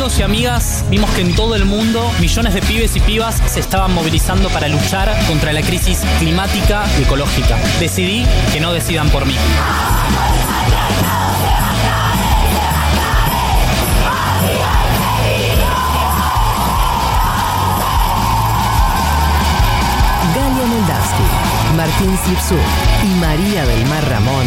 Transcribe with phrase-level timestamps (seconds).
[0.00, 3.60] Amigos y amigas vimos que en todo el mundo millones de pibes y pibas se
[3.60, 7.58] estaban movilizando para luchar contra la crisis climática y ecológica.
[7.78, 9.34] Decidí que no decidan por mí.
[20.34, 22.56] Galia Moldavsky, Martín Sipsu
[23.04, 24.46] y María del Mar Ramón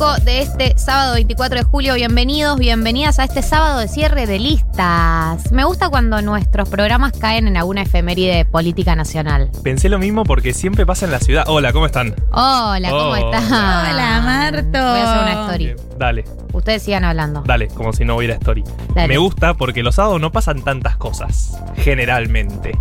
[0.00, 1.92] De este sábado 24 de julio.
[1.92, 5.52] Bienvenidos, bienvenidas a este sábado de cierre de listas.
[5.52, 9.50] Me gusta cuando nuestros programas caen en alguna efeméride política nacional.
[9.62, 11.44] Pensé lo mismo porque siempre pasa en la ciudad.
[11.48, 12.14] Hola, ¿cómo están?
[12.32, 13.18] Hola, ¿cómo Hola.
[13.18, 13.44] estás?
[13.44, 14.70] Hola, Marto.
[14.70, 15.64] Voy a hacer una story.
[15.66, 17.42] Bien, Dale, Ustedes sigan hablando.
[17.46, 18.64] dale, como si no hubiera story.
[18.94, 19.08] Dale.
[19.08, 22.72] Me gusta porque los sábados no pasan tantas cosas, generalmente.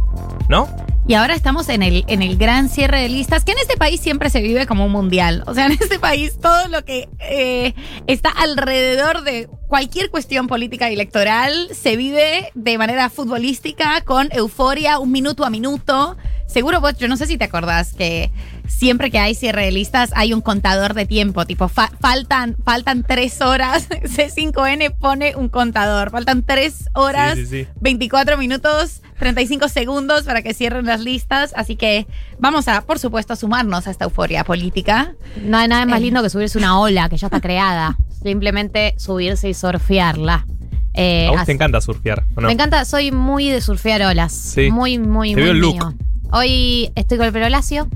[0.48, 0.68] ¿No?
[1.10, 4.00] Y ahora estamos en el, en el gran cierre de listas, que en este país
[4.00, 5.44] siempre se vive como un mundial.
[5.48, 7.74] O sea, en este país todo lo que eh,
[8.06, 15.00] está alrededor de cualquier cuestión política y electoral se vive de manera futbolística, con euforia,
[15.00, 16.16] un minuto a minuto.
[16.46, 18.32] Seguro vos, yo no sé si te acordás que
[18.70, 23.04] siempre que hay cierre de listas hay un contador de tiempo, tipo fa- faltan, faltan
[23.04, 23.90] tres horas,
[24.34, 27.68] C5N pone un contador, faltan tres horas, Sí, sí, sí.
[27.82, 32.08] 24 minutos, 35 segundos para que cierren las listas, así que
[32.40, 35.14] vamos a, por supuesto, sumarnos a esta euforia política.
[35.44, 36.04] No hay nada más Eh.
[36.04, 37.98] lindo que subirse una ola que ya está creada.
[38.24, 40.46] Simplemente subirse y surfearla.
[40.94, 42.48] Eh, A vos así- te encanta surfear, ¿o no?
[42.48, 44.32] Me encanta, soy muy de surfear olas.
[44.34, 44.70] Sí.
[44.72, 45.74] Muy, muy, Te muy veo el look.
[45.74, 45.94] mío.
[46.32, 47.88] Hoy estoy con el pelo lacio.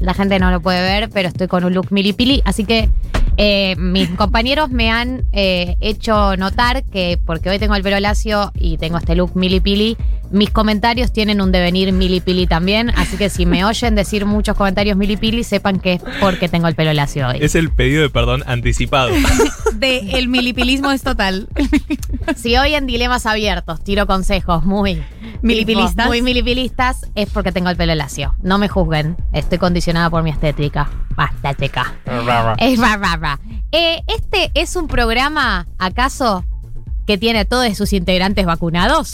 [0.00, 2.42] La gente no lo puede ver, pero estoy con un look milipili.
[2.44, 2.88] Así que
[3.36, 8.52] eh, mis compañeros me han eh, hecho notar que porque hoy tengo el pelo lacio
[8.58, 9.96] y tengo este look milipili,
[10.30, 12.90] mis comentarios tienen un devenir milipili también.
[12.90, 16.74] Así que si me oyen decir muchos comentarios milipili, sepan que es porque tengo el
[16.74, 17.38] pelo lacio hoy.
[17.40, 19.10] Es el pedido de perdón anticipado.
[19.74, 21.48] De el milipilismo es total.
[22.36, 25.02] Si hoy en dilemas abiertos tiro consejos muy
[25.42, 26.06] Milipilistas.
[26.06, 28.34] muy milipilistas, es porque tengo el pelo lacio.
[28.42, 29.16] No me juzguen.
[29.32, 29.56] Estoy
[30.10, 30.88] por mi estética.
[31.16, 31.94] Basta, checa.
[32.58, 32.78] Es.
[33.72, 36.44] Eh, este es un programa, ¿acaso,
[37.06, 39.10] que tiene a todos sus integrantes vacunados?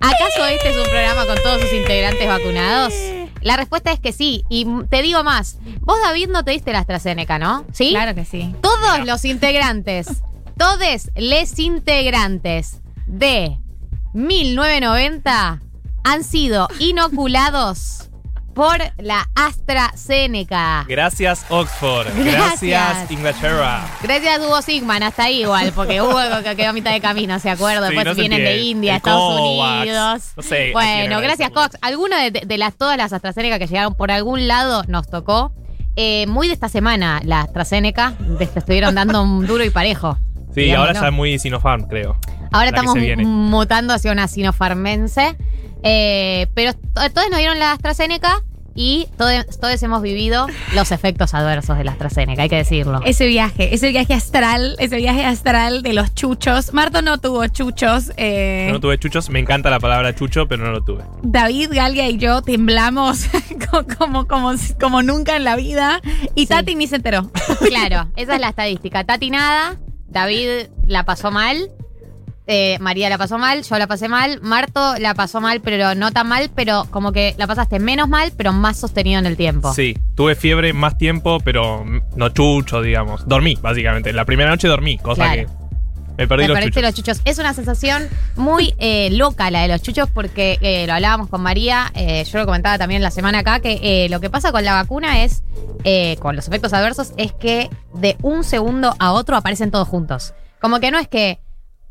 [0.00, 2.94] ¿Acaso este es un programa con todos sus integrantes vacunados?
[3.42, 4.44] La respuesta es que sí.
[4.48, 5.58] Y te digo más.
[5.80, 7.64] Vos, David, no te diste la AstraZeneca, ¿no?
[7.72, 7.90] ¿Sí?
[7.90, 8.54] Claro que sí.
[8.60, 10.22] Todos los integrantes,
[10.56, 13.58] todos les integrantes de
[14.14, 15.60] 1990
[16.04, 18.10] han sido inoculados
[18.56, 20.86] por la AstraZeneca.
[20.88, 22.06] Gracias, Oxford.
[22.16, 22.60] Gracias.
[22.62, 23.84] Gracias, Inglaterra.
[24.02, 27.50] Gracias Hugo Sigman, hasta ahí igual, porque Hugo que quedó a mitad de camino, ¿se
[27.50, 27.88] acuerda?
[27.88, 28.56] Sí, Después no se vienen de.
[28.56, 29.82] India, El Estados Covax.
[29.82, 30.22] Unidos.
[30.38, 31.50] No sé Bueno, gracias.
[31.50, 31.76] Cox.
[31.82, 35.52] Alguna de, de las todas las AstraZeneca que llegaron por algún lado nos tocó.
[35.94, 40.18] Eh, muy de esta semana la AstraZeneca, estuvieron dando un duro y parejo.
[40.54, 41.02] Sí, ahora ¿no?
[41.02, 42.16] ya muy Sinopharm, creo.
[42.52, 42.96] Ahora estamos
[43.26, 45.36] mutando hacia una sinofarmense.
[45.82, 48.42] Eh, pero to- todos nos dieron la AstraZeneca
[48.78, 53.00] y todos, todos hemos vivido los efectos adversos de la AstraZeneca, hay que decirlo.
[53.06, 56.74] Ese viaje, ese viaje astral, ese viaje astral de los chuchos.
[56.74, 58.12] Marto no tuvo chuchos.
[58.18, 61.04] eh, Yo no tuve chuchos, me encanta la palabra chucho, pero no lo tuve.
[61.22, 63.26] David, Galia y yo temblamos
[63.70, 66.00] co- como, como, como nunca en la vida.
[66.34, 66.46] Y Sí.
[66.48, 67.30] Tati ni se enteró.
[67.66, 69.04] Claro, esa es la estadística.
[69.04, 69.76] Tati nada,
[70.08, 71.70] David la pasó mal,
[72.46, 76.12] eh, María la pasó mal, yo la pasé mal, Marto la pasó mal, pero no
[76.12, 79.72] tan mal, pero como que la pasaste menos mal, pero más sostenido en el tiempo.
[79.74, 81.84] Sí, tuve fiebre más tiempo, pero
[82.16, 83.26] no chucho, digamos.
[83.28, 84.12] Dormí, básicamente.
[84.12, 85.48] La primera noche dormí, cosa Claro.
[85.48, 85.66] que
[86.16, 86.82] me perdí Me los chuchos.
[86.82, 87.20] los chuchos.
[87.24, 91.42] Es una sensación muy eh, loca la de los chuchos porque eh, lo hablábamos con
[91.42, 94.72] María, eh, yo lo comentaba también la semana acá, que lo que pasa con la
[94.74, 95.42] vacuna es,
[96.20, 100.32] con los efectos adversos, es que de un segundo a otro aparecen todos juntos.
[100.60, 101.38] Como que no es que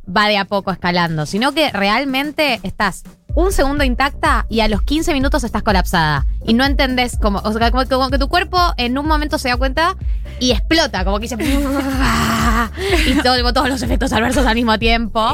[0.05, 3.03] va de a poco escalando, sino que realmente estás
[3.35, 6.25] un segundo intacta y a los 15 minutos estás colapsada.
[6.47, 9.49] Y no entendés cómo, o sea, como, como que tu cuerpo en un momento se
[9.49, 9.95] da cuenta
[10.39, 11.37] y explota, como que dice.
[13.07, 15.33] y todo, todos los efectos adversos al mismo tiempo.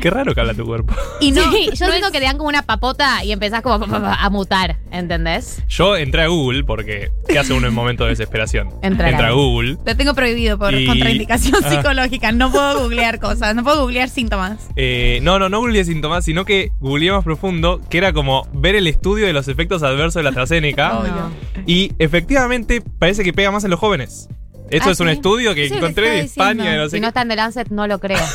[0.00, 0.94] Qué raro que habla tu cuerpo.
[1.20, 4.78] Y no, yo siento que te dan como una papota y empezás como a mutar,
[4.90, 5.62] ¿entendés?
[5.68, 8.68] Yo entré a Google porque ¿qué hace uno en momento de desesperación?
[8.82, 9.32] Entrar Entra a.
[9.32, 9.76] Google.
[9.84, 11.70] Lo tengo prohibido por Y- contraindicación Ah.
[11.70, 12.32] psicológica.
[12.32, 14.58] No puedo googlear cosas, no puedo googlear síntomas.
[14.76, 18.74] Eh, no, no, no googleé síntomas, sino que googleé más profundo, que era como ver
[18.74, 21.00] el estudio de los efectos adversos de la AstraZeneca.
[21.66, 24.28] Y efectivamente parece que pega más en los jóvenes.
[24.70, 25.12] Esto Ah, es un ¿sí?
[25.14, 27.98] estudio que encontré de España, no sé Si no está en The Lancet, no lo
[27.98, 28.18] creo.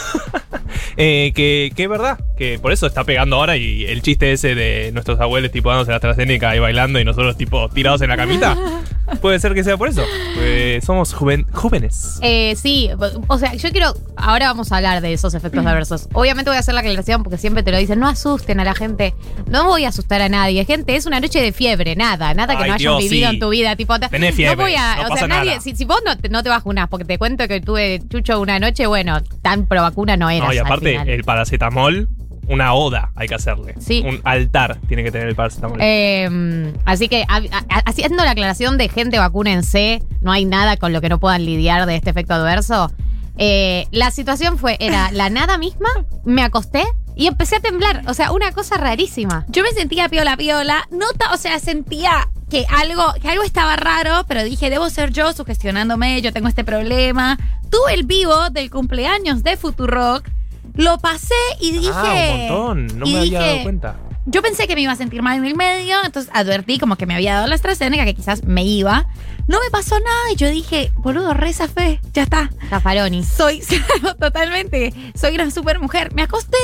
[0.97, 4.56] Eh, que, que es verdad, que por eso está pegando ahora y el chiste ese
[4.56, 8.15] de nuestros abuelos tipo dándose la AstraZeneca y bailando y nosotros tipo tirados en la
[8.15, 8.56] camita,
[9.21, 10.01] puede ser que sea por eso.
[10.33, 12.19] porque somos jóvenes.
[12.21, 12.89] Eh, sí,
[13.27, 13.93] o sea, yo quiero.
[14.17, 16.07] Ahora vamos a hablar de esos efectos adversos.
[16.13, 17.99] Obviamente voy a hacer la aclaración porque siempre te lo dicen.
[17.99, 19.13] No asusten a la gente.
[19.47, 20.63] No voy a asustar a nadie.
[20.65, 21.95] Gente, es una noche de fiebre.
[21.95, 23.35] Nada, nada que Ay, no hayas Dios, vivido sí.
[23.35, 23.75] en tu vida.
[23.75, 24.95] Tipo, te- Tenés fiebre, No voy a.
[25.07, 25.49] no o sea, nadie.
[25.51, 25.61] nada.
[25.61, 28.59] Si, si vos no te, no te vacunás porque te cuento que tuve chucho una
[28.59, 30.47] noche, bueno, tan pro vacuna no eras.
[30.49, 32.09] No, y aparte, el paracetamol,
[32.47, 33.75] una oda hay que hacerle.
[33.80, 34.03] Sí.
[34.06, 35.77] Un altar tiene que tener el paracetamol.
[35.81, 40.94] Eh, así que a- a- haciendo la aclaración de gente vacúnense, no hay nada con
[40.94, 42.92] lo que no puedan lidiar de este efecto adverso.
[43.38, 45.89] Eh, la situación fue, era la nada misma,
[46.24, 46.83] me acosté
[47.15, 48.03] y empecé a temblar.
[48.07, 49.45] O sea, una cosa rarísima.
[49.50, 54.24] Yo me sentía piola piola, no o sea, sentía que algo, que algo estaba raro,
[54.27, 57.38] pero dije, debo ser yo sugestionándome, yo tengo este problema.
[57.71, 60.30] Tuve el vivo del cumpleaños de Futurock,
[60.75, 61.92] lo pasé y dije.
[61.94, 63.00] ah, un montón.
[63.00, 63.95] No me había dije, dado cuenta.
[64.27, 67.06] Yo pensé que me iba a sentir mal en el medio, entonces advertí como que
[67.06, 69.07] me había dado la AstraZeneca, que quizás me iba.
[69.48, 72.50] No me pasó nada y yo dije, boludo, reza fe, ya está.
[72.69, 73.24] Zafaroni.
[73.24, 73.62] Soy
[74.19, 76.12] totalmente, soy una super mujer.
[76.16, 76.57] Me acosté,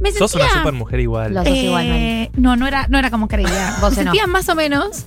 [0.00, 0.28] me sentía...
[0.28, 1.34] Sos una super mujer igual.
[1.34, 2.00] Lo sos igual, Mari.
[2.02, 3.76] Eh, no, no era, no era como creía.
[3.82, 4.12] Vos me no.
[4.12, 5.04] sentía más o menos.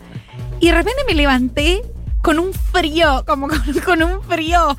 [0.59, 1.81] Y de repente me levanté
[2.21, 4.77] con un frío, como con, con un frío,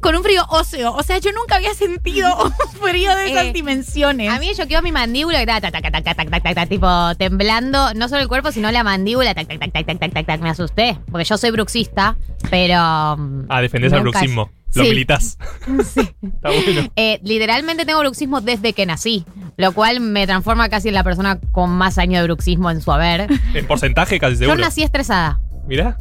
[0.00, 0.92] con un frío óseo.
[0.94, 4.30] O sea, yo nunca había sentido un frío de esas eh, dimensiones.
[4.30, 7.14] A mí yo quedó mi mandíbula que estaba tac, tac, tac, tac, tac, tac, tipo
[7.16, 10.40] temblando, no solo el cuerpo, sino la mandíbula, tac, tac, tac, tac, tac, tac, tac,
[10.40, 12.16] me asusté, porque yo soy bruxista,
[12.50, 13.16] pero...
[13.16, 14.50] Mm, ah, defendés al bruxismo.
[14.74, 14.88] Lo sí.
[14.90, 15.38] militas.
[15.84, 16.00] Sí.
[16.00, 16.90] Está bueno.
[16.96, 19.24] Eh, literalmente tengo bruxismo desde que nací,
[19.56, 22.92] lo cual me transforma casi en la persona con más años de bruxismo en su
[22.92, 23.26] haber.
[23.54, 24.56] En porcentaje casi seguro.
[24.56, 25.40] Yo nací estresada.
[25.66, 25.96] Mirá.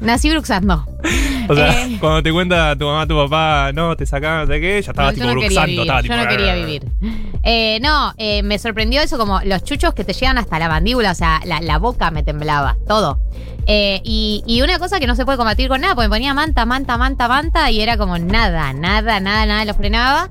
[0.00, 0.86] nací bruxando.
[1.48, 1.98] O sea, Eh.
[2.00, 5.08] cuando te cuenta tu mamá, tu papá, no, te sacaban, no sé qué, ya estaba
[5.08, 5.82] No, tipo no bruxando.
[5.82, 6.86] Estaba, yo tipo, no quería vivir.
[7.42, 11.10] Eh, no, eh, me sorprendió eso como los chuchos que te llegan hasta la mandíbula,
[11.10, 13.18] o sea, la, la boca me temblaba, todo.
[13.66, 16.32] Eh, y, y una cosa que no se puede combatir con nada, porque me ponía
[16.34, 20.28] manta, manta, manta, manta, y era como nada, nada, nada, nada lo frenaba.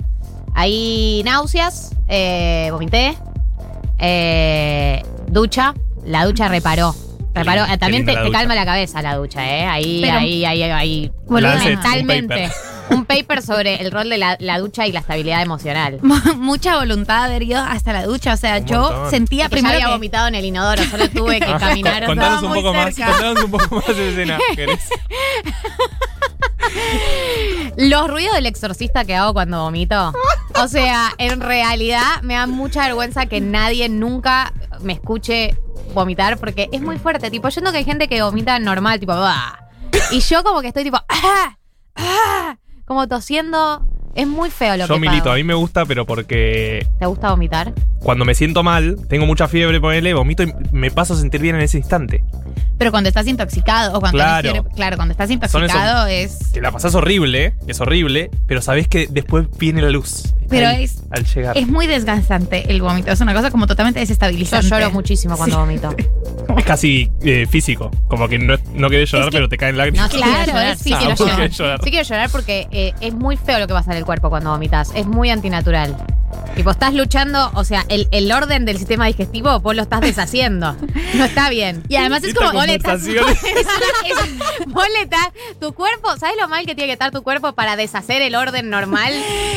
[0.56, 3.16] Ahí náuseas, eh, vomité,
[4.00, 5.74] eh, ducha,
[6.06, 6.96] la ducha reparó.
[7.80, 9.66] También te, calma la cabeza la ducha, ¿eh?
[9.66, 11.12] Ahí, Pero- ahí, ahí, ahí.
[11.26, 12.28] Un mentalmente.
[12.28, 12.52] paper.
[12.90, 16.00] Un paper sobre el rol de la, la ducha y la estabilidad emocional.
[16.38, 18.34] Mucha voluntad haber ido hasta la ducha.
[18.34, 19.12] O sea, Un yo montón.
[19.12, 22.06] sentía Que ya primero había que- vomitado en el inodoro, solo tuve que caminar.
[22.08, 24.40] Contanos estaba un muy poco más, contanos un poco más de escena.
[27.78, 30.14] Los ruidos del exorcista que hago cuando vomito.
[30.62, 35.58] O sea, en realidad me da mucha vergüenza que nadie nunca me escuche
[35.94, 37.32] vomitar porque es muy fuerte.
[37.32, 39.60] Tipo, yo siento que hay gente que vomita normal, tipo, "Bah".
[40.12, 41.58] Y yo como que estoy tipo, "Ah,
[41.96, 43.86] ah", como tosiendo.
[44.20, 45.34] Es muy feo lo Yo que milito, pago.
[45.34, 47.74] a mí me gusta, pero porque ¿Te gusta vomitar?
[48.00, 51.56] cuando me siento mal, tengo mucha fiebre, ponele, vomito y me paso a sentir bien
[51.56, 52.24] en ese instante.
[52.78, 54.52] Pero cuando estás intoxicado o cuando Claro.
[54.54, 55.34] fiebre- claro, cuando estás Son
[55.64, 56.52] intoxicado es.
[56.54, 60.34] Te la pasás horrible, es horrible, pero sabés que después viene la luz.
[60.50, 61.58] Pero ahí, es- Al llegar.
[61.58, 63.12] Es muy desgastante el vómito.
[63.12, 64.68] Es una cosa como totalmente Yo desestabilizante.
[64.70, 65.94] lloro muchísimo cuando vomito.
[66.58, 67.92] Es casi eh, físico.
[68.08, 70.12] Como que no, no querés llorar, Es que- pero te caen No, lágrimas.
[70.12, 71.00] sí Claro, quiero llorar, es sí físico.
[71.00, 71.50] quiero Ah, ¿por qué llorar.
[71.52, 71.80] llorar?
[71.84, 74.50] Sí quiero llorar porque eh, es muy feo lo que pasa en el cuerpo cuando
[74.50, 74.90] vomitas.
[74.96, 75.96] Es muy antinatural.
[76.56, 80.76] Tipo, estás luchando, o sea, el, el orden del sistema digestivo vos lo estás deshaciendo.
[81.14, 81.84] No está bien.
[81.90, 82.54] Y además es Esta como.
[82.60, 86.94] Vos le estás- es- vos le estás- tu cuerpo, ¿sabes lo mal que tiene que
[86.94, 89.12] estar tu cuerpo para deshacer el orden normal?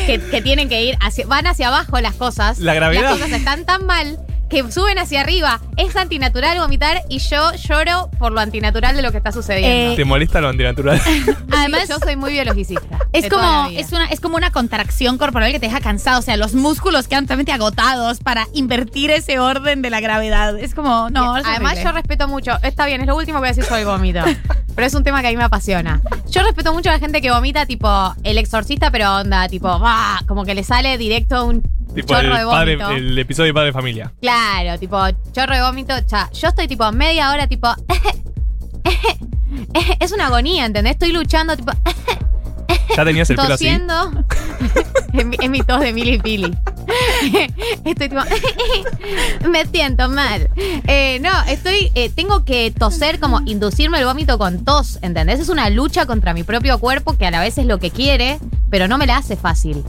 [0.05, 2.59] Que, que tienen que ir hacia, van hacia abajo las cosas.
[2.59, 3.03] La gravedad.
[3.03, 4.19] Las cosas están tan mal
[4.53, 5.59] que suben hacia arriba.
[5.77, 9.93] Es antinatural vomitar y yo lloro por lo antinatural de lo que está sucediendo.
[9.93, 11.01] Eh, ¿Te molesta lo antinatural?
[11.51, 12.99] Además, yo soy muy biologicista.
[13.13, 16.19] Es como, es, una, es como una contracción corporal que te deja cansado.
[16.19, 20.57] O sea, los músculos quedan totalmente agotados para invertir ese orden de la gravedad.
[20.59, 21.83] Es como, no, es Además, horrible.
[21.83, 22.51] yo respeto mucho.
[22.61, 24.19] Está bien, es lo último que voy a decir sobre el vómito.
[24.75, 26.01] pero es un tema que a mí me apasiona.
[26.29, 27.89] Yo respeto mucho a la gente que vomita, tipo
[28.23, 30.21] el exorcista, pero onda, tipo, ¡ah!
[30.27, 31.61] como que le sale directo un
[31.93, 32.91] Tipo el, chorro de padre, vómito.
[32.95, 34.13] el episodio de Padre de Familia.
[34.19, 34.97] Claro, tipo,
[35.31, 35.93] chorro de vómito.
[36.05, 36.29] cha.
[36.31, 37.67] Yo estoy tipo media hora, tipo.
[39.99, 40.93] es una agonía, ¿entendés?
[40.93, 41.71] Estoy luchando, tipo,
[42.95, 43.67] Ya tenías el pelo así.
[43.67, 43.81] es,
[45.25, 46.55] mi, es mi tos de Mili Pili.
[47.85, 48.21] estoy tipo.
[49.49, 50.49] me siento mal.
[50.87, 51.91] Eh, no, estoy.
[51.95, 55.39] eh, tengo que toser, como inducirme el vómito con tos, ¿entendés?
[55.39, 58.39] Es una lucha contra mi propio cuerpo que a la vez es lo que quiere,
[58.69, 59.83] pero no me la hace fácil.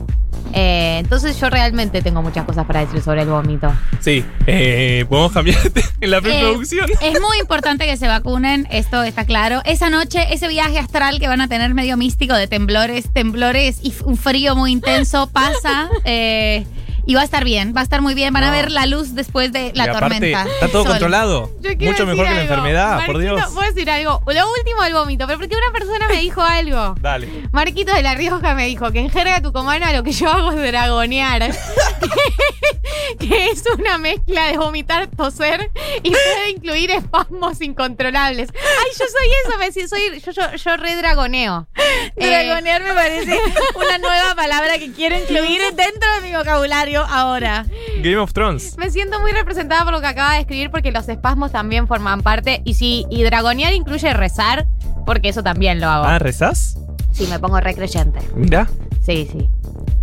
[0.57, 3.73] Eh, entonces yo realmente tengo muchas cosas para decir sobre el vómito.
[3.99, 4.23] Sí.
[4.47, 6.85] Eh, Podemos cambiarte en la Eh, preproducción.
[7.01, 9.61] es muy importante que se vacunen, esto está claro.
[9.65, 12.47] Esa noche, ese viaje astral que van a tener medio místico de
[12.85, 15.89] temblores, temblores y un frío muy intenso pasa.
[16.05, 16.65] eh,
[17.05, 18.33] y va a estar bien, va a estar muy bien.
[18.33, 20.43] Van a ver la luz después de la y aparte, tormenta.
[20.53, 20.91] está todo Sol.
[20.91, 21.51] controlado.
[21.61, 23.41] Yo quiero Mucho mejor que la enfermedad, por Dios.
[23.53, 24.21] ¿Puedo decir algo?
[24.25, 26.95] Lo último del vómito, pero porque una persona me dijo algo.
[27.01, 27.27] Dale.
[27.51, 30.57] Marquito de La Rioja me dijo que en jerga tucumana lo que yo hago es
[30.57, 31.43] dragonear.
[33.19, 35.71] que es una mezcla de vomitar, toser
[36.03, 38.49] y puede incluir espasmos incontrolables.
[38.53, 41.67] Ay, yo soy eso, me decía, soy, yo, yo, yo re dragoneo.
[42.15, 43.37] Eh, Dragonear me parece
[43.75, 47.65] una nueva palabra que quiero incluir dentro de mi vocabulario ahora.
[47.97, 48.77] Game of Thrones.
[48.77, 52.21] Me siento muy representada por lo que acaba de escribir porque los espasmos también forman
[52.21, 52.61] parte.
[52.65, 54.67] Y si y dragonear incluye rezar,
[55.05, 56.05] porque eso también lo hago.
[56.05, 56.77] Ah, ¿rezás?
[57.11, 58.19] Sí, me pongo recreyente.
[58.35, 58.67] Mira.
[59.05, 59.49] Sí, sí.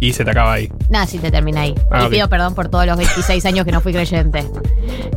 [0.03, 0.69] Y se te acaba ahí.
[0.91, 1.77] Nada, sí te termina ahí.
[1.89, 4.45] Ah, y pido perdón por todos los 26 años que no fui creyente.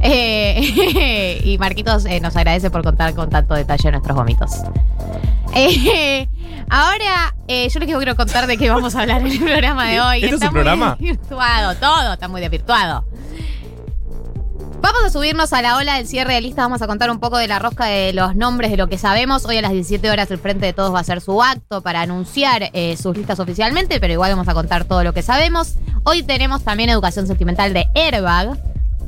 [0.07, 4.51] Eh, y Marquitos eh, nos agradece por contar con tanto detalle nuestros vómitos.
[5.57, 6.27] Eh,
[6.69, 10.17] ahora, yo les quiero contar de qué vamos a hablar en el programa de hoy.
[10.17, 10.97] ¿Esto es Está un muy programa?
[10.99, 13.05] desvirtuado, todo está muy desvirtuado.
[14.85, 16.61] Vamos a subirnos a la ola del cierre de lista.
[16.61, 19.43] Vamos a contar un poco de la rosca de los nombres de lo que sabemos.
[19.45, 22.01] Hoy a las 17 horas el Frente de Todos va a hacer su acto para
[22.01, 25.77] anunciar eh, sus listas oficialmente, pero igual vamos a contar todo lo que sabemos.
[26.03, 28.59] Hoy tenemos también educación sentimental de Airbag.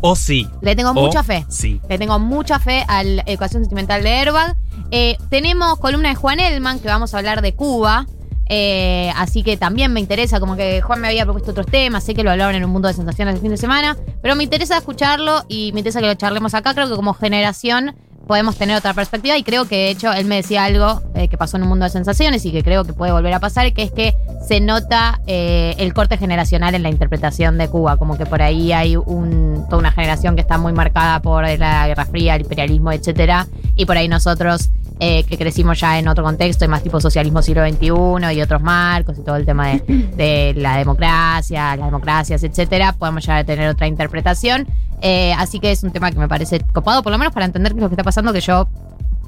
[0.02, 0.50] O sí.
[0.64, 1.46] Le tengo O mucha fe.
[1.48, 1.80] Sí.
[1.88, 4.58] Le tengo mucha fe a la educación sentimental de Airbag.
[4.90, 8.08] Eh, tenemos columna de Juan Elman, que vamos a hablar de Cuba.
[8.50, 12.14] Eh, así que también me interesa, como que Juan me había propuesto otros temas, sé
[12.14, 14.78] que lo hablaron en un mundo de sensaciones el fin de semana, pero me interesa
[14.78, 16.74] escucharlo y me interesa que lo charlemos acá.
[16.74, 17.96] Creo que como generación
[18.28, 21.38] podemos tener otra perspectiva y creo que de hecho él me decía algo eh, que
[21.38, 23.84] pasó en un mundo de sensaciones y que creo que puede volver a pasar, que
[23.84, 28.26] es que se nota eh, el corte generacional en la interpretación de Cuba, como que
[28.26, 32.42] por ahí hay toda una generación que está muy marcada por la Guerra Fría, el
[32.42, 36.84] imperialismo, etcétera, y por ahí nosotros eh, que crecimos ya en otro contexto, y más
[36.84, 39.80] tipo socialismo siglo XXI y otros marcos y todo el tema de,
[40.16, 44.68] de la democracia, las democracias, etcétera, podemos ya tener otra interpretación.
[45.02, 47.74] Eh, así que es un tema que me parece copado, por lo menos para entender
[47.74, 48.68] qué es lo que está pasando, que yo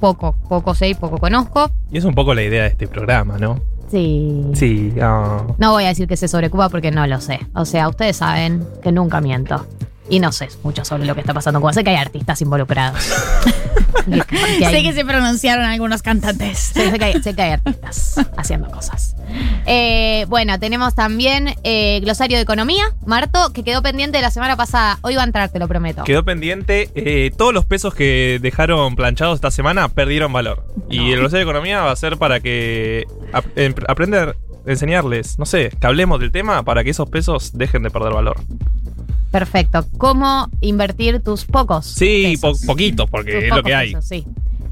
[0.00, 1.70] poco, poco sé y poco conozco.
[1.92, 3.60] Y es un poco la idea de este programa, ¿no?
[3.90, 4.44] Sí.
[4.54, 4.94] Sí.
[5.00, 5.42] ah.
[5.58, 7.40] No voy a decir que sé sobre Cuba porque no lo sé.
[7.54, 9.66] O sea, ustedes saben que nunca miento.
[10.10, 11.72] Y no sé mucho sobre lo que está pasando en Cuba.
[11.72, 12.98] Sé que hay artistas involucrados.
[14.10, 16.58] Hay- Sé que se pronunciaron algunos cantantes.
[16.58, 19.14] Sé, que hay, sé que hay artistas haciendo cosas.
[19.66, 24.98] Eh, bueno, tenemos también eh, glosario de economía, Marto, que quedó pendiente la semana pasada.
[25.02, 26.02] Hoy va a entrar, te lo prometo.
[26.04, 26.90] Quedó pendiente.
[26.94, 30.64] eh, todos los pesos que dejaron planchados esta semana perdieron valor.
[30.88, 34.36] Y el glosario de economía va a ser para que ap- em- aprender,
[34.66, 38.40] enseñarles, no sé, que hablemos del tema para que esos pesos dejen de perder valor.
[39.30, 39.86] Perfecto.
[39.98, 41.86] ¿Cómo invertir tus pocos?
[41.86, 43.88] Sí, po- poquitos, porque Tus es lo que hay.
[43.92, 44.24] pesos, sí.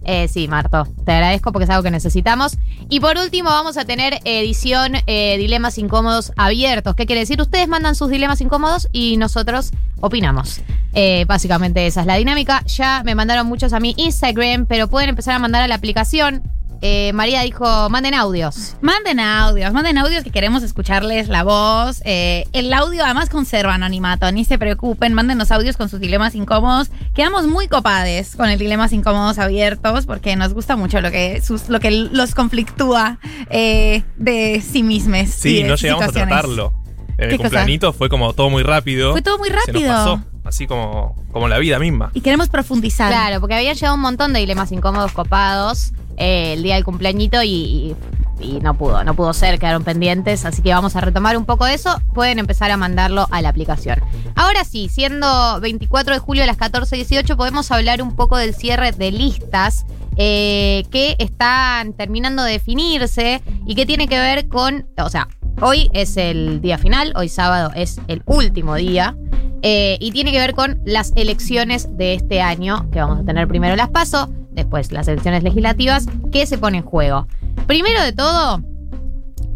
[0.04, 2.56] Eh, sí, Marto, te agradezco porque es algo que necesitamos.
[2.88, 6.94] Y por último, vamos a tener edición eh, Dilemas Incómodos abiertos.
[6.94, 7.40] ¿Qué quiere decir?
[7.42, 10.62] Ustedes mandan sus dilemas incómodos y nosotros opinamos.
[10.94, 12.64] Eh, básicamente esa es la dinámica.
[12.66, 16.42] Ya me mandaron muchos a mi Instagram, pero pueden empezar a mandar a la aplicación.
[16.80, 18.76] Eh, María dijo, manden audios.
[18.80, 22.00] Manden audios, manden audios que queremos escucharles la voz.
[22.04, 26.90] Eh, el audio además conserva anonimato, ni se preocupen, mándenos audios con sus dilemas incómodos.
[27.14, 31.68] Quedamos muy copades con el dilemas incómodos abiertos porque nos gusta mucho lo que, sus,
[31.68, 33.18] lo que los conflictúa
[33.50, 35.30] eh, de sí mismos.
[35.30, 36.72] Sí, no llegamos a tratarlo.
[37.16, 37.48] En ¿Qué el cosa?
[37.48, 39.10] cumpleañito fue como todo muy rápido.
[39.10, 39.88] Fue todo muy Se nos rápido.
[39.88, 42.10] pasó, así como, como la vida misma.
[42.14, 43.10] Y queremos profundizar.
[43.10, 47.42] Claro, porque había llegado un montón de dilemas incómodos copados eh, el día del cumpleañito
[47.42, 47.96] y, y-
[48.40, 51.64] y no pudo, no pudo ser, quedaron pendientes, así que vamos a retomar un poco
[51.64, 52.00] de eso.
[52.14, 54.00] Pueden empezar a mandarlo a la aplicación.
[54.36, 58.92] Ahora sí, siendo 24 de julio a las 14.18, podemos hablar un poco del cierre
[58.92, 59.86] de listas
[60.16, 65.26] eh, que están terminando de definirse y que tiene que ver con, o sea,
[65.60, 69.16] hoy es el día final, hoy sábado es el último día.
[69.62, 73.48] eh, y tiene que ver con las elecciones de este año, que vamos a tener
[73.48, 77.26] primero las PASO, después las elecciones legislativas, ¿qué se pone en juego?
[77.66, 78.62] Primero de todo,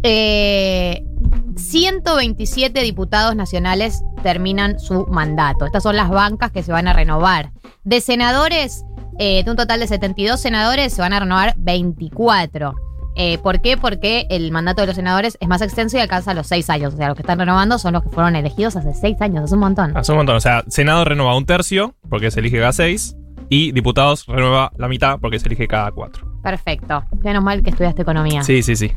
[0.03, 1.05] eh,
[1.55, 5.65] 127 diputados nacionales terminan su mandato.
[5.65, 7.51] Estas son las bancas que se van a renovar.
[7.85, 8.83] De senadores,
[9.19, 12.73] eh, de un total de 72 senadores, se van a renovar 24.
[13.15, 13.77] Eh, ¿Por qué?
[13.77, 16.93] Porque el mandato de los senadores es más extenso y alcanza los 6 años.
[16.93, 19.45] O sea, los que están renovando son los que fueron elegidos hace 6 años.
[19.45, 19.95] Es un montón.
[19.95, 20.35] Hace un montón.
[20.35, 23.15] O sea, Senado renueva un tercio, porque se elige cada seis.
[23.49, 26.25] Y diputados renueva la mitad, porque se elige cada cuatro.
[26.41, 27.03] Perfecto.
[27.23, 28.41] Menos mal que estudiaste economía.
[28.43, 28.91] Sí, sí, sí.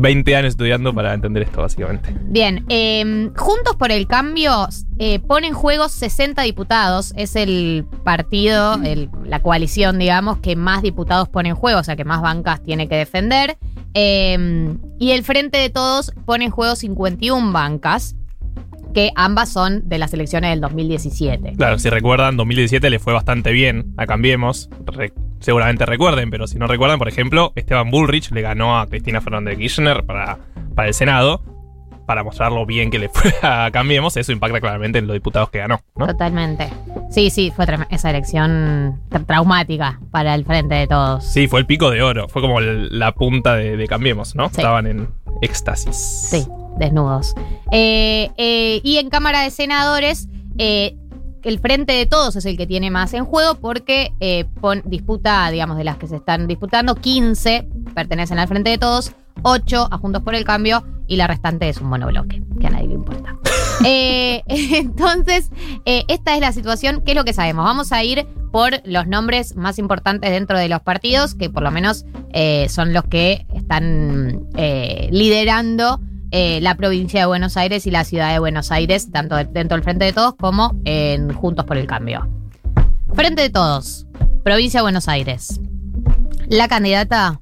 [0.00, 2.14] 20 años estudiando para entender esto, básicamente.
[2.22, 7.12] Bien, eh, Juntos por el Cambio eh, pone en juego 60 diputados.
[7.16, 11.96] Es el partido, el- la coalición, digamos, que más diputados pone en juego, o sea,
[11.96, 13.58] que más bancas tiene que defender.
[13.94, 18.14] Eh, y el Frente de Todos pone en juego 51 bancas,
[18.94, 21.54] que ambas son de las elecciones del 2017.
[21.56, 24.70] Claro, si recuerdan, 2017 le fue bastante bien a Cambiemos.
[24.86, 29.20] Re- seguramente recuerden, pero si no recuerdan, por ejemplo, Esteban Bullrich le ganó a Cristina
[29.20, 30.38] Fernández de Kirchner para,
[30.74, 31.42] para el Senado.
[32.06, 35.50] Para mostrar lo bien que le fue a Cambiemos, eso impacta claramente en los diputados
[35.50, 36.06] que ganó, ¿no?
[36.06, 36.70] Totalmente.
[37.10, 41.22] Sí, sí, fue esa elección tra- traumática para el Frente de Todos.
[41.22, 42.26] Sí, fue el pico de oro.
[42.30, 44.46] Fue como la punta de, de Cambiemos, ¿no?
[44.46, 45.08] Estaban en
[45.42, 45.94] éxtasis.
[46.30, 46.46] Sí,
[46.78, 47.34] desnudos.
[47.72, 50.96] Eh, eh, y en Cámara de Senadores, eh,
[51.48, 55.50] el Frente de Todos es el que tiene más en juego porque eh, pon- disputa,
[55.50, 59.12] digamos, de las que se están disputando, 15 pertenecen al Frente de Todos,
[59.42, 62.88] 8 a Juntos por el Cambio y la restante es un monobloque, que a nadie
[62.88, 63.34] le importa.
[63.84, 65.50] Eh, entonces,
[65.84, 67.00] eh, esta es la situación.
[67.00, 67.64] ¿Qué es lo que sabemos?
[67.64, 71.70] Vamos a ir por los nombres más importantes dentro de los partidos, que por lo
[71.70, 72.04] menos
[72.68, 74.48] son los que están
[75.12, 76.00] liderando
[76.30, 79.76] eh, la provincia de Buenos Aires y la ciudad de Buenos Aires, tanto de- dentro
[79.76, 82.28] del Frente de Todos como en Juntos por el Cambio.
[83.14, 84.06] Frente de Todos,
[84.44, 85.60] provincia de Buenos Aires.
[86.48, 87.40] La candidata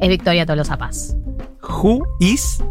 [0.00, 1.16] es Victoria Tolosa Paz.
[1.82, 2.62] Who is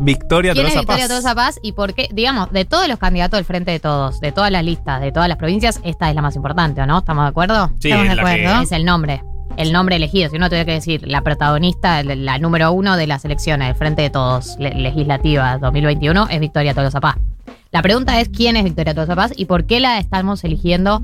[0.00, 1.08] Victoria ¿Quién es Tolosa Victoria Paz?
[1.08, 2.08] Tolosa Paz y por qué?
[2.12, 5.28] Digamos, de todos los candidatos del Frente de Todos, de todas las listas, de todas
[5.28, 6.98] las provincias, esta es la más importante, ¿o no?
[6.98, 7.70] ¿Estamos de acuerdo?
[7.80, 8.58] Sí, Estamos de acuerdo.
[8.58, 9.22] que- Es el nombre.
[9.56, 10.28] El nombre elegido.
[10.30, 14.02] Si uno tuviera que decir la protagonista, la, número uno de las elecciones del Frente
[14.02, 17.16] de Todos le- legislativa 2021 es Victoria Tolosa Paz.
[17.70, 21.02] La pregunta es quién es Victoria Tolosa Paz y por qué la estamos eligiendo.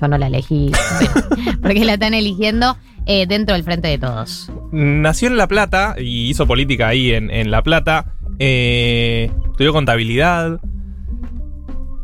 [0.00, 0.70] Yo no la elegí.
[1.62, 4.50] ¿Por qué la están eligiendo eh, dentro del Frente de Todos?
[4.72, 8.06] Nació en La Plata y hizo política ahí en, en La Plata.
[8.38, 10.58] Eh, estudió contabilidad.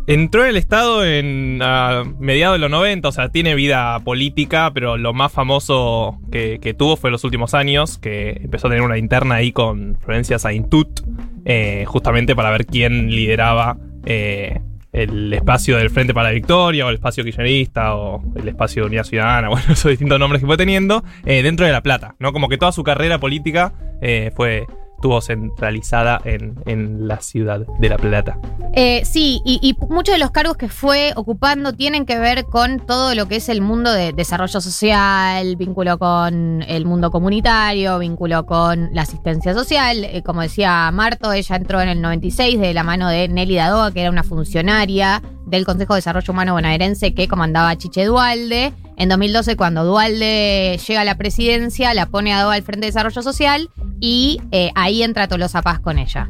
[0.08, 4.70] Entró en el Estado en a mediados de los 90, o sea, tiene vida política,
[4.72, 8.82] pero lo más famoso que, tuvo fue en los últimos años, que empezó a tener
[8.82, 11.02] una interna ahí con Florencia Saintut,
[11.44, 16.88] eh, justamente para ver quién lideraba eh, el espacio del Frente para la Victoria, o
[16.88, 20.56] el espacio kirchnerista, o el espacio de Unidad Ciudadana, bueno, esos distintos nombres que fue
[20.56, 22.32] teniendo, eh, dentro de La Plata, ¿no?
[22.32, 24.66] Como que toda su carrera política eh, fue
[24.98, 28.36] estuvo centralizada en, en la ciudad de La Plata.
[28.74, 33.14] Eh, sí, y, muchos de los cargos que fue ocupando tienen que ver con todo
[33.14, 38.90] lo que es el mundo de desarrollo social, vínculo con el mundo comunitario, vínculo con
[38.92, 40.04] la asistencia social.
[40.04, 43.92] Eh, como decía Marto, ella entró en el 96 de la mano de Nelly Dadoa,
[43.92, 48.72] que era una funcionaria del Consejo de Desarrollo Humano bonaerense que comandaba Chiche Dualde.
[48.96, 52.92] En 2012, cuando Dualde llega a la presidencia, la pone a Dadoa al Frente de
[52.92, 56.28] Desarrollo Social y eh, ahí entra Tolosa Paz con ella.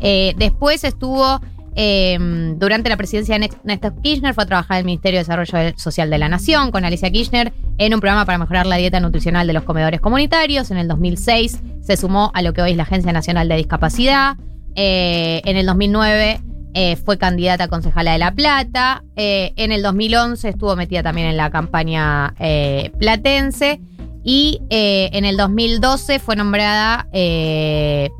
[0.00, 1.40] Eh, después estuvo
[1.74, 2.18] eh,
[2.58, 6.10] durante la presidencia de Néstor Kirchner, fue a trabajar en el Ministerio de Desarrollo Social
[6.10, 9.54] de la Nación con Alicia Kirchner en un programa para mejorar la dieta nutricional de
[9.54, 10.70] los comedores comunitarios.
[10.70, 14.36] En el 2006 se sumó a lo que hoy es la Agencia Nacional de Discapacidad.
[14.74, 16.40] Eh, en el 2009
[16.74, 19.04] eh, fue candidata a concejala de La Plata.
[19.16, 23.80] Eh, en el 2011 estuvo metida también en la campaña eh, platense.
[24.24, 27.08] Y en el 2012 fue nombrada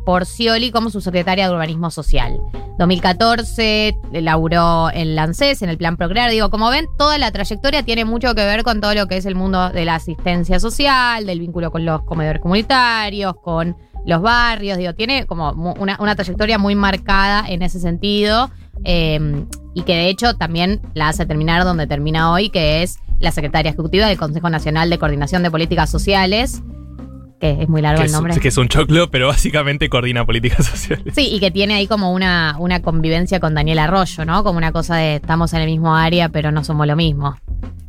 [0.05, 2.41] por Scioli como subsecretaria de Urbanismo Social.
[2.81, 6.29] 2014 laburó en ANSES, en el Plan Procrear.
[6.33, 9.27] Digo, como ven, toda la trayectoria tiene mucho que ver con todo lo que es
[9.27, 14.79] el mundo de la asistencia social, del vínculo con los comedores comunitarios, con los barrios.
[14.79, 18.51] Digo, tiene como una, una trayectoria muy marcada en ese sentido.
[18.85, 23.31] eh, y que de hecho también la hace terminar donde termina hoy, que es la
[23.33, 26.63] secretaria ejecutiva del Consejo Nacional de Coordinación de Políticas Sociales,
[27.41, 28.37] que es muy largo Que el es, nombre.
[28.41, 31.15] que es un choclo, pero básicamente coordina políticas sociales.
[31.15, 34.45] Sí, y que tiene ahí como una, una convivencia con Daniel Arroyo, ¿no?
[34.45, 37.37] Como una cosa de estamos en el mismo área, pero no somos lo mismo.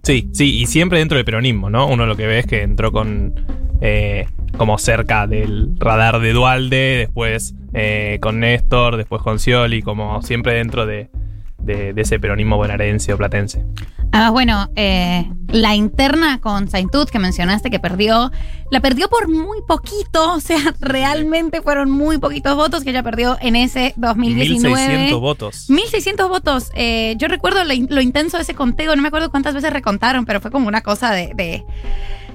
[0.03, 1.87] Sí, sí, y siempre dentro del peronismo, ¿no?
[1.87, 3.33] Uno lo que ve es que entró con.
[3.81, 4.25] eh,
[4.57, 10.53] como cerca del radar de Dualde, después eh, con Néstor, después con Scioli, como siempre
[10.55, 11.09] dentro de,
[11.57, 13.65] de, de ese peronismo bonaerense o platense.
[14.11, 18.31] Además, bueno, eh, la interna con Saintud que mencionaste que perdió,
[18.69, 23.37] la perdió por muy poquito, o sea, realmente fueron muy poquitos votos que ella perdió
[23.41, 24.75] en ese 2019.
[24.75, 25.69] 1600 votos.
[25.71, 26.69] 1600 votos.
[26.75, 29.73] Eh, yo recuerdo lo, in- lo intenso de ese conteo, no me acuerdo cuántas veces
[29.73, 31.63] recontaron, pero fue como una cosa de, de,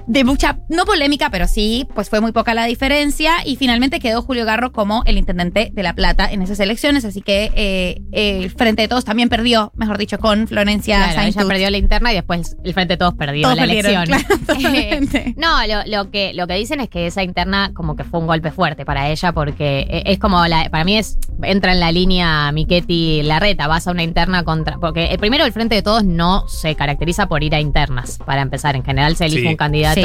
[0.09, 4.23] de mucha, no polémica, pero sí, pues fue muy poca la diferencia y finalmente quedó
[4.23, 8.49] Julio Garro como el intendente de La Plata en esas elecciones, así que eh, el
[8.49, 11.47] Frente de Todos también perdió, mejor dicho, con Florencia Claro, ella Saintud.
[11.47, 14.05] perdió la interna y después el frente de todos perdió Todos la elección.
[14.05, 15.35] claro, totalmente.
[15.37, 18.25] no, lo, lo que, lo que dicen es que esa interna como que fue un
[18.25, 21.91] golpe fuerte para ella porque e- es como, la, para mí es, entra en la
[21.91, 26.03] línea Miquetti Larreta, vas a una interna contra, porque el primero el frente de todos
[26.03, 29.47] no se caracteriza por ir a internas, para empezar, en general se elige Sí.
[29.47, 29.98] un candidato.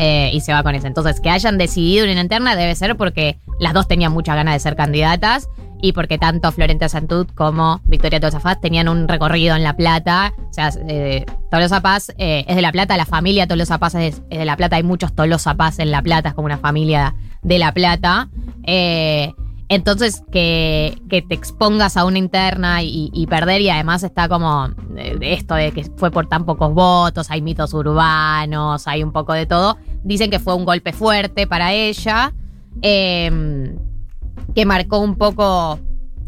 [0.00, 0.86] Eh, y se va con ese.
[0.86, 4.60] Entonces, que hayan decidido una interna debe ser porque las dos tenían muchas ganas de
[4.60, 5.48] ser candidatas
[5.80, 10.32] y porque tanto Florencia Santud como Victoria Tolosa Paz tenían un recorrido en La Plata.
[10.50, 14.22] O sea, eh, Tolosa Paz eh, es de La Plata, la familia Tolosa Paz es,
[14.30, 17.14] es de La Plata, hay muchos Tolosa Paz en La Plata, es como una familia
[17.42, 18.28] de La Plata.
[18.64, 19.34] Eh,
[19.70, 25.18] entonces, que, que te expongas a una interna y, perder, y además está como eh,
[25.20, 29.44] esto de que fue por tan pocos votos, hay mitos urbanos, hay un poco de
[29.44, 29.76] todo.
[30.02, 32.32] Dicen que fue un golpe fuerte para ella,
[32.80, 33.76] eh,
[34.54, 35.78] que marcó un poco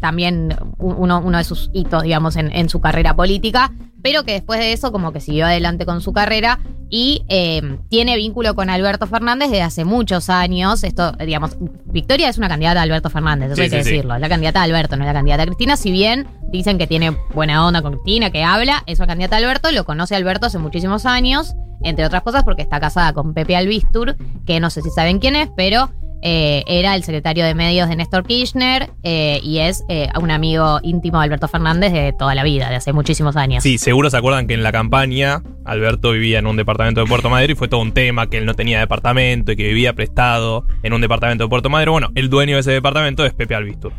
[0.01, 3.71] también uno, uno de sus hitos, digamos, en, en su carrera política,
[4.03, 6.59] pero que después de eso como que siguió adelante con su carrera
[6.89, 10.83] y eh, tiene vínculo con Alberto Fernández desde hace muchos años.
[10.83, 13.89] Esto, digamos, Victoria es una candidata a Alberto Fernández, eso Sí, hay que sí, sí.
[13.91, 14.15] decirlo.
[14.15, 15.77] Es la candidata a Alberto, no es la candidata a Cristina.
[15.77, 19.39] Si bien dicen que tiene buena onda con Cristina, que habla, es una candidata a
[19.39, 23.55] Alberto, lo conoce Alberto hace muchísimos años, entre otras cosas porque está casada con Pepe
[23.55, 27.89] Albistur, que no sé si saben quién es, pero eh, era el secretario de medios
[27.89, 32.35] de Néstor Kirchner eh, y es eh, un amigo íntimo de Alberto Fernández de toda
[32.35, 33.63] la vida, de hace muchísimos años.
[33.63, 37.29] Sí, seguro se acuerdan que en la campaña Alberto vivía en un departamento de Puerto
[37.29, 40.65] Madero y fue todo un tema que él no tenía departamento y que vivía prestado
[40.83, 41.91] en un departamento de Puerto Madero.
[41.91, 43.93] Bueno, el dueño de ese departamento es Pepe Albistur.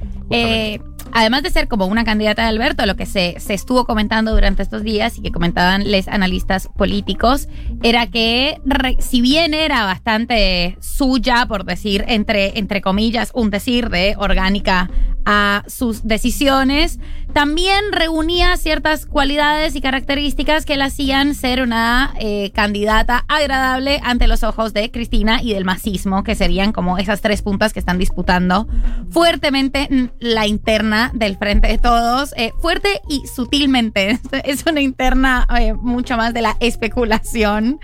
[1.13, 4.63] Además de ser como una candidata de Alberto, lo que se, se estuvo comentando durante
[4.63, 7.49] estos días y que comentaban los analistas políticos
[7.83, 8.59] era que
[8.99, 14.91] si bien era bastante suya, por decir, entre, entre comillas, un decir de orgánica
[15.25, 16.99] a sus decisiones,
[17.33, 24.27] también reunía ciertas cualidades y características que la hacían ser una eh, candidata agradable ante
[24.27, 27.99] los ojos de Cristina y del masismo, que serían como esas tres puntas que están
[27.99, 28.69] disputando
[29.11, 29.89] fuertemente
[30.21, 34.19] la interna del Frente de Todos, eh, fuerte y sutilmente.
[34.45, 37.79] Es una interna eh, mucho más de la especulación,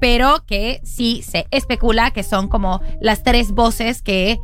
[0.00, 4.38] pero que sí se especula que son como las tres voces que...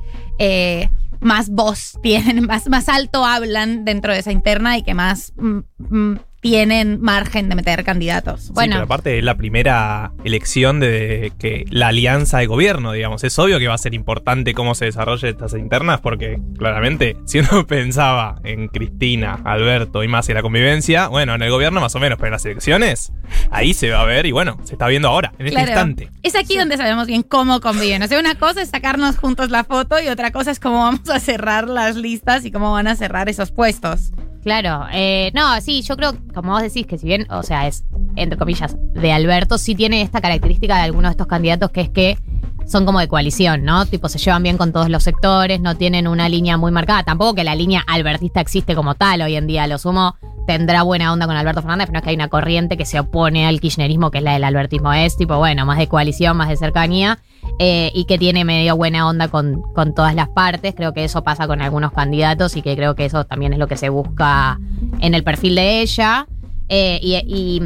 [1.23, 5.59] más voz tienen, más, más alto hablan dentro de esa interna y que más mm,
[5.79, 8.41] mm, tienen margen de meter candidatos.
[8.47, 13.23] Sí, pero aparte es la primera elección de que la alianza de gobierno, digamos.
[13.23, 17.39] Es obvio que va a ser importante cómo se desarrollen estas internas, porque claramente, si
[17.39, 21.95] uno pensaba en Cristina, Alberto y más en la convivencia, bueno, en el gobierno más
[21.95, 23.13] o menos, pero en las elecciones,
[23.53, 25.71] ahí se va a ver y bueno, se está viendo ahora, en este Claro.
[25.71, 26.11] instante.
[26.25, 28.03] Es aquí donde sabemos bien cómo conviven.
[28.03, 31.09] O sea, una cosa es sacarnos juntos la foto y otra cosa es cómo vamos
[31.09, 34.11] a cerrar las listas y cómo van a cerrar esos puestos.
[34.43, 37.85] Claro, eh, no, sí, yo creo, como vos decís, que si bien, o sea, es,
[38.17, 41.91] entre comillas, de Alberto, sí tiene esta característica de algunos de estos candidatos que es
[41.91, 42.19] que
[42.67, 43.87] son como de coalición, ¿no?
[43.87, 47.03] Tipo, se llevan bien con todos los sectores, no tienen una línea muy marcada.
[47.03, 49.67] Tampoco que la línea albertista existe como tal hoy en día.
[49.67, 52.77] Lo sumo tendrá buena onda con Alberto Fernández, pero no es que hay una corriente
[52.77, 54.93] que se opone al kirchnerismo, que es la del albertismo.
[54.93, 57.19] Es tipo, bueno, más de coalición, más de cercanía.
[57.59, 60.75] eh, y que tiene medio buena onda con, con todas las partes.
[60.75, 63.69] Creo que eso pasa con algunos candidatos y que creo que eso también es lo
[63.69, 64.59] que se busca
[65.01, 66.27] en el perfil de ella.
[66.69, 67.61] Eh, y,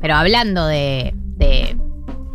[0.00, 1.14] pero hablando de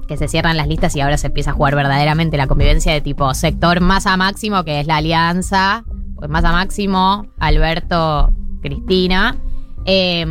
[0.07, 3.01] que se cierran las listas y ahora se empieza a jugar verdaderamente la convivencia de
[3.01, 5.83] tipo sector masa máximo, que es la alianza,
[6.15, 9.35] pues masa máximo, Alberto, Cristina.
[9.85, 10.25] eh,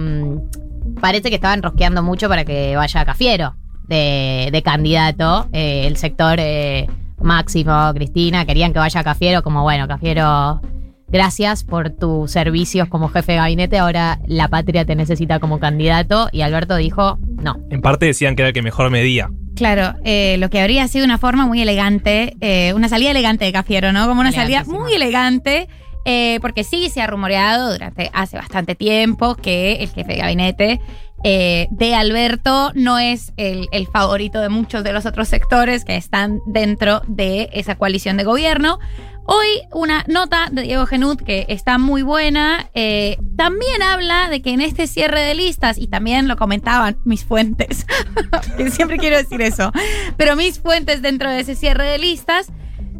[1.00, 3.54] parece que estaban rosqueando mucho para que vaya Cafiero
[3.88, 5.48] de, de candidato.
[5.52, 6.88] eh, el sector eh,
[7.20, 10.60] máximo, Cristina, querían que vaya Cafiero, como bueno, Cafiero,
[11.08, 16.28] gracias por tus servicios como jefe de gabinete, ahora la patria te necesita como candidato.
[16.32, 17.56] Y Alberto dijo, no.
[17.70, 19.30] En parte decían que era el que mejor medía.
[19.56, 23.52] Claro, eh, lo que habría sido una forma muy elegante, eh, una salida elegante de
[23.52, 24.06] Cafiero, ¿no?
[24.06, 25.68] Como una salida muy elegante,
[26.04, 30.80] eh, porque sí se ha rumoreado durante hace bastante tiempo que el jefe de gabinete
[31.28, 36.38] eh, de Alberto no es el, favorito de muchos de los otros sectores que están
[36.46, 38.78] dentro de esa coalición de gobierno.
[39.24, 42.70] Hoy una nota de Diego Genut que está muy buena.
[42.74, 47.24] eh, también habla de que en este cierre de listas, y también lo comentaban mis
[47.24, 47.88] fuentes,
[48.56, 49.72] que siempre quiero decir eso,
[50.16, 52.52] pero mis fuentes dentro de ese cierre de listas,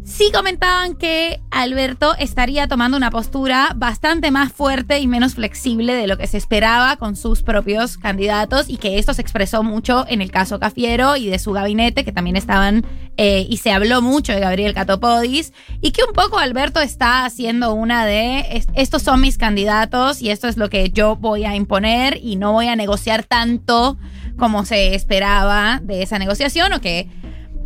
[0.09, 6.07] sí comentaban que Alberto estaría tomando una postura bastante más fuerte y menos flexible de
[6.07, 10.21] lo que se esperaba con sus propios candidatos y que esto se expresó mucho en
[10.21, 12.85] el caso Cafiero y de su gabinete, que también estaban,
[13.17, 17.73] eh, y se habló mucho de Gabriel Catopodis, y que un poco Alberto está haciendo
[17.73, 21.53] una de, es- estos son mis candidatos y esto es lo que yo voy a
[21.53, 23.97] imponer y no voy a negociar tanto
[24.39, 27.09] como se esperaba de esa negociación o que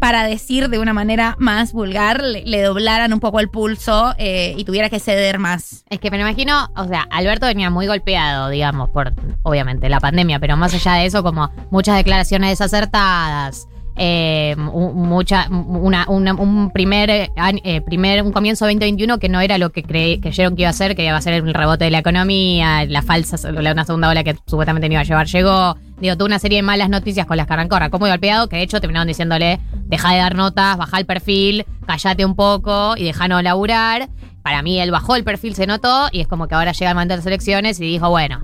[0.02, 4.66] para decir de una manera más vulgar, le, doblaran un poco el pulso eh, y
[4.66, 5.86] tuviera que ceder más.
[5.92, 10.40] Es que me imagino, o sea, Alberto venía muy golpeado, digamos, por obviamente la pandemia,
[10.40, 16.72] pero más allá de eso, como muchas declaraciones desacertadas, eh, mu- mucha, una, una- un
[16.72, 20.70] primer, eh, primer, un comienzo 2021 que no era lo que cre- creyeron que iba
[20.70, 24.10] a ser, que iba a ser el rebote de la economía, la falsa, una segunda
[24.10, 25.78] ola que supuestamente no iba a llevar, llegó.
[26.00, 28.56] Digo, tuvo una serie de malas noticias con las que arrancó, arrancó muy golpeado, que
[28.56, 33.04] de hecho terminaron diciéndole, deja de dar notas, baja el perfil, callate un poco y
[33.04, 34.10] dejanos laburar.
[34.42, 36.96] Para mí él bajó el perfil, se notó, y es como que ahora llega el
[36.96, 38.44] momento de las elecciones y dijo, bueno,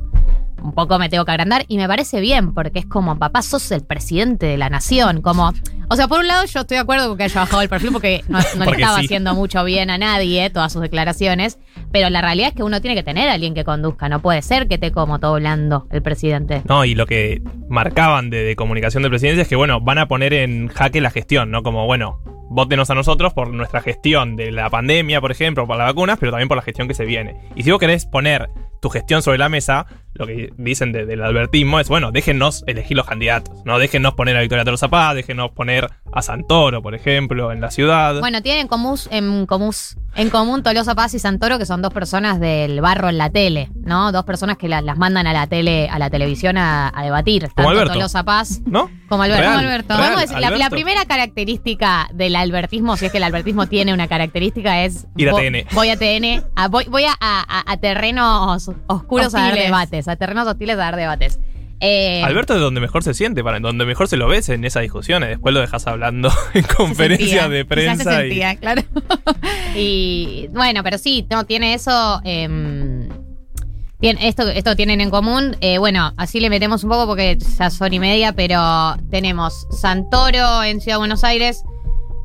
[0.62, 3.72] un poco me tengo que agrandar y me parece bien porque es como, papá, sos
[3.72, 5.54] el presidente de la nación, como,
[5.90, 7.92] o sea, por un lado yo estoy de acuerdo con que haya bajado el perfil
[7.92, 9.06] porque no, no le estaba sí.
[9.06, 11.60] haciendo mucho bien a nadie todas sus declaraciones,
[11.92, 14.42] pero la realidad es que uno tiene que tener a alguien que conduzca, no puede
[14.42, 16.62] ser que te como todo blando el presidente.
[16.68, 20.08] No, y lo que marcaban de, de comunicación de presidencia es que, bueno, van a
[20.08, 21.64] poner en jaque la gestión, ¿no?
[21.64, 25.88] Como, bueno, votenos a nosotros por nuestra gestión de la pandemia, por ejemplo, por las
[25.88, 27.36] vacunas, pero también por la gestión que se viene.
[27.56, 28.50] Y si vos querés poner
[28.82, 32.98] tu gestión sobre la mesa, lo que dicen de- del albertismo es, bueno, déjennos elegir
[32.98, 33.80] los candidatos, ¿no?
[33.80, 38.20] Déjennos poner a Victoria Tolosa Paz, déjennos poner a Santoro, por ejemplo, en la ciudad.
[38.20, 39.72] Bueno, tienen en común, en común,
[40.16, 43.70] en común Tolosa Paz y Santoro, que son dos personas del barro en la tele,
[43.84, 44.12] ¿no?
[44.12, 47.44] Dos personas que la- las mandan a la tele, a la televisión a, a debatir.
[47.44, 47.94] Como Tanto Alberto.
[47.94, 48.90] Tolosa Paz ¿No?
[49.10, 49.42] como Alberto.
[49.44, 49.88] Real, Como Alberto.
[49.96, 54.08] real, Podemos decir, la- primera característica del albertismo, si es que el albertismo tiene una
[54.08, 55.66] característica, es Ir a vo- TN.
[55.74, 59.66] Voy a TN, a- voy, voy a, terrenos oscuros a dar Hostiles.
[59.68, 61.40] debates, terrenos hostiles a dar debates.
[61.80, 64.82] Eh, Alberto es donde mejor se siente, para donde mejor se lo ves en esas
[64.82, 65.30] discusiones.
[65.30, 68.04] Después lo dejas hablando en conferencias sentía, de prensa.
[68.04, 68.82] se y- sentía, claro.
[69.76, 72.20] Y bueno, pero sí, no, tiene eso.
[72.24, 73.10] em,
[74.00, 75.56] tiene, esto, esto tienen en común.
[75.62, 80.64] Eh, bueno, así le metemos un poco porque ya son y media, pero tenemos Santoro
[80.64, 81.64] en Ciudad de Buenos Aires,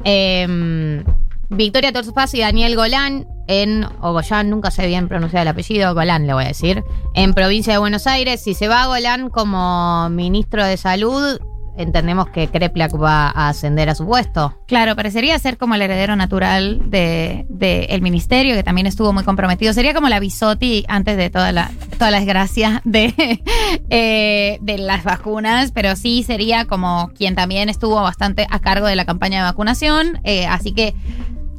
[0.04, 1.04] em,
[1.50, 3.26] Victoria Torzpaz y Daniel Golán
[3.60, 6.84] en Ogollán, nunca sé bien pronunciar el apellido, Golán le voy a decir,
[7.14, 8.42] en provincia de Buenos Aires.
[8.42, 11.38] Si se va Golán como ministro de Salud,
[11.76, 14.54] entendemos que Kreplak va a ascender a su puesto.
[14.66, 19.72] Claro, parecería ser como el heredero natural del de, ministerio, que también estuvo muy comprometido.
[19.72, 23.14] Sería como la Bisotti antes de toda la, toda desgracia de,
[23.90, 28.96] eh, de las vacunas, pero sí sería como quien también estuvo bastante a cargo de
[28.96, 30.20] la campaña de vacunación.
[30.24, 30.94] eh, así que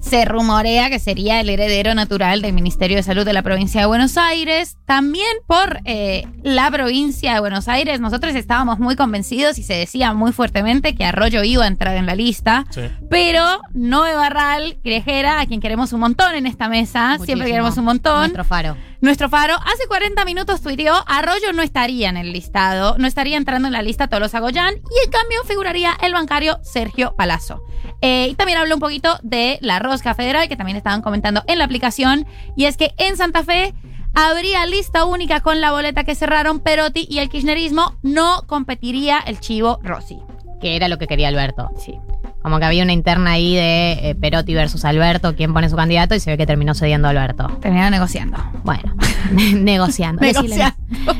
[0.03, 3.87] se rumorea que sería el heredero natural del Ministerio de Salud de la provincia de
[3.87, 4.77] Buenos Aires.
[4.85, 10.13] También por eh, la provincia de Buenos Aires, nosotros estábamos muy convencidos y se decía
[10.13, 12.65] muy fuertemente que Arroyo iba a entrar en la lista.
[12.69, 12.81] Sí.
[13.09, 17.85] Pero Noé Barral, Grejera, a quien queremos un montón en esta mesa, siempre queremos un
[17.85, 18.19] montón.
[18.19, 18.77] Nuestro faro.
[19.03, 23.67] Nuestro faro hace 40 minutos tuiteó, Arroyo no estaría en el listado, no estaría entrando
[23.67, 27.65] en la lista Tolosa Goyán y en cambio figuraría el bancario Sergio Palazzo.
[28.01, 31.59] Eh, y también habló un poquito de la rosca federal, que también estaban comentando en
[31.59, 32.25] la aplicación,
[32.55, 33.73] y es que en Santa Fe
[34.15, 39.39] habría lista única con la boleta que cerraron Perotti y el kirchnerismo no competiría el
[39.39, 40.19] chivo Rossi.
[40.61, 41.69] Que era lo que quería Alberto.
[41.77, 41.99] Sí.
[42.41, 46.15] Como que había una interna ahí de eh, Perotti versus Alberto, quién pone su candidato,
[46.15, 47.47] y se ve que terminó cediendo Alberto.
[47.61, 48.37] Terminaron negociando.
[48.63, 48.95] Bueno,
[49.55, 50.21] negociando.
[50.21, 50.75] Negociando.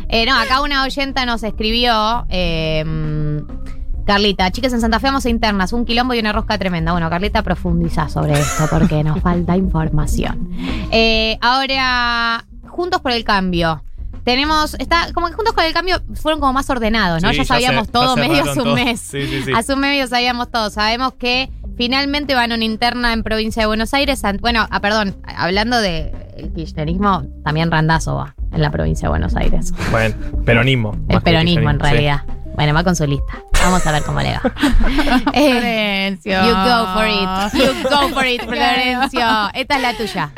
[0.10, 2.26] Eh, no, acá una oyenta nos escribió.
[2.30, 2.84] eh,
[4.06, 6.92] Carlita, chicas en Santa Fe vamos a internas, un quilombo y una rosca tremenda.
[6.92, 10.50] Bueno, Carlita profundiza sobre esto porque nos falta información.
[10.92, 13.82] Eh, ahora, Juntos por el Cambio.
[14.26, 17.30] Tenemos, está, como que Juntos por el Cambio fueron como más ordenados, ¿no?
[17.30, 18.76] Sí, ya ya sabíamos se- todo ya medio hace un todo.
[18.76, 19.00] mes.
[19.00, 19.52] Sí, sí, sí.
[19.56, 20.70] Hace un medio sabíamos todo.
[20.70, 24.22] Sabemos que finalmente van a una interna en provincia de Buenos Aires.
[24.42, 26.12] Bueno, ah, perdón, hablando del
[26.56, 29.74] kirchnerismo, también Randazo va en la provincia de Buenos Aires.
[29.92, 30.96] Bueno, peronismo.
[31.10, 32.22] El peronismo en realidad.
[32.56, 33.44] Bueno, va con su lista.
[33.63, 34.42] Vamos a ver cómo le va.
[35.34, 36.44] Eh, Florencio.
[36.44, 37.54] You go for it.
[37.54, 39.50] You go for it, Florencio.
[39.54, 40.32] Esta es la tuya.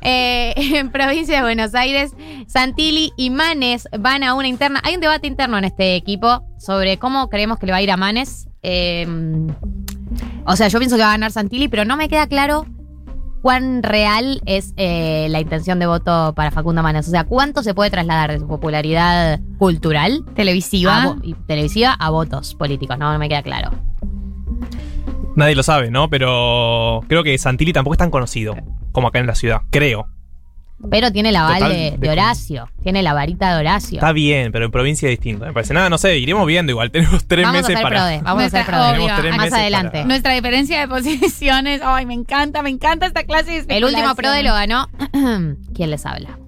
[0.00, 2.12] Eh, en provincia de Buenos Aires,
[2.46, 4.80] Santilli y Manes van a una interna.
[4.84, 7.90] Hay un debate interno en este equipo sobre cómo creemos que le va a ir
[7.90, 8.48] a Manes.
[8.62, 9.06] Eh,
[10.44, 12.66] o sea, yo pienso que va a ganar Santilli, pero no me queda claro
[13.42, 17.08] cuán real es eh, la intención de voto para Facundo Manes.
[17.08, 21.02] O sea, ¿cuánto se puede trasladar de su popularidad cultural Televisiva.
[21.02, 22.96] a y televisiva a votos políticos?
[22.98, 23.72] No, no me queda claro.
[25.34, 26.08] Nadie lo sabe, ¿no?
[26.08, 28.54] Pero creo que Santilli tampoco es tan conocido
[28.92, 29.62] como acá en la ciudad.
[29.70, 30.06] Creo.
[30.90, 32.68] Pero tiene la aval de, Horacio.
[32.82, 33.98] Tiene la varita de Horacio.
[33.98, 35.44] Está bien, pero en provincia es distinto.
[35.46, 35.72] Me parece.
[35.74, 36.90] Nada, no sé, iremos viendo igual.
[36.92, 37.96] Tenemos tres Vamos a meses hacer para.
[37.96, 38.92] prode, vamos a hacer prode.
[38.92, 39.90] Tenemos tres Más meses adelante.
[39.90, 41.80] para- Nuestra diferencia de posiciones.
[41.84, 44.88] Ay, me encanta, me encanta esta clase de El último prode lo ganó.
[45.74, 46.38] ¿Quién les habla?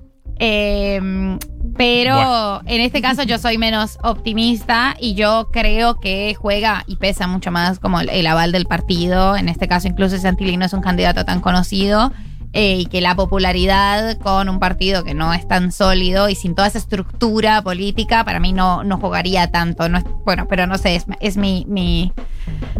[0.41, 1.39] Eh,
[1.77, 7.27] pero en este caso yo soy menos optimista y yo creo que juega y pesa
[7.27, 9.37] mucho más como el, el aval del partido.
[9.37, 12.13] En este caso incluso Santilli no es un candidato tan conocido.
[12.55, 16.55] Eh, y que la popularidad con un partido que no es tan sólido y sin
[16.55, 19.89] toda esa estructura política, para mí no, no jugaría tanto.
[19.89, 22.13] No es- bueno, pero no sé, es, es mi, mi,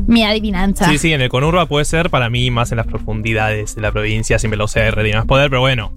[0.07, 0.89] mi adivinanza.
[0.89, 3.93] Sí, sí, en el Conurba puede ser para mí más en las profundidades de la
[3.93, 5.93] provincia, lo sé, tiene más poder, pero bueno,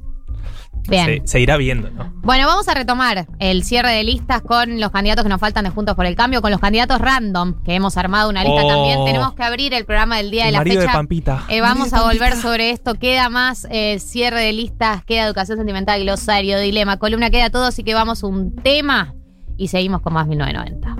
[0.87, 1.05] Bien.
[1.05, 2.13] se, se irá viendo, ¿no?
[2.23, 5.69] Bueno, vamos a retomar el cierre de listas con los candidatos que nos faltan de
[5.69, 8.67] Juntos por el Cambio, con los candidatos random, que hemos armado una lista Oh.
[8.67, 9.05] también.
[9.05, 10.91] Tenemos que abrir el programa del día de la marido fecha.
[10.91, 11.43] de Pampita.
[11.49, 12.95] Eh, vamos a volver sobre esto.
[12.95, 17.65] Queda más eh, cierre de listas, queda educación sentimental, glosario, dilema, columna, queda todo.
[17.65, 19.13] Así que vamos a un tema
[19.57, 20.95] y seguimos con más 1990.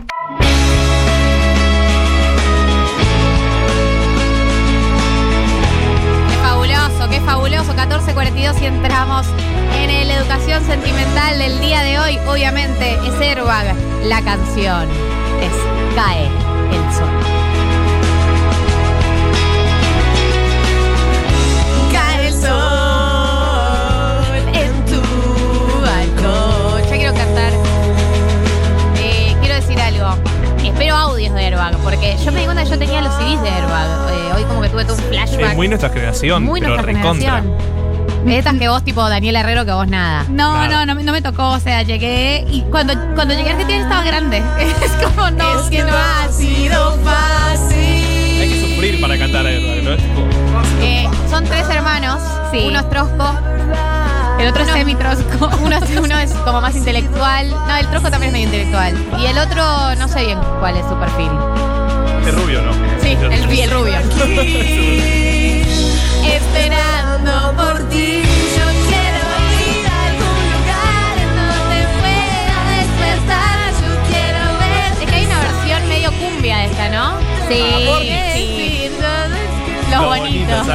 [6.30, 7.74] Qué fabuloso, qué fabuloso.
[7.76, 9.28] 14.42 y entramos
[10.18, 12.20] educación sentimental del día de hoy.
[12.28, 13.76] Obviamente es Airbag.
[14.06, 14.88] La canción
[15.42, 15.52] es
[15.96, 17.10] Cae el sol.
[21.92, 22.50] Cae el sol
[24.54, 25.02] en tu
[25.82, 26.82] balcón.
[26.90, 27.54] Ya quiero cantar.
[28.98, 30.16] Eh, quiero decir algo.
[30.64, 33.50] Espero audios de Airbag, porque yo me di cuenta que yo tenía los CDs de
[33.50, 33.88] Airbag.
[34.12, 35.50] Eh, hoy como que tuve todo un flashback.
[35.52, 37.36] Es muy nuestra generación, Muy pero nuestra recontra.
[37.42, 37.87] generación.
[38.28, 40.26] Estas que vos, tipo Daniel Herrero, que vos nada.
[40.30, 40.68] No, Nada.
[40.68, 41.50] no, no, me- no me tocó.
[41.52, 44.38] O sea, llegué y cuando, cuando llegué a Argentina estaba grande.
[44.60, 47.78] Es como, no, Es que no ha sido fácil.
[48.42, 49.56] Hay que sufrir para cantar a ¿no?
[49.94, 50.28] Es tipo,
[50.82, 52.20] Eh, son tres hermanos.
[52.52, 52.66] Sí.
[52.68, 53.34] Uno es trosco.
[54.40, 55.50] El otro es semitrosco.
[55.64, 57.50] Uno, uno es como más intelectual.
[57.50, 58.94] No, el trosco también es medio intelectual.
[59.20, 61.32] Y el otro, no sé bien cuál es su perfil.
[62.28, 62.74] es rubio, ¿no?
[63.02, 63.96] Sí, el, el rubio.
[66.24, 66.97] Esperando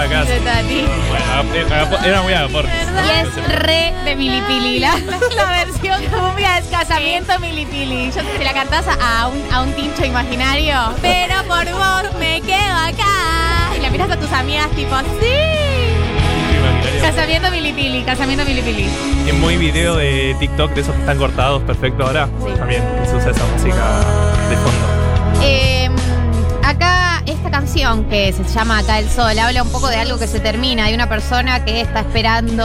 [0.03, 0.25] acá.
[0.25, 0.85] de Tati.
[1.09, 2.65] Bueno, eh, agapo- era muy agapor.
[2.67, 4.79] Y es re de Milipili.
[4.79, 4.95] La,
[5.37, 8.11] la versión cumbia es casamiento Milipili.
[8.11, 10.77] Yo te la cantás a un, a un tincho imaginario.
[11.01, 13.75] Pero por vos me quedo acá.
[13.77, 15.62] Y la miras a tus amigas tipo, sí.
[17.03, 18.89] Casamiento milipili, casamiento milipili.
[19.27, 22.29] Es muy video de TikTok de esos que están cortados perfecto ahora.
[22.57, 24.01] También que se usa esa música
[24.49, 25.43] de fondo.
[25.43, 25.91] Eh,
[26.65, 30.29] acá esta canción que se llama Acá el Sol habla un poco de algo que
[30.29, 32.63] se termina, de una persona que está esperando...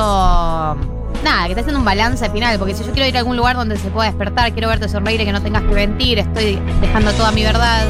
[1.24, 3.56] Nada, que está haciendo un balance final, porque si yo quiero ir a algún lugar
[3.56, 7.12] donde se pueda despertar, quiero verte sonreír y que no tengas que mentir, estoy dejando
[7.14, 7.88] toda mi verdad.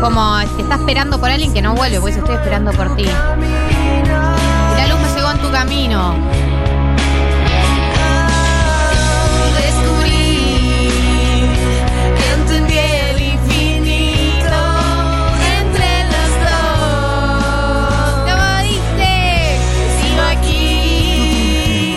[0.00, 3.06] Como que está esperando por alguien que no vuelve, pues estoy esperando por ti.
[5.58, 6.14] Camino.
[9.56, 10.36] Descubrí
[12.18, 14.60] que entendí el infinito
[15.60, 17.40] entre los dos.
[18.28, 19.12] Como dice,
[19.98, 21.96] sigo aquí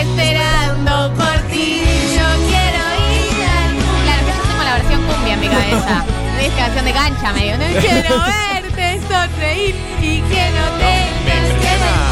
[0.00, 1.68] esperando por ti.
[2.16, 2.82] Yo quiero
[3.14, 3.70] ir al.
[4.06, 6.04] Claro, yo tengo la versión cumbia en mi cabeza.
[6.40, 7.58] Es canción de cancha medio.
[7.58, 8.14] No quiero
[8.52, 12.11] verte sonreír y que no tengas que mentir.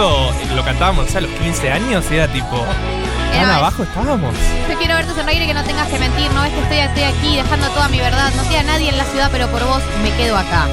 [0.00, 2.64] Eh, lo cantábamos, a los 15 años era tipo.
[3.32, 4.34] ¿Tan Era- abajo estábamos?
[4.70, 6.30] Yo quiero verte sonreír y que no tengas que mentir.
[6.32, 8.30] No ves que estoy, estoy aquí dejando toda mi verdad.
[8.36, 10.66] No queda nadie en la ciudad, pero por vos me quedo acá.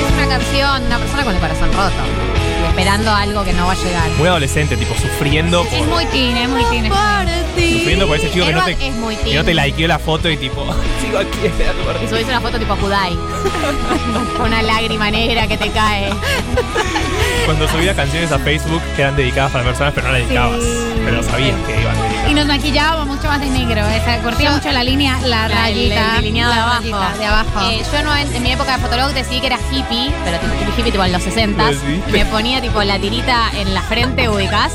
[0.00, 2.02] Es una canción, una persona con el corazón roto.
[2.68, 4.08] Esperando algo que no va a llegar.
[4.18, 6.84] Muy adolescente, tipo sufriendo por, Es muy teen, es muy teen.
[6.86, 7.78] es muy teen.
[7.78, 9.98] sufriendo por ese chico que no te, Airbag es muy que no te likeó la
[9.98, 10.64] foto y tipo,
[11.00, 12.08] sigo aquí esperando por Y ti".
[12.08, 13.16] subís una foto tipo Kudai.
[14.36, 16.10] Con una lágrima negra que te cae.
[17.44, 20.58] Cuando subía canciones a Facebook que eran dedicadas para personas, pero no las dedicabas.
[21.04, 22.30] Pero sabías que iban dedicadas.
[22.30, 23.86] Y nos maquillábamos mucho más de negro.
[23.86, 26.16] Esa, cortía mucho la línea, la, rayita.
[26.16, 26.78] el delineado de abajo.
[26.80, 27.70] rayita de abajo.
[27.70, 30.52] Eh, yo no, en, en mi época de fotolog decidí que era hippie, pero tipo
[30.54, 32.10] hippie, hippie tipo en los 60 ¿Lo decidiste?
[32.12, 34.72] Me ponía tipo la tirita en la frente, ubicás.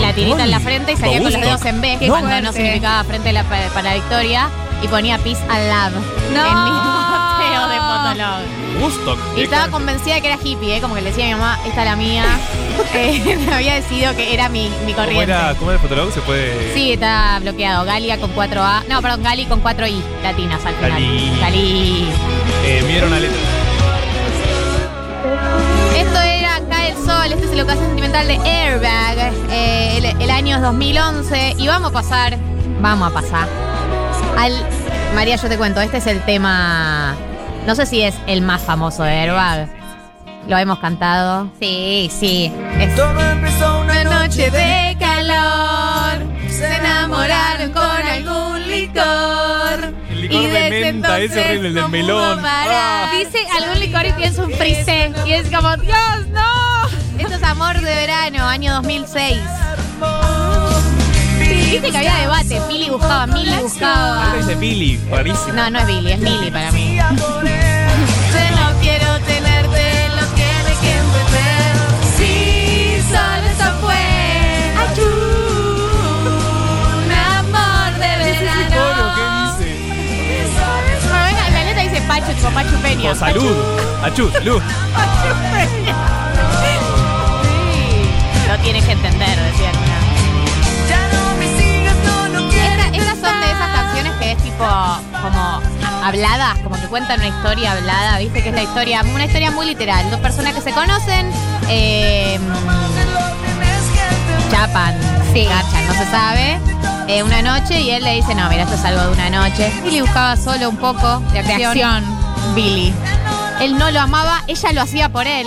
[0.00, 2.52] la tirita en la frente y salía con los dedos en B, Qué cuando no
[2.52, 4.48] significaba frente la- para, la victoria.
[4.82, 6.04] Y ponía peace and love
[6.34, 6.44] No.
[6.44, 6.70] en mi
[7.50, 8.82] boteo de fotolog.
[8.82, 9.18] Woodstock.
[9.38, 10.80] Y estaba convencida de que era hippie, ¿eh?
[10.80, 12.24] como que le decía a mi mamá, esta es la mía.
[12.92, 15.22] Eh, me había decidido que era mi, mi ¿Cómo corriente.
[15.32, 16.12] era, ¿Cómo era el fotolog?
[16.12, 16.74] Se puede.
[16.74, 17.84] Sí, está bloqueado.
[17.84, 18.82] Galia con 4A.
[18.88, 20.90] No, perdón, Gali con 4I latinas al final.
[20.90, 21.36] Gali.
[21.40, 22.08] Gali.
[22.66, 23.38] Eh, vieron la letra.
[25.96, 26.33] Esto era
[27.32, 29.32] Este es el ocasión sentimental de Airbag.
[29.50, 32.38] Eh, el, el año es 2011 y vamos a pasar,
[32.80, 33.48] vamos a pasar
[34.36, 34.52] al...
[35.14, 37.14] María, yo te cuento, este es el tema,
[37.66, 39.68] no sé si es el más famoso de Airbag.
[40.48, 41.50] Lo hemos cantado.
[41.60, 42.52] Sí, sí.
[42.78, 46.26] Es una noche de calor.
[46.50, 49.94] Se enamoraron con algún licor.
[50.10, 52.42] El licor de menta, ese horrible, el del melón.
[52.44, 53.12] Ah.
[53.16, 55.12] Dice algún licor y pienso un frisé.
[55.24, 56.73] Y es como, Dios, no.
[57.34, 59.40] Esto es Amor de Verano, año 2006.
[61.40, 62.60] Dice que había debate.
[62.68, 64.28] Pili buscaba, Mili buscaba.
[64.28, 65.52] Acá dice Billy, rarísimo.
[65.54, 66.96] No, no es Billy, es Mili para mí.
[66.96, 71.74] Yo no quiero tenerte, lo tiene que entender.
[72.16, 74.04] Sí, solo eso fue.
[77.02, 79.12] Un amor de verano.
[79.16, 79.24] ¿qué
[79.64, 79.70] dice?
[81.08, 83.10] No, venga, la letra dice Pacho, tipo Pachu Peña.
[83.10, 83.56] Oh, salud.
[84.04, 84.62] Achú, salud.
[84.94, 85.83] Pachu Peña.
[88.64, 89.94] Sí, tienes que entender, decía alguna.
[92.64, 94.64] Esta- Estas son de esas canciones que es tipo
[95.22, 95.60] como
[96.04, 99.66] habladas, como que cuentan una historia hablada, viste que es la historia, una historia muy
[99.66, 100.08] literal.
[100.10, 101.30] Dos personas que se conocen,
[101.68, 102.38] eh,
[104.50, 104.94] chapan,
[105.34, 106.58] garchan, no se sabe.
[107.06, 109.70] eh, una noche y él le dice, no, mira, esto es algo de una noche.
[109.84, 111.58] Billy buscaba solo un poco de acción.
[111.58, 112.04] De acción,
[112.54, 112.94] Billy.
[113.60, 115.46] Él no lo amaba, ella lo hacía por él.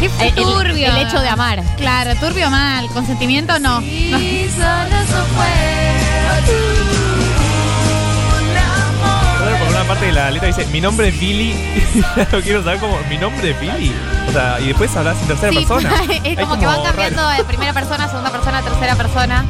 [0.00, 0.88] Qué El- el- turbio.
[0.90, 1.62] el hecho de amar.
[1.76, 2.86] Claro, turbio mal.
[2.88, 3.80] Consentimiento no.
[9.58, 11.54] Por una parte de la letra dice, mi nombre es Billy.
[12.32, 13.92] No quiero saber cómo, mi nombre es Billy.
[14.28, 15.90] O sea, y después hablas en tercera Sí, persona.
[16.24, 19.44] es como que van cambiando de primera persona, segunda persona, tercera persona.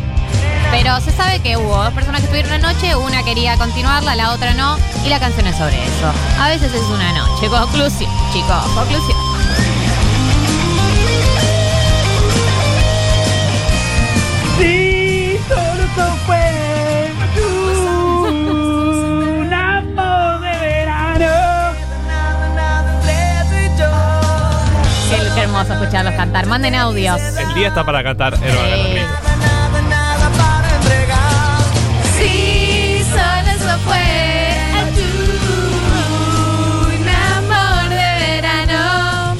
[0.70, 4.30] Pero se sabe que hubo dos personas que estuvieron una noche, una quería continuarla, la
[4.32, 6.12] otra no, y la canción es sobre eso.
[6.40, 7.48] A veces es una noche.
[7.48, 9.18] Conclusión, chicos, conclusión.
[26.30, 26.46] Cantar.
[26.46, 27.20] Manden audios.
[27.38, 28.64] El día está para cantar Herba
[32.18, 32.18] Sí.
[32.18, 34.52] Sí, solo eso fue
[36.86, 39.36] un amor de verano.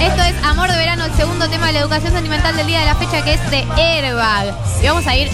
[0.00, 2.86] Esto es Amor de Verano, el segundo tema de la educación sentimental del día de
[2.86, 4.54] la fecha, que es de Airbag.
[4.82, 5.30] Y vamos a ir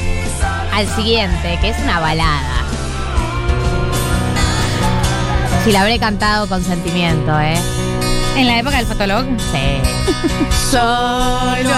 [0.72, 2.64] al siguiente, que es una balada.
[5.64, 7.56] Si la habré cantado con sentimiento, ¿eh?
[8.36, 9.24] En la época del fotolog.
[9.38, 9.80] Sí.
[10.70, 11.70] Solo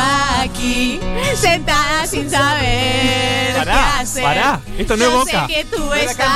[0.43, 0.99] aquí,
[1.39, 4.23] sentada sin saber Pará, qué hacer.
[4.23, 5.47] pará, esto no es Yo Boca.
[5.47, 6.27] sé que tú No estás,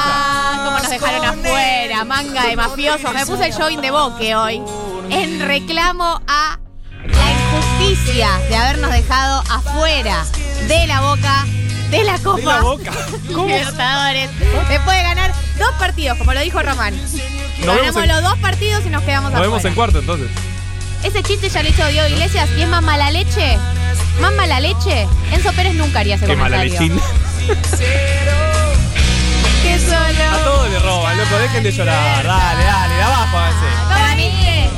[0.57, 3.15] como nos dejaron afuera, manga de mafiosos.
[3.15, 4.63] Me puse el jogging de boque hoy
[5.11, 6.59] en reclamo a
[7.07, 10.25] la injusticia de habernos dejado afuera
[10.69, 11.47] de la boca
[11.91, 12.93] de la Copa De la Boca.
[13.35, 13.47] ¿Cómo?
[13.47, 14.29] Libertadores.
[14.69, 16.95] Después de ganar dos partidos, como lo dijo Román.
[17.65, 19.49] Nos Ganamos en- los dos partidos y nos quedamos Nos afuera.
[19.51, 20.29] vemos en cuarto entonces.
[21.05, 23.57] Ese chiste ya lo hizo Diego Iglesias y es más mala leche.
[24.21, 25.07] Más mala leche.
[25.33, 27.01] Enzo Pérez nunca haría ese Qué mala comentario.
[29.63, 30.45] Que A solo.
[30.45, 32.25] todos le roban, loco, dejen de llorar.
[32.25, 33.51] Dale, dale, de abajo a.
[33.91, 34.31] Para mí,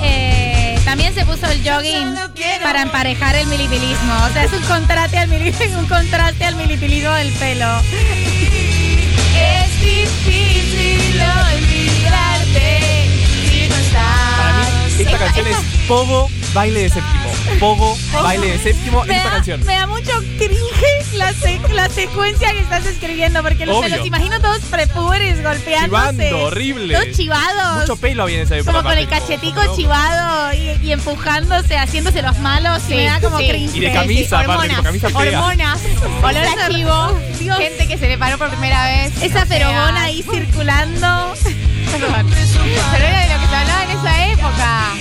[0.02, 2.14] eh, también se puso el jogging
[2.62, 4.12] para emparejar el militarismo.
[4.28, 7.68] O sea, es un contraste al, mili- un contraste al militarismo del pelo.
[9.36, 10.61] Es difícil
[11.24, 13.08] olvidarte
[13.50, 14.36] si no estás.
[14.36, 14.66] Para mí,
[15.02, 15.56] esta canción es
[15.88, 17.30] Pogo Baile de Séptimo.
[17.58, 19.64] Pogo Baile de Séptimo Me esta da, canción.
[19.64, 24.06] me da mucho cringe la, se- la secuencia que estás escribiendo, porque los, me los
[24.06, 25.84] imagino todos prepubres golpeándose.
[26.18, 26.94] Chivando, horrible.
[26.94, 27.80] Todos chivados.
[27.80, 28.72] Mucho pelo había en esa época.
[28.72, 32.82] como con el cachetico como- chivado y, y empujándose, haciéndose los malos.
[32.88, 33.48] y me da como sí.
[33.48, 33.76] cringe.
[33.76, 35.38] Y de camisa, aparte, hormonas, con camisa fea.
[35.40, 35.80] hormonas,
[36.22, 37.58] olor a chivo, Dios.
[37.58, 39.12] gente que se le paró por primera vez.
[39.22, 41.34] Esa feromona ahí circulando.
[41.92, 42.26] Perdón.
[42.92, 44.94] Pero era de lo que se hablaba en esa época.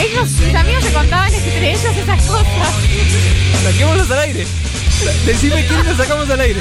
[0.00, 2.46] Ellos, mis amigos se contaban entre ellos esas cosas.
[3.64, 4.46] Saquémoslos al aire.
[5.24, 6.60] Decime quién lo sacamos al aire.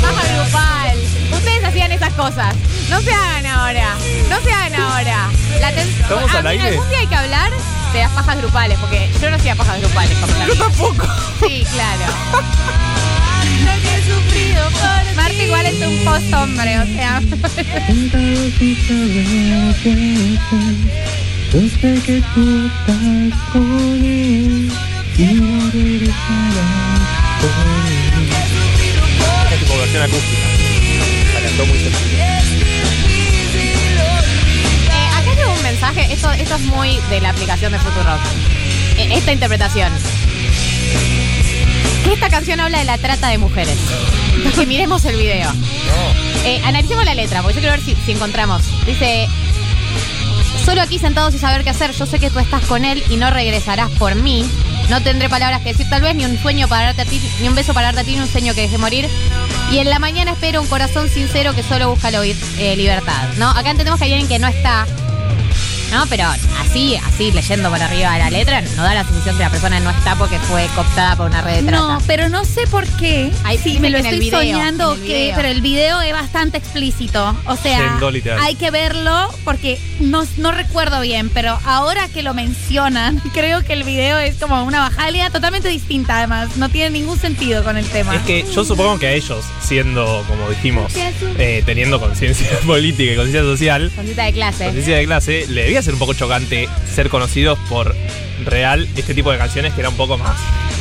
[0.00, 0.98] Baja grupal.
[1.32, 2.54] Ustedes hacían esas cosas.
[2.88, 3.94] No se hagan ahora.
[4.30, 5.28] No se hagan ahora.
[5.60, 6.68] La ten- ¿Estamos A al aire?
[6.68, 7.50] Algún día hay que hablar
[7.92, 11.06] de las pajas grupales, porque yo no hacía pajas grupales como Yo tampoco.
[11.46, 12.04] Sí, claro.
[15.16, 17.20] Marta igual es un post hombre, o sea.
[22.04, 22.70] Que tú
[25.18, 25.40] y
[29.96, 30.46] acústica.
[35.34, 38.20] Tengo un mensaje, esto, esto es muy de la aplicación de Futurock.
[38.96, 39.92] Eh, esta interpretación.
[42.12, 43.76] Esta canción habla de la trata de mujeres.
[44.54, 45.52] Que miremos el video.
[46.44, 48.62] Eh, analicemos la letra, porque yo quiero ver si, encontramos.
[48.86, 49.28] Dice.
[50.64, 53.16] Solo aquí sentado sin saber qué hacer, yo sé que tú estás con él y
[53.16, 54.44] no regresarás por mí.
[54.88, 57.48] No tendré palabras que decir tal vez, ni un sueño para darte a ti, ni
[57.48, 59.08] un beso para darte a ti, ni un sueño que deje morir.
[59.70, 63.28] Y en la mañana espero un corazón sincero que solo busca la eh, libertad.
[63.36, 63.50] ¿No?
[63.50, 64.86] Acá entendemos que hay alguien que no está.
[65.90, 66.06] ¿No?
[66.08, 66.24] Pero
[66.60, 69.80] así, así, leyendo por arriba de la letra, no da la sensación que la persona
[69.80, 71.78] no está porque fue cooptada por una red de trata.
[71.78, 73.30] No, pero no sé por qué.
[73.44, 77.34] Ahí si me lo estoy video, soñando o qué, pero el video es bastante explícito.
[77.46, 77.98] O sea,
[78.42, 83.72] hay que verlo porque no, no recuerdo bien, pero ahora que lo mencionan, creo que
[83.72, 86.56] el video es como una bajalia totalmente distinta además.
[86.56, 88.14] No tiene ningún sentido con el tema.
[88.14, 90.92] Es que yo supongo que a ellos, siendo, como dijimos,
[91.38, 94.64] eh, teniendo conciencia política y conciencia social, Concita de clase.
[94.64, 97.94] conciencia de clase, le debía ser un poco chocante ser conocidos por
[98.44, 100.38] real este tipo de canciones que era un poco más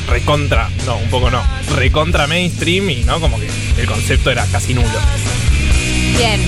[0.08, 1.42] recontra, no, un poco no,
[1.76, 4.88] recontra mainstream y no, como que el concepto era casi nulo.
[6.18, 6.42] Bien.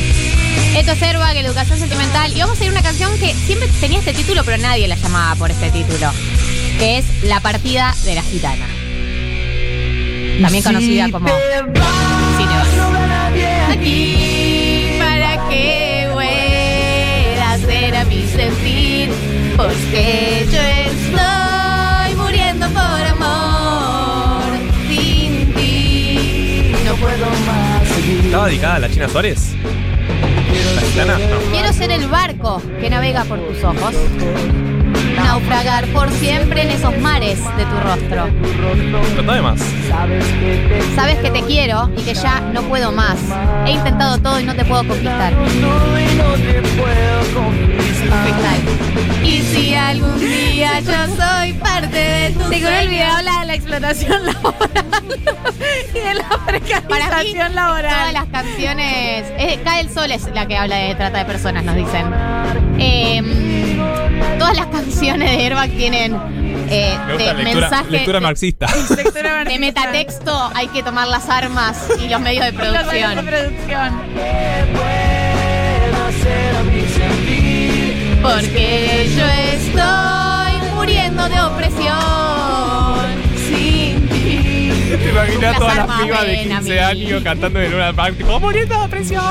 [0.75, 2.35] Esto es Airbag, Educación Sentimental.
[2.35, 4.95] Y vamos a ir a una canción que siempre tenía este título, pero nadie la
[4.95, 6.11] llamaba por este título.
[6.77, 8.67] Que es La partida de la gitana.
[10.41, 11.27] También conocida como
[12.37, 12.69] Cinebas.
[18.39, 19.09] Mi sentir.
[19.57, 24.57] Porque yo estoy muriendo por amor.
[24.87, 26.71] Sin ti.
[26.85, 27.99] No puedo más.
[28.25, 29.55] ¿Estaba dedicada a la China Suárez?
[30.95, 31.05] ¿La?
[31.05, 31.15] No.
[31.51, 33.95] Quiero ser el barco que navega por tus ojos.
[35.30, 38.25] Naufragar por siempre en esos mares de tu rostro.
[39.32, 39.59] De más.
[40.95, 43.19] Sabes que te quiero y que ya no puedo más.
[43.67, 45.32] He intentado todo y no te puedo conquistar.
[49.23, 53.53] Y si algún día yo soy parte de tu Seguro el video habla de la
[53.53, 55.19] explotación laboral
[55.93, 58.13] y de la precarización todas laboral.
[58.13, 59.25] las canciones.
[59.38, 62.07] eh, Cae el sol es la que habla de trata de personas, nos dicen.
[62.80, 63.59] Eh,
[64.38, 66.15] todas las canciones de Airbag tienen
[66.70, 67.91] eh, Me gusta de lectura, mensaje.
[67.91, 68.67] lectura de- marxista.
[69.47, 73.99] de metatexto hay que tomar las armas y los medios de Los medios de producción.
[78.22, 83.05] Porque yo estoy muriendo de opresión
[83.47, 84.72] sin ti.
[84.97, 86.78] Te imaginas todas las pibas de ven a 15 mí.
[86.80, 89.24] años cantando en una park, tipo, muriendo de presión.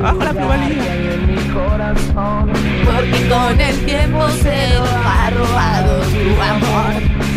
[0.00, 0.94] Bajo la pluralidad.
[2.86, 7.31] Porque con el tiempo se va robado tu amor.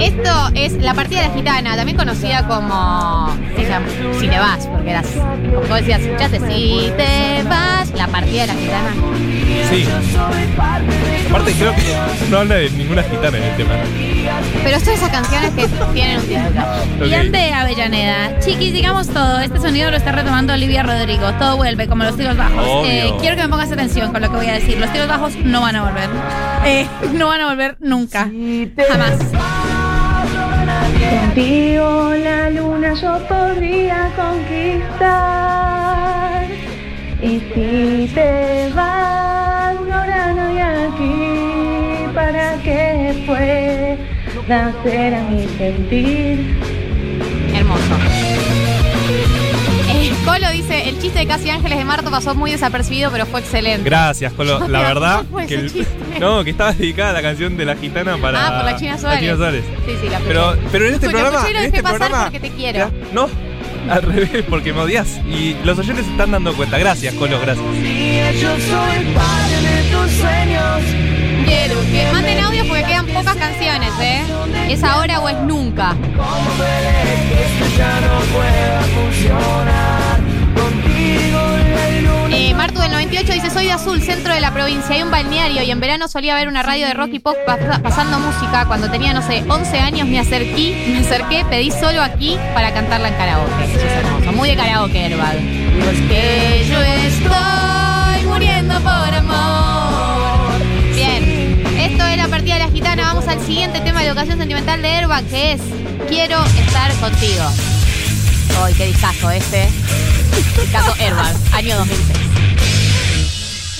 [0.00, 3.86] Esto es la partida de la gitana, también conocida como se llama,
[4.18, 8.46] Si te vas, porque eras, como vos decías, escuchaste, si te vas, la partida de
[8.48, 8.90] la gitana.
[9.70, 9.86] Sí.
[11.28, 11.82] Aparte, creo que
[12.30, 13.72] no habla de ninguna gitana en el tema.
[14.64, 17.06] Pero son esas canciones que tienen un título.
[17.06, 18.38] Y ante Avellaneda.
[18.40, 19.40] Chiquis, digamos todo.
[19.40, 21.32] Este sonido lo está retomando Olivia Rodrigo.
[21.34, 22.86] Todo vuelve, como los tiros bajos.
[22.86, 24.78] Eh, quiero que me pongas atención con lo que voy a decir.
[24.78, 26.08] Los tiros bajos no van a volver.
[26.64, 28.30] Eh, no van a volver nunca.
[28.76, 29.18] Jamás.
[31.20, 35.66] Contigo la luna yo podría conquistar.
[37.22, 46.79] Y si te vas, ahora no hay aquí para que pueda hacer a mi sentir.
[50.70, 53.82] Dice, el chiste de Casi Ángeles de Marto pasó muy desapercibido, pero fue excelente.
[53.84, 54.60] Gracias, Colo.
[54.68, 55.24] La verdad
[56.20, 58.98] no, que estaba dedicada a la canción de la gitana para Ah, por la China
[58.98, 59.20] Suárez.
[59.20, 59.64] La China Suárez.
[59.86, 60.68] Sí, sí, la Pero, escuché.
[60.72, 62.90] pero en este programa, y lo en dejé este pasar programa, porque te quiero.
[63.12, 63.28] no,
[63.90, 66.78] al revés, porque me odias y los oyentes se están dando cuenta.
[66.78, 67.66] Gracias, Colo, gracias.
[68.40, 70.80] Yo soy parte de tus sueños.
[71.46, 74.22] Quiero que manden audio porque quedan pocas canciones, ¿eh?
[74.68, 75.96] Es ahora o es nunca.
[82.60, 85.70] Martu del 98 dice, soy de Azul, centro de la provincia, hay un balneario y
[85.70, 88.66] en verano solía ver una radio de rock y pop pas- pasando música.
[88.66, 93.08] Cuando tenía, no sé, 11 años me acerqué, me acerqué, pedí solo aquí para cantarla
[93.08, 93.64] en karaoke.
[93.64, 95.38] Eso es hermoso, muy de karaoke, Herbal.
[96.68, 100.60] Yo estoy muriendo por amor.
[100.94, 103.02] Bien, esto es la partida de la gitana.
[103.04, 105.62] Vamos al siguiente tema de educación sentimental de Herba, que es
[106.10, 107.44] quiero estar contigo.
[108.62, 109.66] Ay, qué discazo este.
[110.60, 112.29] Discazo Airbag, año 2006.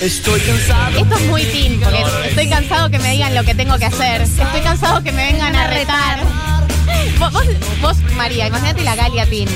[0.01, 0.99] Estoy cansado.
[0.99, 4.23] Esto es muy teen, porque estoy cansado que me digan lo que tengo que hacer.
[4.23, 6.21] Estoy cansado que me vengan a retar.
[7.19, 7.47] Vos, vos,
[7.83, 9.49] vos, María, imagínate la Galia Teen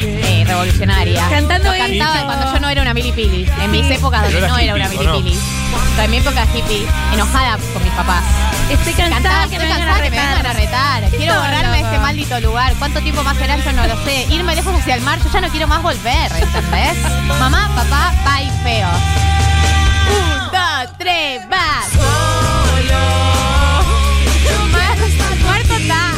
[0.00, 1.28] eh, revolucionaria.
[1.28, 3.46] Cantando Yo cantaba cuando yo no era una milipili.
[3.60, 5.36] En mis épocas donde no era una milipili.
[5.36, 8.24] O sea, en mi época hippie, enojada con mis papás.
[8.70, 11.10] Estoy cansada Cantaba, que estoy me vengan cansada a que me vengan a retar.
[11.10, 12.74] Quiero borrarme de este maldito lugar.
[12.78, 13.56] ¿Cuánto tiempo más será?
[13.58, 14.26] Yo no lo sé.
[14.30, 16.96] Irme lejos hacia el mar, yo ya no quiero más volver, ¿entendés?
[17.38, 19.33] Mamá, papá, bye, feo.
[20.08, 21.82] Un, dos, tres, va.
[24.72, 24.96] Mar-
[25.46, 26.10] Marco está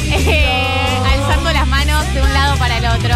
[1.13, 3.15] alzando las manos de un lado para el otro,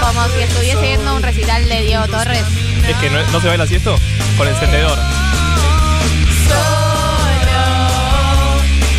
[0.00, 2.44] como si estuviese viendo un recital de Diego Torres.
[2.86, 3.96] Es que no, se baila así esto
[4.36, 4.98] con encendedor.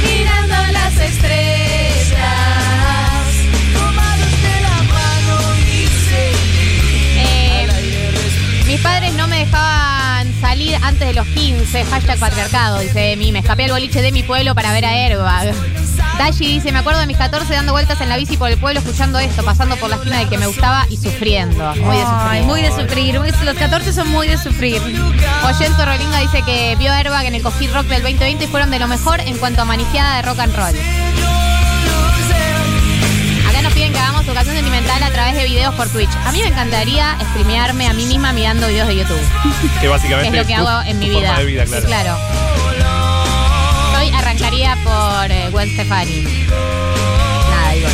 [0.03, 2.29] mirando las estrellas.
[8.65, 9.92] Mis padres no me dejaban
[10.53, 13.31] salir antes de los 15, hashtag patriarcado, dice Emi.
[13.31, 15.51] Me escapé al boliche de mi pueblo para ver a Airbag.
[16.19, 18.79] Dashi dice, me acuerdo de mis 14 dando vueltas en la bici por el pueblo
[18.79, 21.73] escuchando esto, pasando por la esquina del que me gustaba y sufriendo.
[21.77, 22.43] Muy de Ay, sufrir.
[22.43, 23.15] muy de sufrir.
[23.43, 24.79] Los 14 son muy de sufrir.
[24.79, 28.69] Oyento Rolinga dice que vio a Airbag en el Coffee Rock del 2020 y fueron
[28.69, 31.42] de lo mejor en cuanto a manijeada de rock and roll.
[33.91, 36.09] Que hagamos educación sentimental a través de videos por Twitch.
[36.25, 39.19] A mí me encantaría streamearme a mí misma mirando videos de YouTube.
[39.73, 41.37] Que Que básicamente es lo que hago en mi vida.
[41.37, 41.85] de vida, claro.
[41.85, 42.17] claro.
[43.99, 46.23] Hoy arrancaría por eh, Gwen Stefani.
[47.49, 47.87] Nada, digo.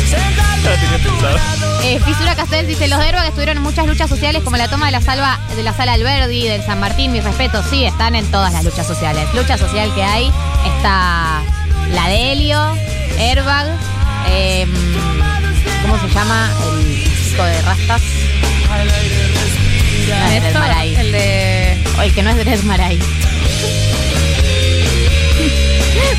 [1.82, 4.86] Eh, Fisura Castel dice, los de Airbag estuvieron en muchas luchas sociales como la toma
[4.86, 8.30] de la, salva, de la sala Alberdi, del San Martín, mis respetos, sí, están en
[8.30, 9.26] todas las luchas sociales.
[9.34, 10.30] Lucha social que hay
[10.76, 11.42] está
[11.92, 12.76] la de Helio,
[13.18, 13.66] Airbag,
[14.28, 14.66] eh,
[15.90, 16.50] ¿cómo se llama?
[16.78, 18.02] El chico de rastas.
[20.08, 20.94] No, Dres Esto, Maray.
[20.94, 21.84] el de.
[21.98, 22.98] O el que no es Dres Maray.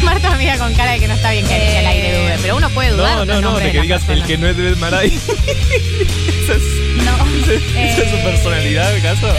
[0.03, 2.57] Marta mira con cara de que no está bien que que el aire dude, pero
[2.57, 3.15] uno puede dudar.
[3.15, 5.07] No, de no, los no, nombres de que digas el que no es de Maray.
[5.13, 6.63] esa es,
[7.05, 7.15] No.
[7.79, 9.33] esa es su personalidad, ¿acaso?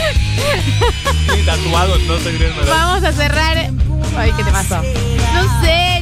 [1.45, 2.51] Tatuado, no Maray.
[2.67, 3.69] Vamos a cerrar.
[4.17, 4.81] Ay, ¿qué te pasó?
[5.33, 5.92] No sé,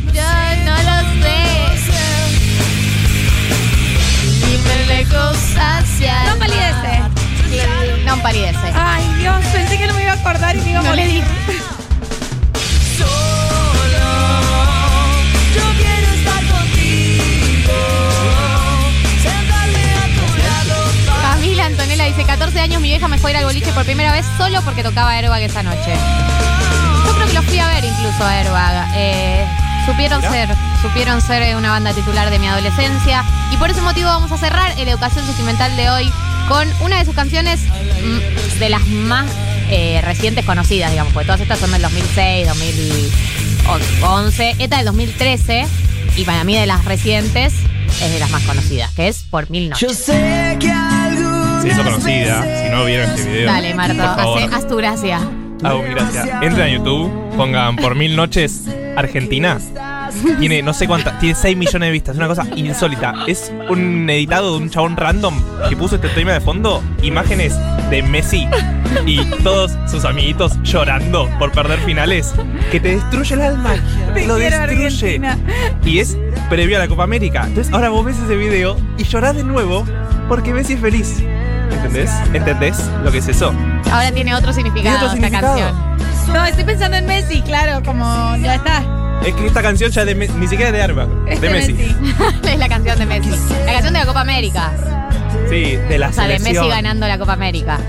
[4.66, 6.24] Irme lejos hacia.
[6.26, 7.02] No palidece.
[8.06, 8.72] No palidece.
[8.76, 11.04] Ay, Dios, pensé que no me iba a acordar y me iba a No le
[11.06, 11.24] morir.
[11.24, 11.32] di.
[15.56, 17.78] Yo quiero estar contigo.
[19.22, 20.92] Sentarme a tu lado.
[21.22, 24.12] Camila Antonella dice: 14 años, mi vieja me fue a ir al boliche por primera
[24.14, 25.94] vez solo porque tocaba Airbag esa noche.
[27.06, 28.92] Yo creo que lo fui a ver incluso a Airbag.
[28.96, 29.46] Eh,
[29.86, 30.32] supieron Mirá.
[30.32, 30.50] ser,
[30.82, 33.24] supieron ser eh, una banda titular de mi adolescencia.
[33.52, 36.12] Y por ese motivo vamos a cerrar el Educación Sentimental de hoy
[36.48, 39.26] con una de sus canciones mm, de las más
[39.70, 44.56] eh, recientes conocidas, digamos, porque todas estas son del 2006, 2011.
[44.60, 45.66] Esta del 2013,
[46.18, 47.54] y para mí de las recientes,
[48.02, 49.90] es de las más conocidas, que es Por Mil Noches.
[49.90, 50.68] Yo sé que
[51.62, 52.44] Se hizo conocida.
[52.64, 53.52] Si no vieron este video.
[53.52, 54.44] Dale, Marto, por favor.
[54.44, 55.20] hace- haz tu gracia.
[55.64, 56.40] Hago mi gracia.
[56.42, 58.62] Entren a YouTube, pongan por mil noches
[58.98, 59.60] Argentina.
[60.40, 63.14] Tiene no sé cuántas, tiene 6 millones de vistas, es una cosa insólita.
[63.28, 65.36] Es un editado de un chabón random
[65.70, 67.56] que puso este tema de fondo, imágenes
[67.90, 68.48] de Messi
[69.06, 72.34] y todos sus amiguitos llorando por perder finales,
[72.72, 73.76] que te destruye el alma,
[74.14, 75.16] te lo destruye.
[75.16, 75.38] Argentina.
[75.86, 76.18] Y es
[76.50, 77.44] previo a la Copa América.
[77.48, 79.86] Entonces ahora vos ves ese video y llorás de nuevo
[80.28, 81.24] porque Messi es feliz.
[81.72, 82.12] ¿Entendés?
[82.34, 83.54] ¿Entendés lo que es eso?
[83.92, 85.58] Ahora tiene otro significado Tiene otro esta significado.
[85.58, 86.34] canción.
[86.36, 88.84] No, estoy pensando en Messi, claro, como ya está.
[89.26, 91.74] Es que esta canción ya de ni siquiera es de Airbag, Es de Messi.
[92.44, 93.30] es la canción de Messi.
[93.66, 94.72] La canción de la Copa América.
[95.50, 96.66] Sí, de la O sea, de selección.
[96.66, 97.80] Messi ganando la Copa América.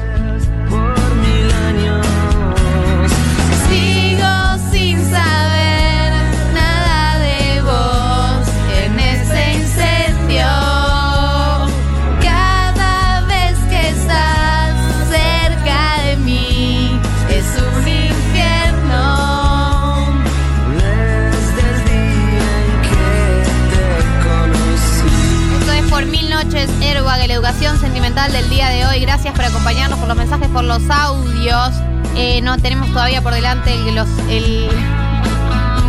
[27.53, 29.01] Sentimental del día de hoy.
[29.01, 31.71] Gracias por acompañarnos, por los mensajes, por los audios.
[32.17, 34.69] Eh, no tenemos todavía por delante el, los, el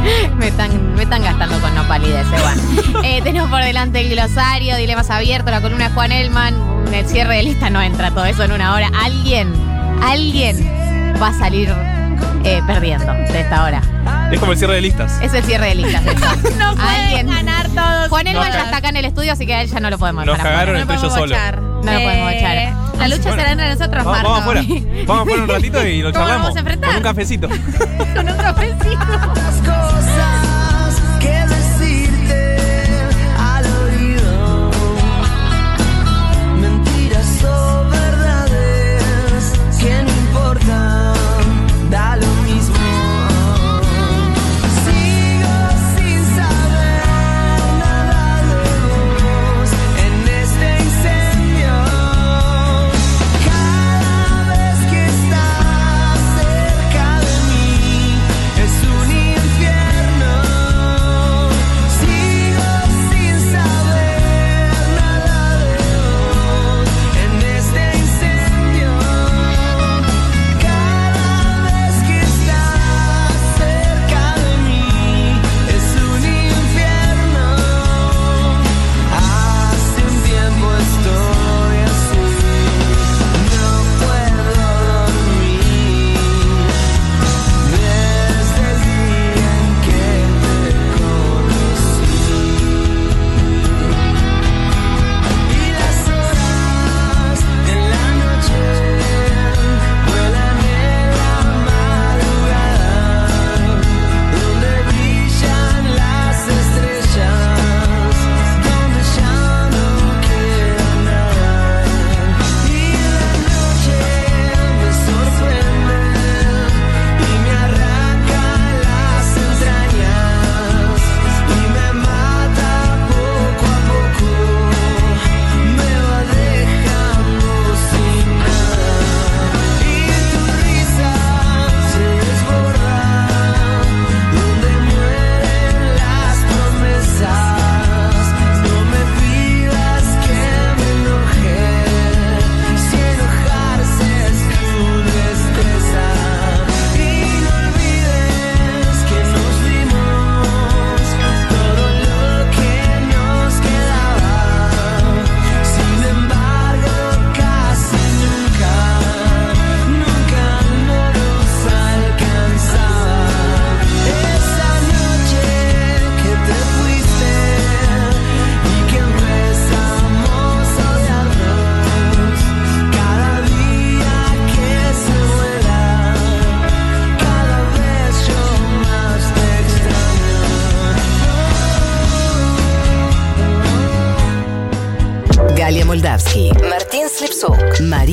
[0.38, 3.02] me están, me están gastando con no palidez, eh, bueno.
[3.04, 6.94] Eh, tenemos por delante el glosario, dilemas abiertos, la columna de Juan Elman.
[6.94, 8.92] El cierre de lista no entra todo eso en una hora.
[9.02, 9.54] Alguien,
[10.02, 10.58] alguien
[11.22, 11.74] va a salir
[12.44, 13.82] eh, perdiendo de esta hora.
[14.34, 15.22] Es como el cierre de listas.
[15.22, 16.06] Es el cierre de listas.
[16.06, 16.16] eso.
[16.58, 17.28] No pueden Alguien.
[17.28, 18.10] ganar todos.
[18.10, 19.98] Juan Elman ya está acá en el estudio, así que a él ya no lo
[20.00, 20.82] podemos Nos dejar cagaron afuera.
[20.82, 21.38] entre ellos solos.
[21.86, 22.74] No lo podemos echar.
[22.98, 23.36] La lucha Bueno.
[23.38, 24.30] será entre nosotros, Vamos, Marco.
[24.30, 24.64] vamos afuera.
[25.08, 26.42] Vamos afuera un ratito y lo ¿Cómo charlamos.
[26.44, 26.90] vamos a enfrentar?
[26.90, 27.50] Con un cafecito.
[28.16, 28.98] Con un cafecito.
[29.66, 30.33] cosas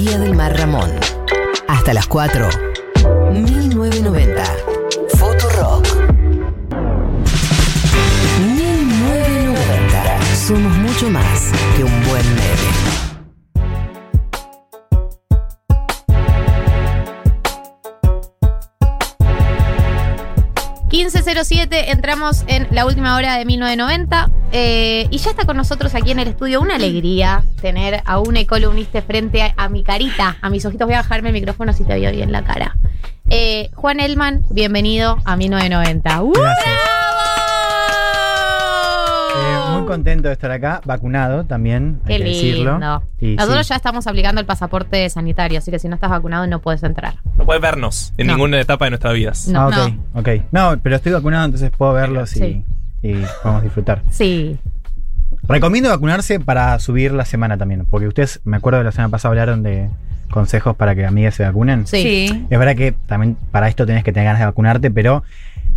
[0.01, 0.91] María del Mar Ramón.
[1.69, 2.49] Hasta las 4.
[3.33, 4.43] 1990.
[5.11, 5.87] Futurock.
[8.39, 10.35] 1990.
[10.35, 13.10] Somos mucho más que un buen meme.
[21.51, 26.13] 1507, entramos en la última hora de 1990 eh, y ya está con nosotros aquí
[26.13, 26.61] en el estudio.
[26.61, 30.87] Una alegría tener a un columnista frente a, a mi carita, a mis ojitos.
[30.87, 32.77] Voy a bajarme el micrófono si te veo bien la cara.
[33.31, 36.23] Eh, Juan Elman, bienvenido a 1990.
[36.23, 36.33] ¡Uh!
[36.35, 36.90] Eh,
[39.91, 42.73] contento de estar acá, vacunado también, Qué hay que decirlo.
[42.73, 43.03] lindo.
[43.21, 43.71] Y Nosotros sí.
[43.71, 47.15] ya estamos aplicando el pasaporte sanitario, así que si no estás vacunado no puedes entrar.
[47.37, 48.35] No puedes vernos en No.
[48.35, 49.49] ninguna etapa de nuestras vidas.
[49.49, 50.29] No, ah, ok, ok.
[50.53, 52.65] No, pero estoy vacunado, entonces puedo verlos Sí.
[53.03, 54.03] y, y podemos disfrutar.
[54.11, 54.59] Sí.
[55.49, 59.31] Recomiendo vacunarse para subir la semana también, porque ustedes, me acuerdo de la semana pasada
[59.33, 59.89] hablaron de
[60.31, 61.87] consejos para que amigas se vacunen.
[61.87, 62.29] Sí.
[62.29, 62.47] Sí.
[62.51, 65.25] Es verdad que también para esto tenés que tener ganas de vacunarte, pero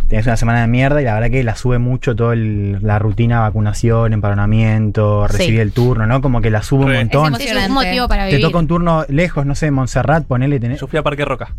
[0.08, 3.36] tenés una semana de mierda y la verdad que la sube mucho toda la rutina
[3.36, 5.36] de vacunación, empadronamiento, Sí.
[5.38, 6.20] recibir el turno, ¿no?
[6.20, 7.34] Como que la sube un montón.
[7.40, 10.60] Es un motivo para Te toca un turno lejos, no sé, Montserrat, ponele.
[10.60, 10.80] Tenés...
[10.80, 11.54] Yo fui a Parque Roca.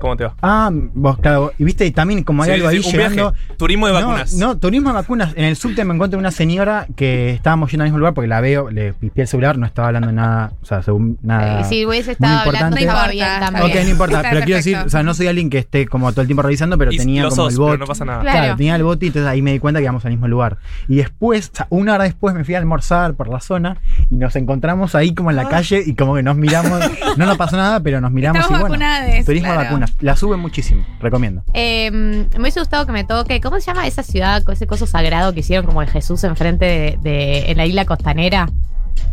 [0.00, 0.34] ¿Cómo te va?
[0.40, 3.32] Ah, vos, claro, y viste, y también como hay Sí, algo sí, ahí llegando.
[3.32, 3.54] viaje.
[3.58, 4.32] Turismo de No, vacunas.
[4.34, 5.34] No, turismo de vacunas.
[5.36, 8.40] En el subte me encuentro una señora que estábamos yendo al mismo lugar porque la
[8.40, 11.62] veo, le pispié el celular, no estaba hablando nada, o sea, según nada.
[11.64, 12.84] Si hubiese muy estado hablando, importante.
[12.84, 13.64] estaba bien también.
[13.66, 16.10] Ok, no importa, Está pero quiero decir, o sea, no soy alguien que esté como
[16.10, 17.85] todo el tiempo revisando, pero Y tenía como sos, el bot.
[17.86, 18.20] No pasa nada.
[18.22, 18.38] Claro.
[18.38, 18.56] Claro.
[18.56, 20.58] tenía el bot y entonces ahí me di cuenta que íbamos al mismo lugar.
[20.88, 23.78] Y después, o sea, una hora después me fui a almorzar por la zona
[24.10, 26.80] y nos encontramos ahí como en la calle y como que nos miramos,
[27.16, 28.72] no nos pasó nada, pero nos miramos Estamos y bueno.
[28.84, 29.68] vacunades, Turismo de claro.
[29.68, 31.42] vacunas, la sube muchísimo, recomiendo.
[31.54, 33.40] Eh, me hubiese gustado que me toque.
[33.40, 36.64] ¿Cómo se llama esa ciudad, con ese coso sagrado que hicieron como de Jesús enfrente
[36.64, 38.48] de, de- en la isla costanera?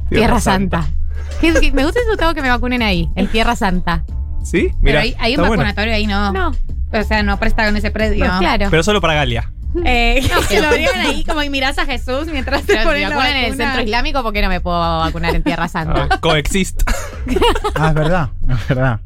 [0.09, 0.85] Tierra, Santa.
[1.41, 4.03] Que- que me hubiese gustado que me vacunen ahí, en Tierra Santa.
[4.43, 4.69] ¿Sí?
[4.71, 5.63] Pero Mira, hay, hay un está bueno.
[5.63, 6.31] vacunatorio ahí, no.
[6.33, 6.51] No.
[6.93, 8.25] O sea, no presta en ese predio.
[8.25, 8.67] No, claro.
[8.69, 9.51] Pero solo para Galia.
[9.85, 13.45] Eh, que lo abrieran ahí como y mirás a Jesús mientras te ponen la en
[13.45, 16.07] el centro islámico, ¿por qué no me puedo vacunar en Tierra Santa?
[16.09, 16.83] Ah, Coexist.
[17.75, 18.99] Ah, es verdad, es verdad.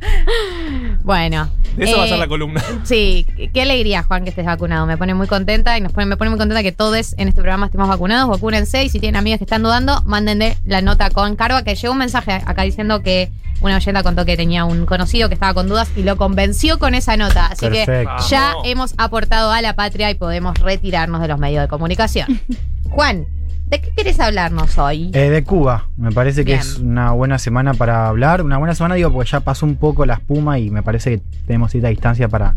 [1.03, 1.49] Bueno.
[1.75, 2.61] De eso va a eh, ser la columna.
[2.83, 4.85] Sí, qué alegría, Juan, que estés vacunado.
[4.85, 7.41] Me pone muy contenta y nos pone, me pone muy contenta que todos en este
[7.41, 8.29] programa estemos vacunados.
[8.29, 11.63] Vacúnense y si tienen amigos que están dudando, mándenle la nota con carga.
[11.63, 13.31] Que llegó un mensaje acá diciendo que
[13.61, 16.95] una oyenta contó que tenía un conocido que estaba con dudas y lo convenció con
[16.95, 17.47] esa nota.
[17.47, 18.11] Así Perfecto.
[18.17, 18.67] que ya Vamos.
[18.67, 22.41] hemos aportado a la patria y podemos retirarnos de los medios de comunicación.
[22.89, 23.27] Juan,
[23.67, 25.11] ¿de qué querés hablarnos hoy?
[25.13, 28.41] Eh, de Cuba, me parece que es una buena semana para hablar.
[28.41, 31.23] Una buena semana, digo, porque ya pasó un poco la espuma y me parece que
[31.45, 32.55] tenemos cierta distancia para,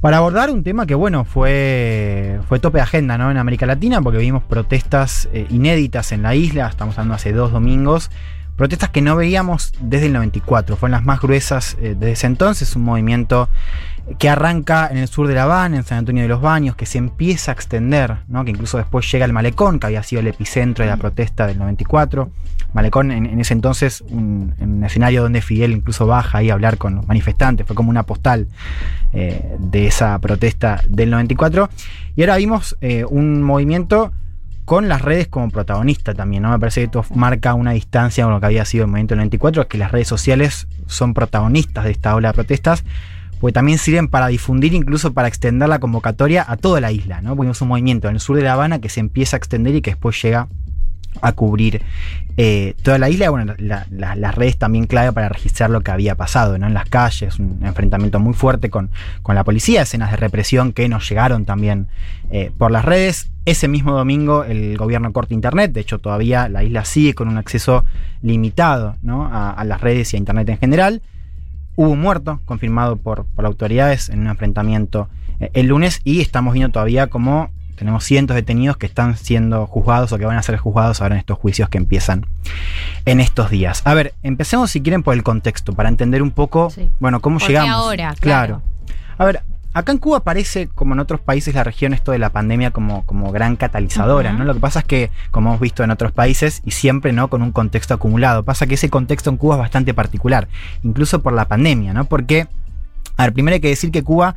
[0.00, 3.30] para abordar un tema que, bueno, fue, fue tope de agenda ¿no?
[3.30, 7.52] en América Latina, porque vimos protestas eh, inéditas en la isla, estamos hablando hace dos
[7.52, 8.10] domingos.
[8.56, 12.76] Protestas que no veíamos desde el 94, fueron las más gruesas eh, desde ese entonces,
[12.76, 13.48] un movimiento
[14.18, 16.86] que arranca en el sur de La Habana, en San Antonio de los Baños, que
[16.86, 18.44] se empieza a extender, ¿no?
[18.44, 21.58] que incluso después llega al Malecón, que había sido el epicentro de la protesta del
[21.58, 22.30] 94.
[22.72, 26.54] Malecón en, en ese entonces, un, en un escenario donde Fidel incluso baja ahí a
[26.54, 28.48] hablar con los manifestantes, fue como una postal
[29.12, 31.68] eh, de esa protesta del 94.
[32.16, 34.12] Y ahora vimos eh, un movimiento
[34.64, 36.50] con las redes como protagonista también, ¿no?
[36.50, 39.20] Me parece que esto marca una distancia con lo que había sido el movimiento del
[39.20, 42.84] 94, es que las redes sociales son protagonistas de esta ola de protestas,
[43.40, 47.34] porque también sirven para difundir, incluso para extender la convocatoria a toda la isla, ¿no?
[47.34, 49.82] Vimos un movimiento en el sur de La Habana que se empieza a extender y
[49.82, 50.48] que después llega
[51.20, 51.82] a cubrir
[52.36, 53.28] eh, toda la isla.
[53.30, 56.66] Bueno, la- la- las redes también clave para registrar lo que había pasado ¿no?
[56.66, 58.90] en las calles, un enfrentamiento muy fuerte con,
[59.22, 61.86] con la policía, escenas de represión que nos llegaron también
[62.30, 63.28] eh, por las redes.
[63.44, 67.36] Ese mismo domingo el gobierno corta internet, de hecho todavía la isla sigue con un
[67.38, 67.84] acceso
[68.22, 69.26] limitado ¿no?
[69.26, 71.02] a, a las redes y a internet en general.
[71.74, 75.08] Hubo un muerto confirmado por, por autoridades en un enfrentamiento
[75.40, 77.50] eh, el lunes y estamos viendo todavía como
[77.82, 81.16] tenemos cientos de detenidos que están siendo juzgados o que van a ser juzgados ahora
[81.16, 82.26] en estos juicios que empiezan
[83.06, 83.82] en estos días.
[83.84, 87.48] A ver, empecemos si quieren por el contexto, para entender un poco, bueno, cómo ¿Por
[87.48, 87.74] qué llegamos.
[87.74, 88.14] ahora?
[88.20, 88.62] Claro.
[89.18, 89.42] A ver,
[89.74, 93.04] acá en Cuba parece, como en otros países, la región esto de la pandemia como,
[93.04, 94.32] como gran catalizadora.
[94.32, 94.44] ¿no?
[94.44, 97.26] Lo que pasa es que, como hemos visto en otros países, y siempre, ¿no?
[97.26, 98.44] Con un contexto acumulado.
[98.44, 100.46] Pasa que ese contexto en Cuba es bastante particular,
[100.84, 102.04] incluso por la pandemia, ¿no?
[102.04, 102.46] Porque,
[103.16, 104.36] a ver, primero hay que decir que Cuba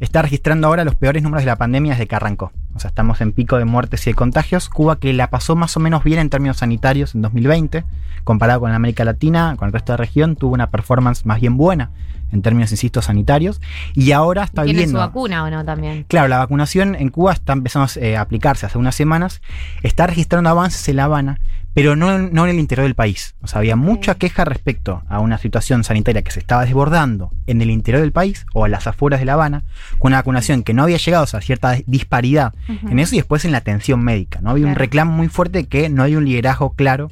[0.00, 2.52] está registrando ahora los peores números de la pandemia desde que arrancó.
[2.74, 4.68] O sea, estamos en pico de muertes y de contagios.
[4.68, 7.84] Cuba que la pasó más o menos bien en términos sanitarios en 2020,
[8.24, 11.56] comparado con América Latina, con el resto de la región, tuvo una performance más bien
[11.56, 11.90] buena
[12.32, 13.60] en términos, insisto, sanitarios.
[13.94, 16.04] Y ahora está ¿Tiene su vacuna o no también?
[16.08, 19.40] Claro, la vacunación en Cuba está empezando a aplicarse hace unas semanas.
[19.82, 21.38] Está registrando avances en La Habana,
[21.76, 23.34] pero no, no en el interior del país.
[23.42, 27.60] O sea, había mucha queja respecto a una situación sanitaria que se estaba desbordando en
[27.60, 29.62] el interior del país o a las afueras de La Habana,
[29.98, 33.18] con una vacunación que no había llegado o sea, a cierta disparidad en eso y
[33.18, 34.40] después en la atención médica.
[34.40, 34.48] ¿no?
[34.48, 37.10] Había un reclamo muy fuerte de que no hay un liderazgo claro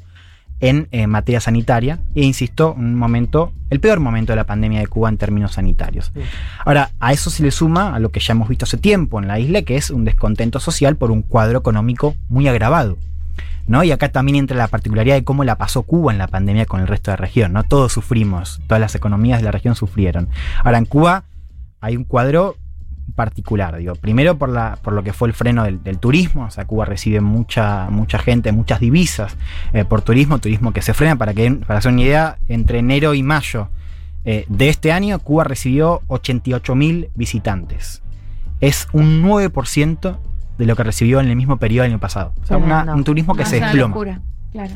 [0.60, 1.98] en eh, materia sanitaria.
[2.14, 6.10] E insisto, un momento, el peor momento de la pandemia de Cuba en términos sanitarios.
[6.64, 9.28] Ahora, a eso se le suma a lo que ya hemos visto hace tiempo en
[9.28, 12.96] la isla, que es un descontento social por un cuadro económico muy agravado.
[13.66, 13.82] ¿No?
[13.84, 16.80] Y acá también entra la particularidad de cómo la pasó Cuba en la pandemia con
[16.80, 17.52] el resto de la región.
[17.52, 17.64] ¿no?
[17.64, 20.28] Todos sufrimos, todas las economías de la región sufrieron.
[20.62, 21.24] Ahora, en Cuba
[21.80, 22.56] hay un cuadro
[23.14, 26.64] particular, digo, primero por, la, por lo que fue el freno del, turismo, o sea,
[26.64, 29.36] Cuba recibe mucha, mucha gente, muchas divisas
[29.72, 33.14] eh, por turismo, turismo que se frena, para que para hacer una idea, entre enero
[33.14, 33.68] y mayo
[34.24, 38.02] eh, de este año, Cuba recibió 88 mil visitantes.
[38.60, 40.16] Es un 9%
[40.58, 42.32] de lo que recibió en el mismo periodo del año pasado.
[42.42, 44.20] O sea, una- un turismo que No, se desploma locura,
[44.52, 44.74] Claro.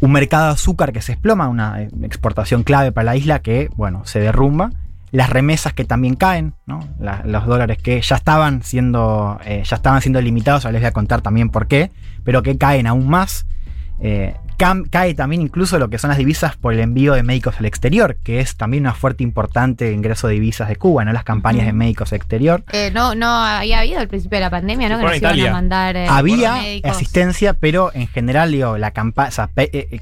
[0.00, 3.68] un mercado de azúcar que se desploma, una eh, exportación clave para la isla que,
[3.76, 4.70] bueno, se derrumba.
[5.10, 6.80] Las remesas que también caen, ¿no?
[7.00, 10.88] La- los dólares que ya estaban siendo, eh, ya estaban siendo limitados, ahora les voy
[10.88, 11.90] a contar también por qué,
[12.24, 13.46] pero que caen aún más.
[14.00, 14.34] Eh,
[14.90, 18.16] cae también incluso lo que son las divisas por el envío de médicos al exterior,
[18.22, 21.12] que es también una fuerte importante ingreso de divisas de Cuba, ¿no?
[21.12, 22.64] Las campañas de médicos al exterior.
[22.72, 24.98] Eh, no, no había habido al principio de la pandemia, ¿no?
[24.98, 25.96] Que nos a iban a mandar.
[25.96, 29.30] eh, Había asistencia, pero en general, digo, la campaña,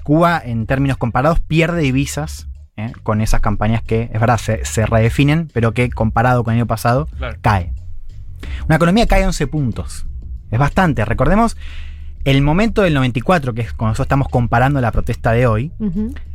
[0.02, 2.92] Cuba en términos comparados pierde divisas ¿eh?
[3.02, 6.66] con esas campañas que, es verdad, se, se redefinen, pero que comparado con el año
[6.66, 7.36] pasado, Claro.
[7.42, 7.72] cae.
[8.66, 10.06] Una economía cae 11 puntos.
[10.50, 11.04] Es bastante.
[11.04, 11.56] Recordemos,
[12.26, 15.70] el momento del 94, que es cuando nosotros estamos comparando la protesta de hoy,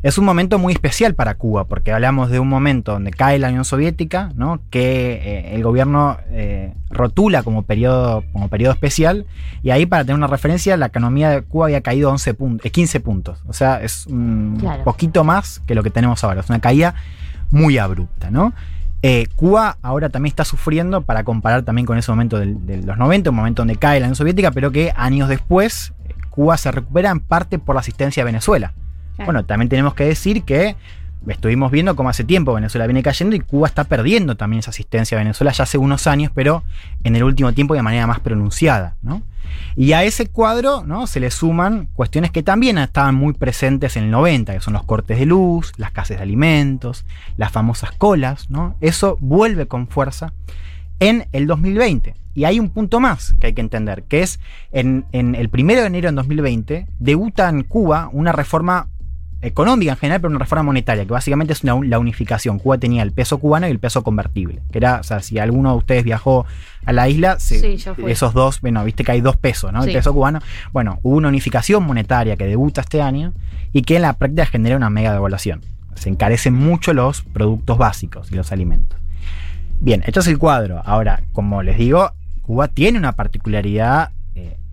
[0.03, 3.49] es un momento muy especial para Cuba, porque hablamos de un momento donde cae la
[3.49, 4.61] Unión Soviética, ¿no?
[4.69, 9.25] que eh, el gobierno eh, rotula como periodo, como periodo especial,
[9.63, 12.99] y ahí para tener una referencia, la economía de Cuba había caído 11 puntos, 15
[13.01, 14.85] puntos, o sea, es un Claro.
[14.85, 16.95] poquito más que lo que tenemos ahora, es una caída
[17.51, 18.53] muy abrupta, ¿no?
[19.03, 22.97] Eh, Cuba ahora también está sufriendo, para comparar también con ese momento del- de los
[22.97, 26.71] 90, un momento donde cae la Unión Soviética, pero que años después eh, Cuba se
[26.71, 28.73] recupera en parte por la asistencia a Venezuela.
[29.25, 30.75] Bueno, también tenemos que decir que
[31.27, 35.17] estuvimos viendo cómo hace tiempo Venezuela viene cayendo y Cuba está perdiendo también esa asistencia
[35.17, 36.63] a Venezuela ya hace unos años, pero
[37.03, 38.95] en el último tiempo de manera más pronunciada.
[39.03, 39.21] ¿no?
[39.75, 41.07] Y a ese cuadro ¿no?
[41.07, 44.83] se le suman cuestiones que también estaban muy presentes en el 90, que son los
[44.83, 47.05] cortes de luz, las casas de alimentos,
[47.37, 48.49] las famosas colas.
[48.49, 48.75] ¿no?
[48.81, 50.33] Eso vuelve con fuerza
[50.99, 52.15] en el 2020.
[52.33, 54.39] Y hay un punto más que hay que entender, que es
[54.71, 58.87] en, en el primero de enero de 2020 debuta en Cuba una reforma
[59.41, 62.59] económica en general, pero una reforma monetaria, que básicamente es una- la unificación.
[62.59, 64.59] Cuba tenía el peso cubano y el peso convertible.
[64.71, 66.45] Que era, o sea, si alguno de ustedes viajó
[66.85, 67.59] a la isla, se-
[67.95, 69.79] Sí, esos dos, bueno, viste que hay dos pesos, ¿no?
[69.79, 70.39] El peso cubano.
[70.71, 73.33] Bueno, hubo una unificación monetaria que debuta este año
[73.73, 75.61] y que en la práctica genera una mega devaluación.
[75.95, 78.99] Se encarecen mucho los productos básicos y los alimentos.
[79.79, 80.81] Bien, esto es el cuadro.
[80.85, 82.11] Ahora, como les digo,
[82.43, 84.11] Cuba tiene una particularidad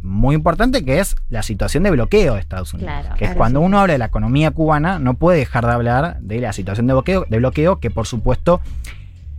[0.03, 2.93] muy importante que es la situación de bloqueo de Estados Unidos.
[2.93, 3.67] Claro, que es claro, cuando sí.
[3.67, 6.93] uno habla de la economía cubana, no puede dejar de hablar de la situación de
[6.93, 8.61] bloqueo, de bloqueo que por supuesto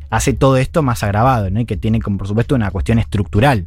[0.10, 1.60] hace todo esto más agravado, ¿no?
[1.60, 3.66] Y que tiene como por supuesto una cuestión estructural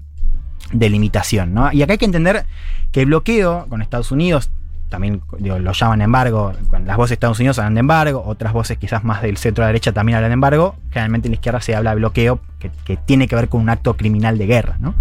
[0.72, 1.72] de limitación, ¿no?
[1.72, 2.46] Y acá hay que entender
[2.90, 4.50] que el bloqueo con Estados Unidos,
[4.88, 6.52] también digo, lo llaman embargo,
[6.84, 9.66] las voces de Estados Unidos hablan de embargo, otras voces quizás más del centro a
[9.66, 12.70] la derecha también hablan de embargo, generalmente en la izquierda se habla de bloqueo, que,
[12.84, 14.94] que tiene que ver con un acto criminal de guerra, ¿no?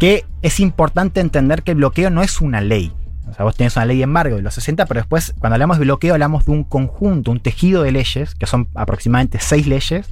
[0.00, 2.92] Que es importante entender que el bloqueo no es una ley.
[3.30, 5.78] O sea, vos tenés una ley de embargo de los 60, pero después, cuando hablamos
[5.78, 10.08] de bloqueo, hablamos de un conjunto, un tejido de leyes, que son aproximadamente seis leyes,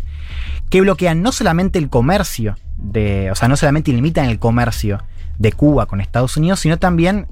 [0.71, 5.03] que bloquean no solamente el comercio, de, o sea, no solamente limitan el comercio
[5.39, 7.27] de Cuba con Estados Unidos, sino también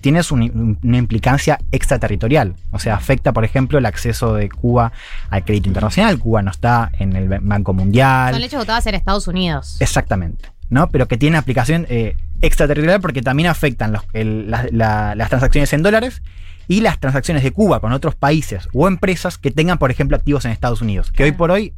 [0.00, 2.54] tienes un- una implicancia extraterritorial.
[2.70, 4.92] O sea, afecta, por ejemplo, el acceso de Cuba
[5.30, 6.18] al crédito internacional.
[6.18, 8.32] Cuba no está en el Banco Mundial.
[8.32, 9.76] Son leyes votadas en Estados Unidos.
[9.80, 10.48] Exactamente.
[10.70, 10.88] ¿No?
[10.90, 15.72] Pero que tiene aplicación eh, extraterritorial porque también afectan los- el- la- la- las transacciones
[15.72, 16.22] en dólares
[16.68, 20.44] y las transacciones de Cuba con otros países o empresas que tengan, por ejemplo, activos
[20.44, 21.12] en Estados Unidos.
[21.12, 21.72] Que hoy por hoy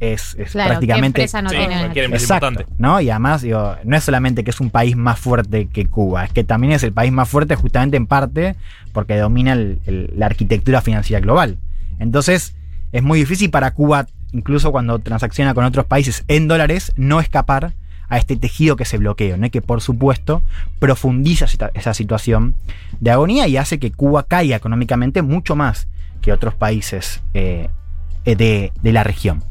[0.00, 1.22] es, es Claro, ¿qué prácticamente.
[1.22, 2.74] empresa no Sí, tiene- cualquier empresa Exacto, importante.
[2.82, 3.00] ¿no?
[3.00, 6.32] Y además, digo, no es solamente que es un país más fuerte que Cuba, es
[6.32, 8.56] que también es el país más fuerte justamente en parte
[8.92, 11.56] porque domina el- el- la arquitectura financiera global.
[11.98, 12.54] Entonces,
[12.92, 17.72] es muy difícil para Cuba, incluso cuando transacciona con otros países en dólares, no escapar
[18.08, 19.50] a este tejido que se bloquea, ¿no?
[19.50, 20.42] Que por supuesto
[20.78, 22.54] profundiza esa situación
[23.00, 25.88] de agonía y hace que Cuba caiga económicamente mucho más
[26.22, 27.68] que otros países eh,
[28.24, 29.42] de, de la región.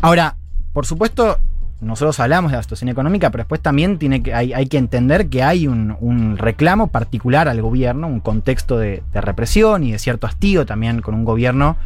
[0.00, 0.36] Ahora,
[0.72, 1.38] por supuesto,
[1.82, 5.28] nosotros hablamos de la situación económica, pero después también tiene que, hay, hay que entender
[5.28, 10.26] que hay un, reclamo particular al gobierno, un contexto de, de represión y de cierto
[10.26, 11.76] hastío también con un gobierno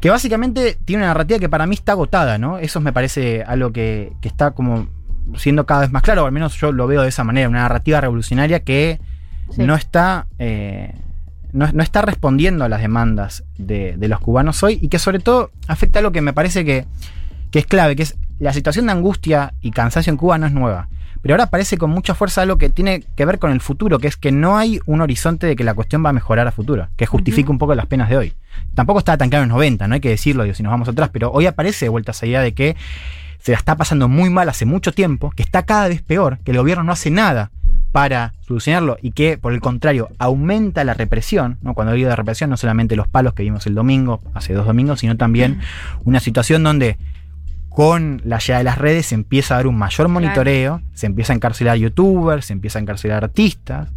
[0.00, 2.58] que básicamente tiene una narrativa que para mí está agotada, ¿no?
[2.58, 4.88] Eso me parece algo que, que está como
[5.36, 7.60] siendo cada vez más claro, o al menos yo lo veo de esa manera, una
[7.62, 9.00] narrativa revolucionaria que
[9.50, 9.62] Sí.
[9.62, 10.26] no está...
[10.38, 10.94] eh,
[11.52, 15.18] no, no está respondiendo a las demandas de, de los cubanos hoy y que sobre
[15.18, 16.86] todo afecta a lo que me parece que,
[17.50, 20.52] que es clave, que es la situación de angustia y cansancio en Cuba no es
[20.52, 20.88] nueva.
[21.20, 24.08] Pero ahora parece con mucha fuerza algo que tiene que ver con el futuro, que
[24.08, 26.88] es que no hay un horizonte de que la cuestión va a mejorar a futuro,
[26.96, 28.32] que justifique un poco las penas de hoy.
[28.74, 30.88] Tampoco estaba tan claro en los 90, no hay que decirlo, digo, si nos vamos
[30.88, 32.76] atrás, pero hoy aparece de vuelta esa idea de que
[33.42, 36.52] se la está pasando muy mal hace mucho tiempo, que está cada vez peor, que
[36.52, 37.50] el gobierno no hace nada
[37.90, 41.58] para solucionarlo y que, por el contrario, aumenta la represión.
[41.60, 41.74] ¿no?
[41.74, 45.00] Cuando digo de represión, no solamente los palos que vimos el domingo, hace dos domingos,
[45.00, 45.60] sino también
[46.04, 46.96] una situación donde
[47.68, 51.32] con la llegada de las redes se empieza a dar un mayor monitoreo, se empieza
[51.32, 53.88] a encarcelar youtubers, se empieza a encarcelar artistas,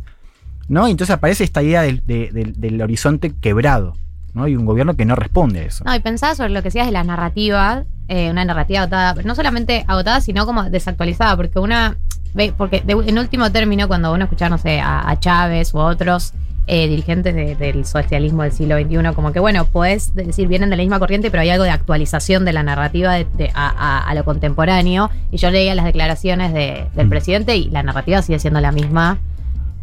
[0.68, 0.88] ¿no?
[0.88, 3.96] Y entonces aparece esta idea del, de- del- del horizonte quebrado,
[4.36, 4.48] ¿no?
[4.48, 5.84] Y un gobierno que no responde a eso.
[5.86, 9.28] No, y pensaba sobre lo que decías de las narrativas, eh, una narrativa agotada, pero
[9.28, 11.98] no solamente agotada, sino como desactualizada, porque una,
[12.36, 15.80] ve, porque de- en último término, cuando uno escucha, no sé, a, a Chávez u
[15.80, 16.34] otros
[16.68, 20.76] eh, dirigentes de- del socialismo del siglo XXI, como que bueno, puedes decir, vienen de
[20.76, 24.10] la misma corriente, pero hay algo de actualización de la narrativa de- de- a, a-
[24.10, 28.40] a lo contemporáneo, y yo leía las declaraciones de- del presidente y la narrativa sigue
[28.40, 29.20] siendo la misma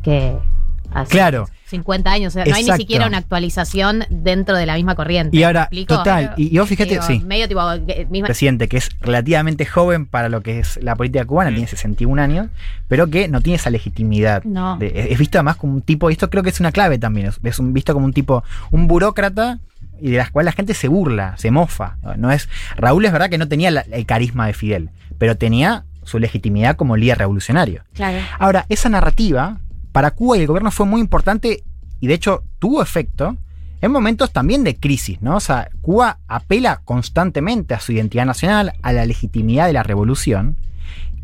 [0.03, 0.37] que
[0.93, 1.47] hace Claro.
[1.73, 5.37] 50 años, o sea, no hay ni siquiera una actualización dentro de la misma corriente.
[5.37, 7.21] Y ahora, total, y, y vos fíjate, Digo, sí.
[7.27, 7.61] Medio tipo.
[7.87, 11.67] que- misma- presidente que es relativamente joven para lo que es la política cubana, tiene
[11.67, 12.47] 61 años,
[12.87, 14.45] pero que no tiene esa legitimidad.
[14.45, 14.77] No.
[14.77, 16.99] De- es, es visto además como un tipo, y esto creo que es una clave
[16.99, 19.59] también, es, es un, visto como un tipo, un burócrata
[20.01, 21.97] y de las cuales la gente se burla, se mofa.
[22.17, 25.85] No es Raúl es verdad que no tenía la- el carisma de Fidel, pero tenía
[26.05, 27.85] su legitimidad como líder revolucionario.
[27.95, 28.19] Claro.
[28.41, 29.59] Ahora, esa narrativa
[29.93, 31.63] para Cuba y el gobierno fue muy importante
[32.01, 33.37] y de hecho tuvo efecto
[33.81, 35.37] en momentos también de crisis, ¿no?
[35.37, 40.57] O sea, Cuba apela constantemente a su identidad nacional, a la legitimidad de la revolución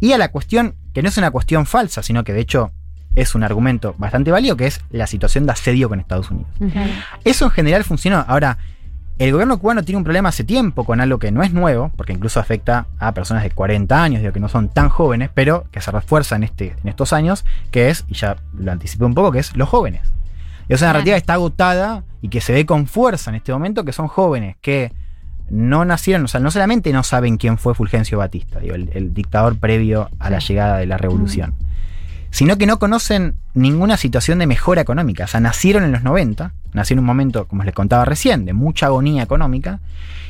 [0.00, 2.72] y a la cuestión, que no es una cuestión falsa, sino que de hecho
[3.14, 6.50] es un argumento bastante válido, que es la situación de asedio con Estados Unidos.
[7.24, 8.24] Eso en general funcionó.
[8.28, 8.58] Ahora,
[9.18, 12.12] el gobierno cubano tiene un problema hace tiempo con algo que no es nuevo, porque
[12.12, 15.80] incluso afecta a personas de 40 años, digo que no son tan jóvenes, pero que
[15.80, 19.32] se refuerza en, este, en estos años, que es, y ya lo anticipé un poco,
[19.32, 20.02] que es los jóvenes.
[20.68, 23.92] Y esa narrativa está agotada y que se ve con fuerza en este momento, que
[23.92, 24.92] son jóvenes que
[25.50, 29.14] no nacieron, o sea, no solamente no saben quién fue Fulgencio Batista, digo, el, el
[29.14, 31.54] dictador previo a la llegada de la revolución,
[32.30, 35.24] sino que no conocen ninguna situación de mejora económica.
[35.24, 38.52] O sea, nacieron en los 90, nacieron en un momento, como les contaba recién, de
[38.52, 39.80] mucha agonía económica,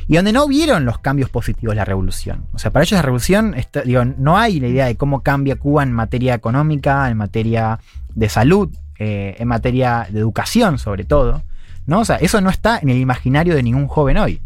[0.07, 2.45] y donde no vieron los cambios positivos de la revolución.
[2.53, 5.83] O sea, para ellos la revolución, digo, no hay la idea de cómo cambia Cuba
[5.83, 7.79] en materia económica, en materia
[8.15, 11.43] de salud, eh, en materia de educación sobre todo.
[11.85, 11.99] ¿no?
[11.99, 14.41] O sea, eso no está en el imaginario de ningún joven hoy.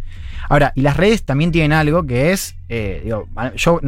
[0.49, 3.80] Ahora, y las redes también tienen algo que es, eh, digo, yo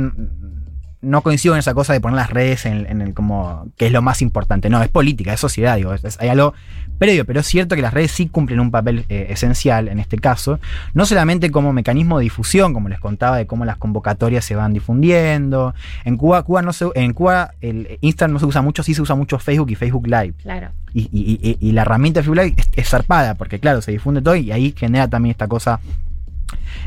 [1.06, 3.92] no coincido en esa cosa de poner las redes en, en el como que es
[3.92, 4.70] lo más importante.
[4.70, 6.54] No, es política, es sociedad, digo, es- hay algo
[6.98, 10.18] previo, pero es cierto que las redes sí cumplen un papel eh, esencial en este
[10.18, 10.60] caso,
[10.94, 14.74] no solamente como mecanismo de difusión, como les contaba, de cómo las convocatorias se van
[14.74, 15.74] difundiendo.
[16.06, 19.02] En Cuba, Cuba no se, en Cuba el Instagram no se usa mucho, sí se
[19.02, 20.34] usa mucho Facebook y Facebook Live.
[20.42, 20.70] Claro.
[20.94, 23.92] Y, y- y- y la herramienta de Facebook Live es, es zarpada, porque claro, se
[23.92, 25.80] difunde todo y ahí genera también esta cosa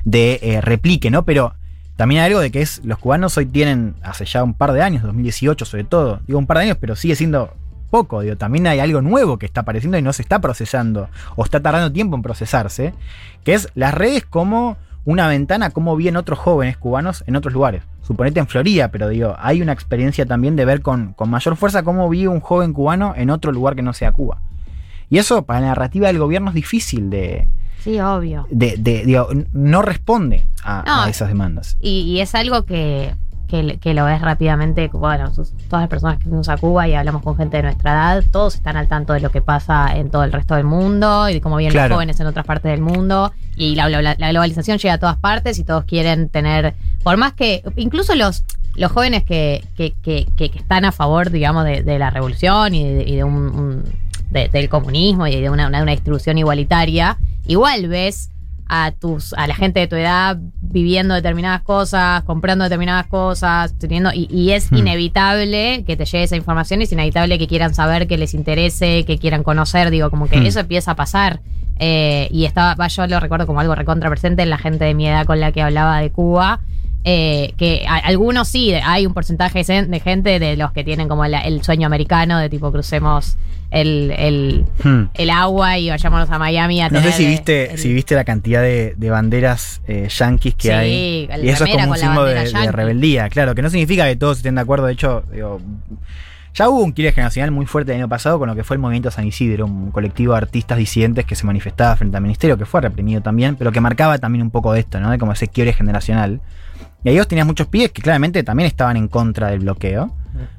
[0.05, 1.25] de eh, replique, ¿no?
[1.25, 1.55] Pero
[1.99, 4.83] también hay algo de que es, los cubanos hoy tienen, hace ya un par de
[4.83, 7.53] años, 2018 sobre todo, digo un par de años, pero sigue siendo
[7.91, 11.43] poco, digo, también hay algo nuevo que está apareciendo y no se está procesando, o
[11.43, 12.95] está tardando tiempo en procesarse,
[13.43, 14.77] que es las redes como
[15.07, 17.83] una ventana a cómo viven otros jóvenes cubanos en otros lugares.
[18.03, 21.83] Suponete en Florida, pero digo, hay una experiencia también de ver con, con mayor fuerza
[21.83, 24.39] cómo vive un joven cubano en otro lugar que no sea Cuba.
[25.11, 27.49] Y eso para la narrativa del gobierno es difícil de,
[27.85, 28.47] Sí, obvio.
[28.51, 31.03] de, de- digo, no responde a, No.
[31.03, 31.77] a esas demandas.
[31.81, 33.15] Y, y es algo que,
[33.47, 36.95] que, que lo ves rápidamente, bueno, sus- todas las personas que fuimos a Cuba y
[36.95, 40.11] hablamos con gente de nuestra edad, todos están al tanto de lo que pasa en
[40.11, 41.89] todo el resto del mundo y de cómo Claro.
[41.89, 43.33] los jóvenes en otras partes del mundo.
[43.57, 47.33] Y la, la- la globalización llega a todas partes y todos quieren tener, por más
[47.33, 48.45] que, incluso los,
[48.77, 52.75] los jóvenes que, que, que, que- que están a favor, digamos, de, de la revolución
[52.75, 53.85] y de, y de un, un-
[54.31, 57.17] de- del comunismo y de una, una, una distribución igualitaria,
[57.47, 58.31] igual ves
[58.71, 64.11] a tus a la gente de tu edad viviendo determinadas cosas, comprando determinadas cosas, teniendo
[64.13, 64.77] y, y es Hmm.
[64.77, 69.17] inevitable que te llegue esa información, es inevitable que quieran saber, que les interese, que
[69.19, 70.47] quieran conocer, digo, como que Hmm.
[70.47, 71.41] eso empieza a pasar.
[71.81, 75.07] Eh, y estaba, yo lo recuerdo como algo recontra presente en la gente de mi
[75.09, 76.61] edad con la que hablaba de Cuba.
[77.05, 81.25] Eh, que a- algunos sí, hay un porcentaje de gente de los que tienen como
[81.25, 83.37] el, el sueño americano de tipo crucemos
[83.71, 85.05] el, el, Hmm.
[85.15, 88.15] el agua y vayámonos a Miami a No sé si eh, viste, el- si viste
[88.15, 91.29] la cantidad de, de banderas eh, yanquis que Sí, hay.
[91.43, 94.39] Y eso es como un símbolo de, de rebeldía, claro, que no significa que todos
[94.39, 94.87] estén de acuerdo.
[94.87, 95.61] De hecho, digo,
[96.55, 98.81] ya hubo un quiebre generacional muy fuerte el año pasado con lo que fue el
[98.81, 102.65] movimiento San Isidro, un colectivo de artistas disidentes que se manifestaba frente al ministerio, que
[102.65, 105.11] fue reprimido también, pero que marcaba también un poco de esto, ¿no?
[105.11, 106.41] De como ese quiebre generacional.
[107.09, 110.13] Y ahí vos tenías muchos pibes que claramente también estaban en contra del bloqueo,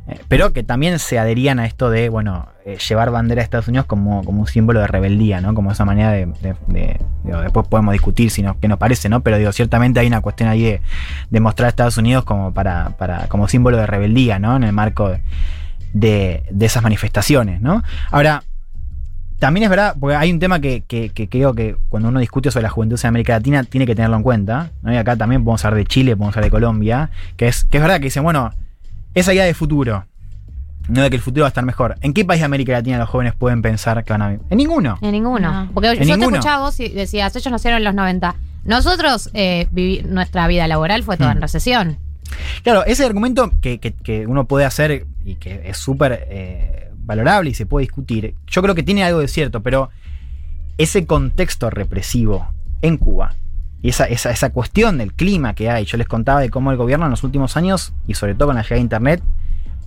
[0.07, 3.67] eh, pero que también se adherían a esto de, bueno, eh, llevar bandera de Estados
[3.67, 5.53] Unidos como, como un símbolo de rebeldía, ¿no?
[5.53, 6.25] Como esa manera de.
[6.41, 9.21] de- de- digo, después podemos discutir si no, qué nos parece, ¿no?
[9.21, 10.81] Pero digo, ciertamente hay una cuestión ahí de,
[11.29, 13.27] de mostrar a Estados Unidos como para, para.
[13.27, 14.55] como símbolo de rebeldía, ¿no?
[14.55, 15.21] En el marco de,
[15.93, 17.83] de, de esas manifestaciones, ¿no?
[18.11, 18.43] Ahora.
[19.39, 22.51] También es verdad, porque hay un tema que, que- que creo que cuando uno discute
[22.51, 24.71] sobre la juventud en América Latina tiene que tenerlo en cuenta.
[24.81, 24.93] ¿no?
[24.93, 27.81] Y acá también podemos hablar de Chile, podemos hablar de Colombia, que es, que es
[27.81, 28.51] verdad que dicen, bueno,
[29.15, 30.05] esa idea de futuro,
[30.89, 31.95] no de que el futuro va a estar mejor.
[32.01, 34.41] ¿En qué país de América Latina los jóvenes pueden pensar que van a vivir?
[34.49, 34.97] En ninguno.
[35.01, 35.69] En ninguno.
[35.73, 36.37] Porque En yo te ninguno.
[36.37, 38.35] escuchaba vos y decías, ellos nacieron en los 90.
[38.65, 41.37] Nosotros, eh, vivi- nuestra vida laboral fue toda Hmm.
[41.37, 41.97] en recesión.
[42.63, 47.49] Claro, ese argumento que, que- que uno puede hacer y que es súper eh, valorable
[47.49, 49.89] y se puede discutir, yo creo que tiene algo de cierto, pero
[50.77, 52.47] ese contexto represivo
[52.81, 53.33] en Cuba
[53.81, 56.77] y esa, esa, esa cuestión del clima que hay, yo les contaba de cómo el
[56.77, 59.23] gobierno en los últimos años, y sobre todo con la llegada de Internet,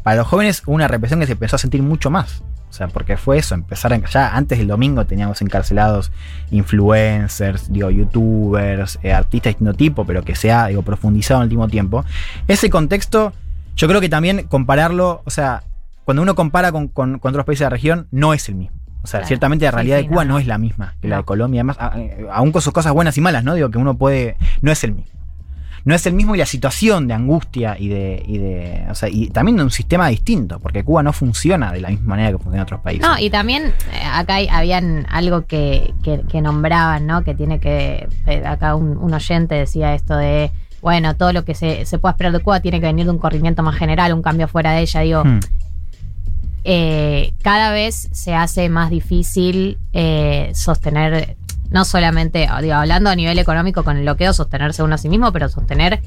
[0.03, 2.43] para los jóvenes una represión que se empezó a sentir mucho más.
[2.69, 6.11] O sea, porque fue eso, empezar ya antes del domingo teníamos encarcelados
[6.51, 11.43] influencers, digo, youtubers, eh, artistas de distinto tipo, pero que se ha, digo, profundizado en
[11.43, 12.05] el último tiempo.
[12.49, 13.35] Ese contexto,
[13.77, 15.63] yo creo que también compararlo, o sea,
[16.05, 18.77] cuando uno compara con, con- con otros países de la región, no es el mismo.
[19.03, 19.29] O sea, Claro.
[19.29, 21.77] ciertamente la realidad sí, de Cuba no, es la misma que la de Colombia, además,
[21.97, 23.55] eh, aún con sus cosas buenas y malas, ¿no?
[23.55, 25.11] Digo que uno puede, no es el mismo.
[25.85, 29.09] no es el mismo y la situación de angustia y de, y de o sea,
[29.09, 32.35] y también de un sistema distinto, porque Cuba no funciona de la misma manera que
[32.37, 33.05] funciona en otros países.
[33.05, 37.25] No, y también eh, acá hay- habían algo que, que- que nombraban, ¿no?
[37.25, 38.07] Que tiene que.
[38.29, 40.53] eh, Acá un, un oyente decía esto de.
[40.81, 43.19] Bueno, todo lo que se, se pueda esperar de Cuba tiene que venir de un
[43.19, 45.01] corrimiento más general, un cambio fuera de ella.
[45.01, 45.41] Digo, Hmm.
[46.65, 51.37] Eh, cada vez se hace más difícil eh, sostener,
[51.71, 55.33] no solamente, digo, hablando a nivel económico con el bloqueo, sostenerse uno a sí mismo,
[55.33, 56.03] pero sostener,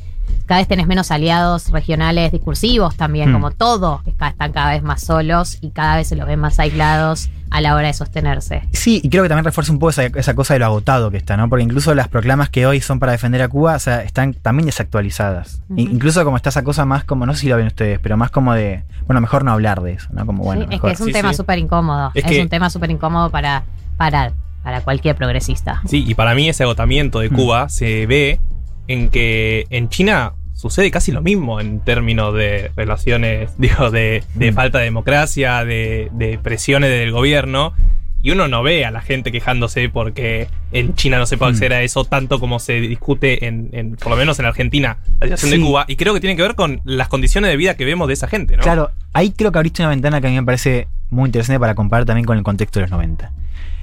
[0.46, 3.34] cada vez tenés menos aliados regionales discursivos también, Hmm.
[3.34, 6.60] como todo, está- están cada vez más solos y cada vez se los ven más
[6.60, 8.64] aislados a la hora de sostenerse.
[8.74, 11.18] Sí, y creo que también refuerza un poco esa, esa cosa de lo agotado que
[11.18, 11.48] está, ¿no?
[11.48, 14.66] Porque incluso las proclamas que hoy son para defender a Cuba, o sea, están también
[14.66, 15.62] desactualizadas.
[15.78, 18.32] Incluso como está esa cosa más como, no sé si lo ven ustedes, pero más
[18.32, 20.26] como de, bueno, mejor no hablar de eso, ¿no?
[20.26, 20.90] Como, bueno, Sí, es mejor.
[20.90, 21.38] que es un Sí, tema sí.
[21.38, 23.64] súper incómodo, Es es, que- un tema súper incómodo para,
[23.98, 25.82] para, para cualquier progresista.
[25.86, 28.40] Sí, y para mí ese agotamiento de Cuba se ve
[28.88, 34.52] en que en China sucede casi lo mismo en términos de relaciones, digo, de, de
[34.52, 34.56] Mm.
[34.56, 37.74] falta de democracia, de, de presiones del gobierno.
[38.22, 41.74] Y uno no ve a la gente quejándose porque en China no se puede acceder
[41.74, 45.52] a eso tanto como se discute en, en- por lo menos en Argentina, la situación
[45.52, 45.58] Sí.
[45.60, 45.86] de Cuba.
[45.88, 48.28] Y creo que tiene que ver con las condiciones de vida que vemos de esa
[48.28, 48.64] gente, ¿no?
[48.64, 51.76] Claro, ahí creo que abriste una ventana que a mí me parece muy interesante para
[51.76, 53.32] comparar también con el contexto de los 90.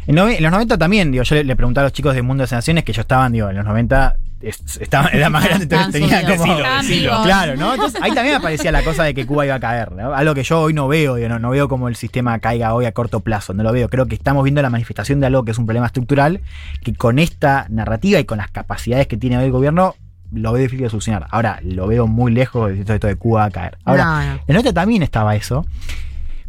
[0.08, 2.82] En, los 90 también, digo, yo le, pregunté a los chicos de Mundo de Naciones
[2.82, 6.44] que ellos estaban, digo, en los 90 es- estaban, era más grande, entonces tenía como...
[6.89, 7.24] Vivos.
[7.24, 7.74] Claro, ¿no?
[7.74, 10.12] Entonces ahí también aparecía la cosa de que Cuba iba a caer, ¿no?
[10.14, 12.85] Algo que yo hoy no veo, digo, no, no veo como el sistema caiga hoy
[12.86, 13.89] a corto plazo, no lo veo.
[13.89, 16.40] Creo que estamos viendo la manifestación de algo que es un problema estructural,
[16.82, 19.94] que con esta narrativa y con las capacidades que tiene hoy el gobierno,
[20.32, 21.27] lo veo difícil de solucionar.
[21.31, 23.77] Ahora, lo veo muy lejos de esto, de Cuba a caer.
[23.85, 25.66] Ahora, No, en 90 también estaba eso,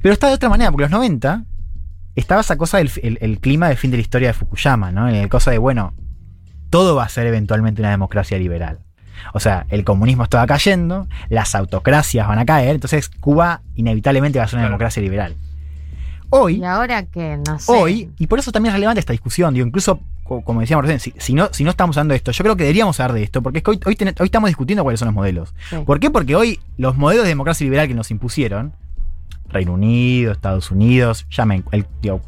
[0.02, 1.44] pero está de otra manera, porque en los 90
[2.15, 5.10] estaba esa cosa del el, el clima del fin de la historia de Fukuyama, ¿no?
[5.10, 5.94] En el cosa de, bueno,
[6.74, 8.80] todo va a ser eventualmente una democracia liberal.
[9.36, 14.45] O sea, el comunismo estaba cayendo, las autocracias van a caer, entonces Cuba inevitablemente va
[14.45, 15.36] a ser una democracia liberal.
[16.32, 17.72] Hoy, Y ahora que no sé.
[17.72, 21.00] hoy, y por eso también es relevante esta discusión, digo, incluso co- como decíamos recién,
[21.00, 23.24] si, si no, si no estamos hablando de esto, yo creo que deberíamos hablar de
[23.24, 25.54] esto, porque es que hoy, hoy, ten- hoy estamos discutiendo cuáles son los modelos.
[25.70, 25.76] Sí.
[25.86, 26.10] ¿Por qué?
[26.10, 28.74] Porque hoy los modelos de democracia liberal que nos impusieron,
[29.53, 31.63] Reino Unido, Estados Unidos, llamen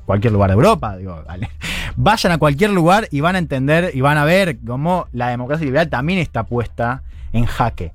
[0.05, 1.49] cualquier lugar de Europa, digo, dale,
[1.95, 5.65] vayan a cualquier lugar y van a entender y van a ver cómo la democracia
[5.65, 7.03] liberal también está puesta
[7.33, 7.93] en jaque.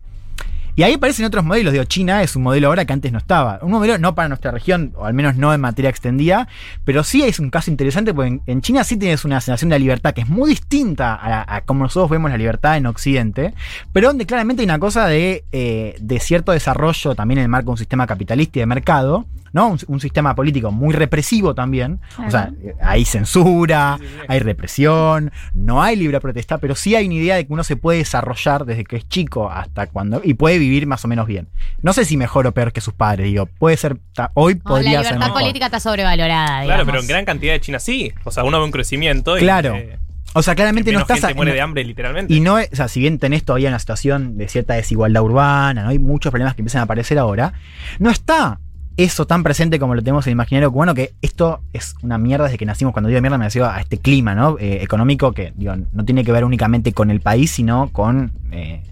[0.80, 1.74] Y ahí aparecen otros modelos.
[1.74, 3.58] Digo, China es un modelo ahora que antes no estaba.
[3.60, 6.48] Un modelo no para nuestra región, o al menos no en materia extendida,
[6.86, 9.74] pero sí es un caso interesante porque en, en China sí tienes una sensación de
[9.74, 13.52] la libertad que es muy distinta a, a como nosotros vemos la libertad en Occidente,
[13.92, 17.66] pero donde claramente hay una cosa de, eh, de cierto desarrollo también en el marco
[17.66, 19.68] de un sistema capitalista y de mercado, ¿no?
[19.68, 22.00] Un, un sistema político muy represivo también.
[22.26, 23.98] O sea, eh, hay censura,
[24.28, 27.76] hay represión, no hay libre protesta, pero sí hay una idea de que uno se
[27.76, 30.20] puede desarrollar desde que es chico hasta cuando.
[30.24, 31.48] y puede vivir más o menos bien.
[31.82, 33.96] No sé si mejor o peor que sus padres, digo, puede ser.
[34.14, 35.40] ta- hoy No, la podría ser libertad mejor.
[35.42, 38.12] política está sobrevalorada, Claro, pero en gran cantidad de China sí.
[38.24, 39.74] O sea, uno ve un crecimiento y Claro.
[39.74, 39.98] eh,
[40.32, 41.18] O sea, claramente no estás.
[41.20, 42.32] gente muere no- de hambre, literalmente.
[42.32, 45.82] Y no es, o sea, si bien tenés todavía una situación de cierta desigualdad urbana,
[45.82, 45.88] ¿no?
[45.88, 47.52] hay muchos problemas que empiezan a aparecer ahora,
[47.98, 48.60] no está
[48.96, 52.44] eso tan presente como lo tenemos en el imaginario cubano, que esto es una mierda
[52.44, 52.92] desde que nacimos.
[52.92, 54.56] Cuando digo mierda me refiero a este clima ¿no?
[54.60, 58.82] Eh, económico que digo, no tiene que ver únicamente con el país, sino con eh,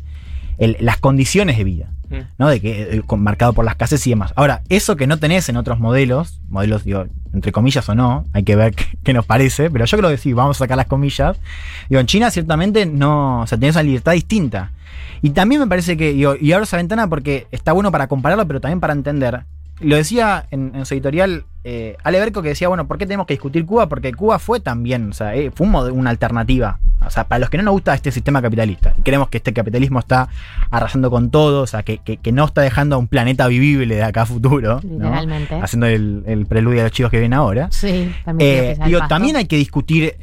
[0.58, 1.90] el- las condiciones de vida.
[2.10, 2.16] Mm.
[2.38, 2.48] ¿no?
[2.48, 4.32] De que, eh, con- marcado por las casas y demás.
[4.34, 8.44] Ahora, eso que no tenés en otros modelos, modelos, digo, entre comillas o no, hay
[8.44, 10.86] que ver qué, qué nos parece, pero yo creo que sí, vamos a sacar las
[10.86, 11.36] comillas.
[11.88, 14.72] Digo, en China ciertamente no, o sea, tenés una libertad distinta.
[15.20, 18.46] Y también me parece que, digo, y abro esa ventana porque está bueno para compararlo,
[18.46, 19.42] pero también para entender.
[19.80, 23.26] Lo decía en, en su editorial eh, Ale Berco que decía, bueno, ¿por qué tenemos
[23.26, 23.88] que discutir Cuba?
[23.88, 26.78] Porque Cuba fue también, o sea, eh, fue un una alternativa.
[27.06, 29.52] O sea, para los que no nos gusta este sistema capitalista y creemos que este
[29.52, 30.28] capitalismo está
[30.70, 33.94] arrasando con todo, o sea, que, que- que no está dejando a un planeta vivible
[33.96, 34.80] de acá a futuro.
[34.82, 34.90] ¿no?
[35.04, 35.54] Literalmente.
[35.62, 37.68] Haciendo el, el preludio a los chicos que vienen ahora.
[37.70, 40.16] Sí, también Eh, digo, también hay que discutir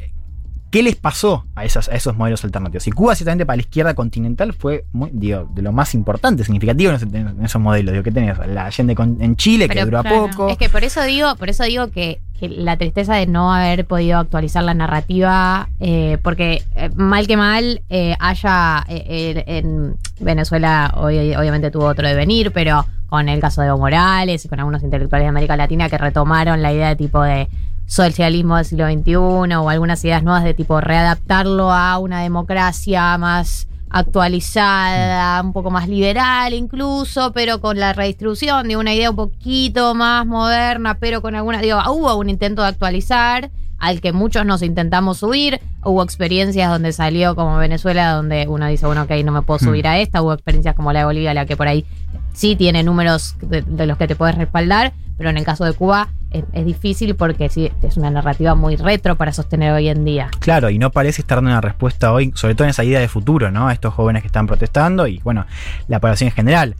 [0.76, 2.86] qué les pasó a, esas- a esos modelos alternativos.
[2.86, 6.92] Y Cuba, ciertamente para la izquierda continental, fue muy, digo, de lo más importante, significativo
[6.92, 7.94] en, esos modelos.
[7.94, 8.38] Digo, ¿qué tenés?
[8.46, 10.50] La Allende en Chile, que duró claro, poco.
[10.50, 13.86] Es que por eso digo, por eso digo que, que la tristeza de no haber
[13.86, 20.94] podido actualizar la narrativa, eh, porque eh, mal que mal eh, haya eh, en Venezuela
[20.98, 24.84] hoy, obviamente tuvo otro devenir, pero con el caso de Evo Morales y con algunos
[24.84, 27.48] intelectuales de América Latina que retomaron la idea de tipo de
[27.86, 29.16] socialismo del siglo XXI
[29.56, 35.88] o algunas ideas nuevas de tipo readaptarlo a una democracia más actualizada, un poco más
[35.88, 41.36] liberal incluso, pero con la redistribución de una idea un poquito más moderna, pero con
[41.36, 45.60] alguna, digo, hubo un intento de actualizar al que muchos nos intentamos subir.
[45.84, 49.66] Hubo experiencias donde salió como Venezuela, donde uno dice, bueno, ok, no me puedo Hmm.
[49.66, 50.22] subir a esta.
[50.22, 51.86] Hubo experiencias como la de Bolivia, la que por ahí
[52.34, 55.74] sí tiene números de, de los que te puedes respaldar, pero en el caso de
[55.74, 56.10] Cuba
[56.54, 60.30] es, difícil porque es una narrativa muy retro para sostener hoy en día.
[60.40, 63.08] Claro, y no parece estar dando una respuesta hoy, sobre todo en esa idea de
[63.08, 63.68] futuro, ¿no?
[63.68, 65.46] A estos jóvenes que están protestando y, bueno,
[65.88, 66.76] la población en general.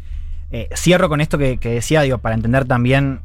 [0.52, 3.20] Eh, cierro con esto que, decía, digo, para entender también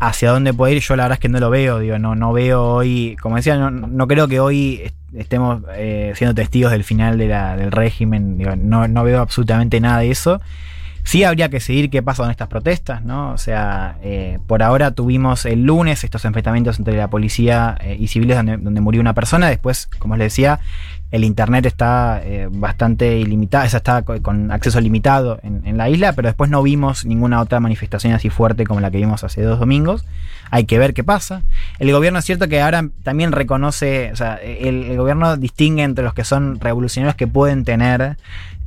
[0.00, 0.82] hacia dónde puede ir.
[0.82, 3.56] Yo la verdad es que no lo veo, digo, no, no veo hoy, como decía,
[3.56, 8.38] no, no creo que hoy est- estemos eh, siendo testigos del final del régimen,
[8.68, 10.40] no, no veo absolutamente nada de eso.
[11.04, 13.32] Sí habría que seguir qué pasa con estas protestas, ¿no?
[13.32, 18.08] O sea, eh, por ahora tuvimos el lunes estos enfrentamientos entre la policía eh, y
[18.08, 19.48] civiles donde, donde murió una persona.
[19.48, 20.60] Después, como les decía,
[21.10, 25.88] el internet está eh, bastante ilimitado, o sea, está co- con acceso limitado en, la
[25.90, 29.42] isla, pero después no vimos ninguna otra manifestación así fuerte como la que vimos hace
[29.42, 30.04] dos domingos.
[30.50, 31.42] Hay que ver qué pasa.
[31.78, 36.14] El gobierno es cierto que ahora también reconoce, o sea, el gobierno distingue entre los
[36.14, 38.16] que son revolucionarios que pueden tener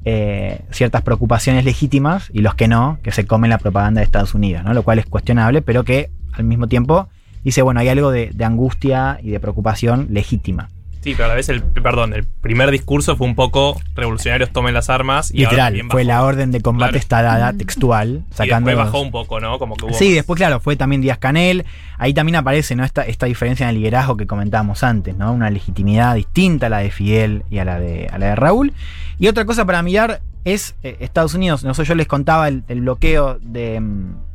[0.05, 4.33] eh, ciertas preocupaciones legítimas y los que no, que se comen la propaganda de Estados
[4.33, 4.73] Unidos, ¿no?
[4.73, 7.09] Lo cual es cuestionable, pero que al mismo tiempo
[7.43, 10.69] dice, bueno, hay algo de, de angustia y de preocupación legítima.
[11.07, 14.73] Sí, pero a la vez el, perdón, el primer discurso fue un poco revolucionarios tomen
[14.73, 16.99] las armas y Literal, fue la orden de combate Claro.
[16.99, 19.57] está dada textual, Y sacando después bajó un poco, ¿no?
[19.57, 21.63] Como que hubo Sí, después, claro, fue también Díaz Canel.
[21.97, 22.83] Ahí también aparece ¿no?
[22.83, 25.31] esta, esta diferencia en el liderazgo que comentábamos antes, ¿no?
[25.31, 28.73] Una legitimidad distinta a la de Fidel y a la de, a la de Raúl.
[29.17, 31.63] Y otra cosa para mirar es eh, Estados Unidos.
[31.63, 34.26] No sé, yo les contaba el, el bloqueo de, mm,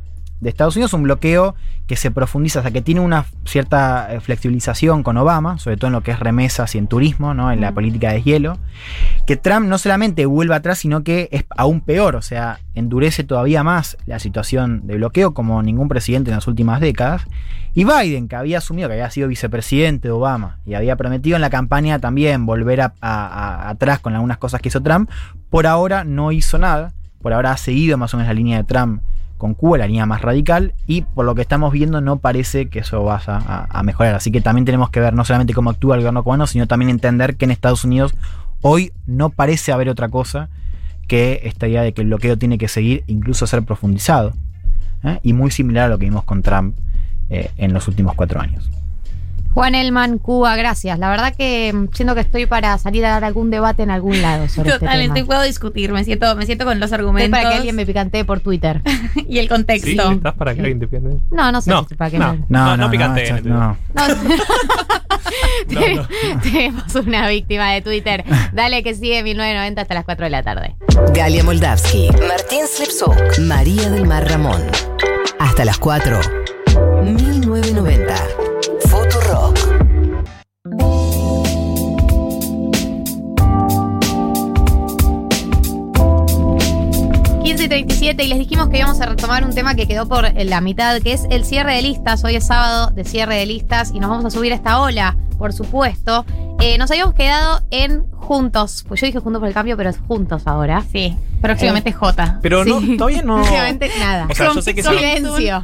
[0.43, 1.55] de Estados Unidos, un bloqueo
[1.87, 5.87] que se profundiza, o sea, que tiene una cierta eh, flexibilización con Obama, sobre todo
[5.87, 7.51] en lo que es remesas y en turismo, ¿no?
[7.51, 8.57] En la política de hielo
[9.25, 13.63] que Trump no solamente vuelve atrás, sino que es aún peor, o sea, endurece todavía
[13.63, 17.23] más la situación de bloqueo como ningún presidente en las últimas décadas.
[17.73, 21.41] Y Biden, que había asumido que había sido vicepresidente de Obama y había prometido en
[21.41, 25.09] la campaña también volver a- a- a- atrás con algunas cosas que hizo Trump,
[25.49, 28.63] por ahora no hizo nada, por ahora ha seguido más o menos la línea de
[28.65, 29.01] Trump
[29.43, 32.79] con Cuba, la línea más radical, y por lo que estamos viendo no parece que
[32.79, 34.15] eso vaya a, mejorar.
[34.15, 36.89] Así que también tenemos que ver no solamente cómo actúa el gobierno cubano, sino también
[36.89, 38.15] entender que en Estados Unidos
[38.61, 40.47] hoy no parece haber otra cosa
[41.09, 44.31] que esta idea de que el bloqueo tiene que seguir, incluso ser profundizado.
[45.03, 45.19] ¿eh?
[45.23, 46.77] Y muy similar a lo que vimos con Trump
[47.29, 48.69] eh, en los últimos cuatro años.
[49.53, 50.97] Juan Elman, Cuba, gracias.
[50.99, 54.21] La verdad que mm, siento que estoy para salir a dar algún debate en algún
[54.21, 55.25] lado sobre Totalmente, este tema.
[55.27, 58.25] puedo discutir, me siento, me siento con los Estoy argumentos para que alguien me picantee
[58.25, 58.81] por Twitter.
[59.27, 60.11] y el Sí, contexto.
[60.11, 61.17] ¿estás para que alguien te pierde?
[61.31, 62.33] No, no sé No, si para qué no.
[62.33, 63.43] me- No, no entonces.
[63.45, 63.77] no.
[63.93, 64.03] No.
[66.43, 68.23] Tenemos una víctima de Twitter.
[68.53, 70.75] Dale que sigue 1990 hasta las 4 de la tarde.
[71.13, 74.61] Galia Moldavsky, Martín Slipsuk, María del Mar Ramón.
[75.39, 76.19] Hasta las 4.
[77.03, 78.15] 1990.
[87.73, 90.31] 15 y 37 y les dijimos que íbamos a retomar un tema que quedó por
[90.35, 92.23] la mitad, que es el cierre de listas.
[92.23, 95.17] Hoy es sábado de cierre de listas y nos vamos a subir a esta ola,
[95.39, 96.23] por supuesto.
[96.59, 98.85] Eh, nos habíamos quedado en Juntos.
[98.87, 100.83] Pues yo dije Juntos por el Cambio, pero es Juntos ahora.
[100.91, 102.39] Sí, próximamente Eh, J.
[102.43, 102.95] Pero no, Sí.
[102.95, 103.35] todavía no.
[103.37, 104.27] Próximamente nada.
[104.29, 105.63] O sea, yo sé que se, Silencio.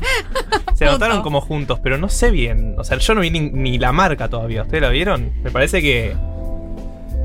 [0.73, 2.73] se anotaron como juntos, pero no sé bien.
[2.79, 4.63] O sea, yo no vi ni, ni la marca todavía.
[4.63, 5.31] ¿Ustedes la vieron?
[5.43, 6.15] Me parece que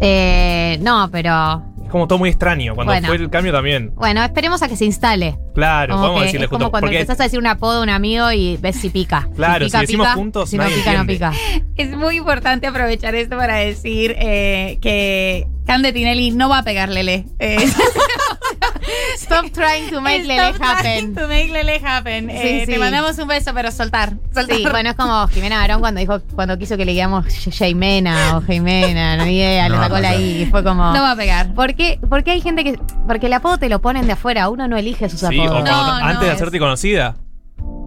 [0.00, 1.62] Eh, no, pero
[1.94, 2.74] como todo muy extraño.
[2.74, 3.06] Cuando Bueno.
[3.06, 3.92] fue el cambio también.
[3.94, 5.38] bueno, esperemos a que se instale.
[5.54, 7.82] Claro, Como vamos a decirle es como cuando Porque empezás a decir un apodo a
[7.84, 9.28] un amigo y ves si pica.
[9.36, 11.32] Claro, pica, si decimos pica, juntos, Si no pica, no pica.
[11.76, 16.88] Es muy importante aprovechar esto para decir eh, que Cande Tinelli no va a pegar
[16.88, 17.26] Lele.
[17.38, 17.58] Eh,
[19.16, 20.82] Stop trying to make Lele Stop happen.
[20.82, 22.28] trying To make Lele happen.
[22.30, 22.72] Sí, Eh, sí.
[22.72, 24.14] Te mandamos un beso, pero soltar.
[24.34, 24.56] soltar.
[24.56, 28.42] Sí, bueno, es como Jimena Barón cuando dijo, cuando quiso que le digamos Jimena o
[28.42, 30.16] Jimena, no idea, le No, sacó no la.
[30.16, 30.92] I y fue como.
[30.92, 31.54] No va a pegar.
[31.54, 32.78] ¿Por qué, por qué hay gente que.?
[33.06, 35.62] Porque el apodo te lo ponen de afuera, uno no elige sus Sí, o apodos.
[35.68, 37.16] cuando- antes de hacerte conocida.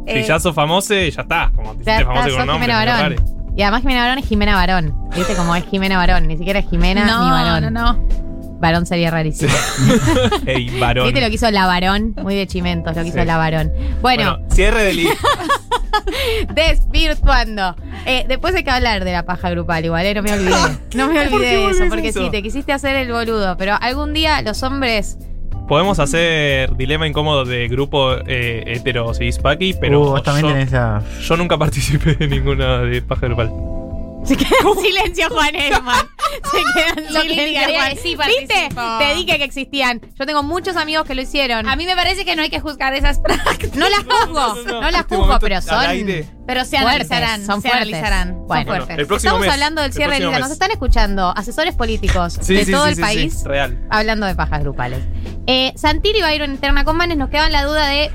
[0.06, 1.52] Eh, si ya sos famoso, ya está.
[1.56, 2.74] Como te hiciste famoso con nombre.
[2.74, 3.16] Jimena no.
[3.58, 5.10] Y además Jimena Barón es Jimena Barón.
[5.16, 6.28] ¿Viste cómo es Jimena Barón?
[6.28, 7.74] Ni siquiera es Jimena No, ni Barón.
[7.74, 8.27] no, no.
[8.60, 9.52] Varón sería rarísimo.
[10.46, 11.06] Ey, varón.
[11.06, 12.14] ¿Viste lo que hizo la Varón?
[12.22, 13.26] Muy de chimentos lo que hizo Sí.
[13.26, 13.72] la Varón.
[14.02, 15.08] Bueno, cierre del
[16.54, 17.76] desvirtuando.
[18.06, 20.14] Eh, después hay que hablar de la paja grupal igual, ¿eh?
[20.14, 20.56] No me olvidé.
[20.96, 22.24] No me ¿Por qué olvidé de eso, porque eso?
[22.24, 23.58] sí, te quisiste hacer el boludo.
[23.58, 25.18] Pero algún día los hombres.
[25.68, 30.54] Podemos hacer dilema incómodo de grupo eh, hetero cis paqui, pero Uh, vos también yo,
[30.54, 33.52] tenés esa- yo nunca participé de ninguna de paja grupal.
[34.28, 36.06] Se queda en silencio Juan Elman.
[36.52, 37.92] Se queda en silencio indicaría Juan.
[37.96, 38.70] que sí ¿Viste?
[39.00, 40.02] Te dije que existían.
[40.20, 41.68] Yo tengo muchos amigos que lo hicieron.
[41.68, 43.76] A mí me parece que no hay que juzgar esas prácticas.
[43.76, 46.28] No las juzgo, no, las Este juzgo, pero son aire.
[46.46, 47.46] Pero se fuertes, analizarán.
[47.46, 47.88] son se fuertes.
[47.94, 48.28] analizarán.
[48.30, 48.98] son Bueno, fuertes.
[49.00, 50.40] el próximo Estamos mes, hablando del el cierre de lista.
[50.40, 53.88] Nos están escuchando asesores políticos Sí, de sí, todo sí, el sí, país sí, real.
[53.90, 55.00] hablando de pajas grupales.
[55.48, 57.18] Eh, Santilli va a ir una interna con Manes.
[57.18, 58.12] Nos queda la duda de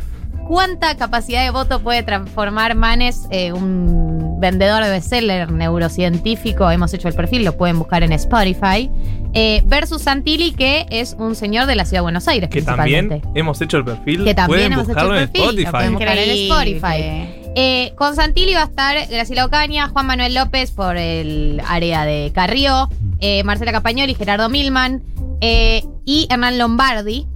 [0.49, 6.71] cuánta capacidad de voto puede transformar Manes, eh, un vendedor de bestseller neurocientífico.
[6.71, 8.91] Hemos hecho el perfil, lo pueden buscar en Spotify.
[9.35, 13.23] eh, versus Santilli, que es un señor de la ciudad de Buenos Aires, Que también
[13.35, 14.25] hemos hecho el perfil.
[14.25, 15.71] Que también Pueden hemos hecho buscarlo el en perfil, lo Spotify.
[15.71, 16.31] pueden buscar en.
[16.31, 17.43] Spotify.
[17.55, 22.31] Eh, con Santilli va a estar Graciela Ocaña, Juan Manuel López por el área de
[22.35, 22.91] Carrió,
[23.21, 25.03] eh, Marcela Capañoli, Gerardo Milman
[25.41, 27.27] eh, y Hernán Lombardi.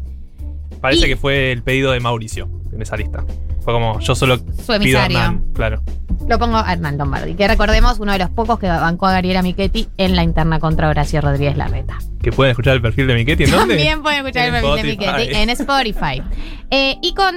[0.83, 3.25] Parece Y- que fue el pedido de Mauricio en esa lista.
[3.67, 5.19] Fue como, yo solo pido a emisario.
[5.19, 5.83] Hernán, claro.
[6.29, 9.43] Lo pongo a Hernán Lombardi, que recordemos uno de los pocos que bancó a Gabriela
[9.43, 11.99] Michetti en la interna contra Horacio Rodríguez Larreta.
[12.23, 13.43] Que pueden escuchar el perfil de Miquetti.
[13.43, 13.75] ¿En dónde?
[13.75, 15.07] También pueden escuchar En el perfil de.
[15.07, 16.23] Michetti en Spotify.
[16.71, 17.35] Eh, y con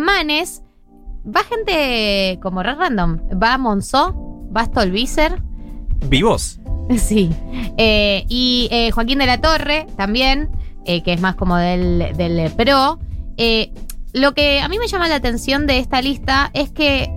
[0.00, 0.62] Manes
[1.26, 3.18] va gente como re random.
[3.42, 4.14] Va Monzó,
[4.56, 5.42] va Stolbizer,
[6.08, 6.60] ¿Vivos?
[6.96, 7.30] Sí.
[7.78, 10.50] Eh, y eh, Joaquín de la Torre también,
[10.84, 13.00] eh, que es más como del, del PRO.
[14.14, 17.08] Lo que a mí me llama la atención de esta lista es que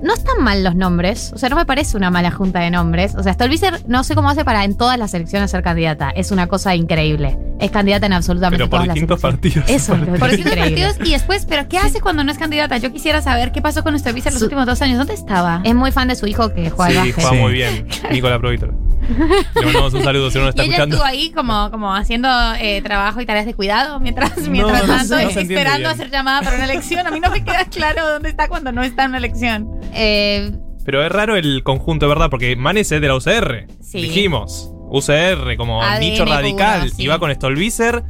[0.00, 1.32] no están mal los nombres.
[1.34, 3.16] O sea, no me parece una mala junta de nombres.
[3.16, 6.10] O sea, Stolbizer no sé cómo hace para en todas las elecciones ser candidata.
[6.10, 7.36] Es una cosa increíble.
[7.58, 9.68] Es candidata en absolutamente Pero por todas las distintos partidos.
[9.68, 12.76] Eso que Por distintos partidos y después, ¿pero qué hace cuando no es candidata?
[12.76, 14.98] Yo quisiera saber qué pasó con nuestro visa los Su- últimos dos años.
[14.98, 15.60] ¿Dónde estaba?
[15.64, 17.36] Es muy fan de su hijo que juega al Sí, juega Sí.
[17.36, 17.88] muy bien.
[18.12, 18.72] Nicolás Provítor.
[19.54, 20.96] Le mandamos un saludo si no nos está y ella escuchando.
[20.96, 22.28] estuvo ahí como, como haciendo
[22.60, 25.54] eh, trabajo y tareas de cuidado mientras, No, mientras no tanto sé, no se entiende
[25.54, 25.90] esperando bien.
[25.90, 27.06] a ser llamada para una elección.
[27.06, 29.68] A mí no me queda claro dónde está cuando no está en una elección.
[29.94, 30.52] Eh,
[30.84, 32.28] Pero es raro el conjunto, ¿verdad?
[32.30, 33.66] Porque Manes es de la UCR.
[33.80, 34.02] Sí.
[34.02, 34.70] Dijimos.
[34.90, 36.90] UCR como ADN nicho puro, radical.
[36.90, 37.02] sí.
[37.02, 38.02] Y va con Stolbizer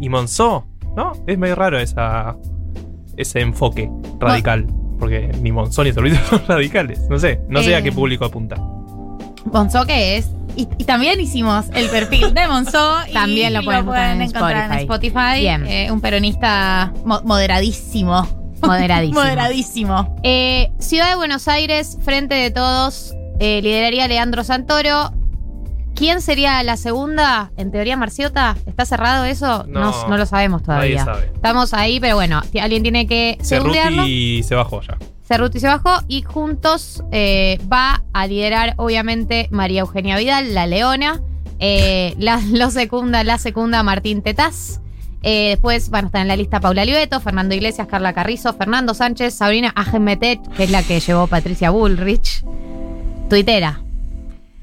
[0.00, 0.66] y Monzó.
[0.96, 1.12] ¿No?
[1.26, 2.36] Es medio raro esa,
[3.16, 3.88] ese enfoque
[4.18, 4.66] radical.
[4.98, 7.00] Porque ni Monzó ni Stolbizer son radicales.
[7.08, 7.40] No sé.
[7.48, 7.82] No sé a Eh.
[7.82, 8.56] qué público apunta.
[9.44, 10.30] Monzó que es.
[10.56, 12.98] Y, y también hicimos el perfil de Monzó.
[13.08, 15.40] y También lo pueden buscar en encontrar en Spotify.
[15.40, 15.66] Bien.
[15.66, 18.26] Eh, un peronista mo- moderadísimo.
[18.62, 19.20] Moderadísimo.
[19.24, 20.16] Moderadísimo.
[20.22, 25.12] Eh, Ciudad de Buenos Aires, Frente de Todos, eh, lideraría Leandro Santoro.
[25.94, 27.52] ¿Quién sería la segunda?
[27.56, 28.56] En teoría, Marciota.
[28.66, 29.64] ¿Está cerrado eso?
[29.68, 31.04] No, No, no lo sabemos todavía.
[31.04, 31.32] nadie sabe.
[31.34, 33.96] Estamos ahí, pero bueno, alguien tiene que segundearlo.
[34.02, 34.96] Cerruti se bajó ya.
[35.30, 41.20] Cerruti se bajó y juntos eh, va a liderar, obviamente, María Eugenia Vidal, la leona.
[41.60, 44.80] Eh, la, lo secunda, la secunda Martín Tetaz.
[45.22, 48.92] Eh, después van a estar en la lista Paula Libeto, Fernando Iglesias, Carla Carrizo, Fernando
[48.92, 52.42] Sánchez, Sabrina Agemetet, que es la que llevó Patricia Bullrich.
[53.28, 53.80] Tuitera.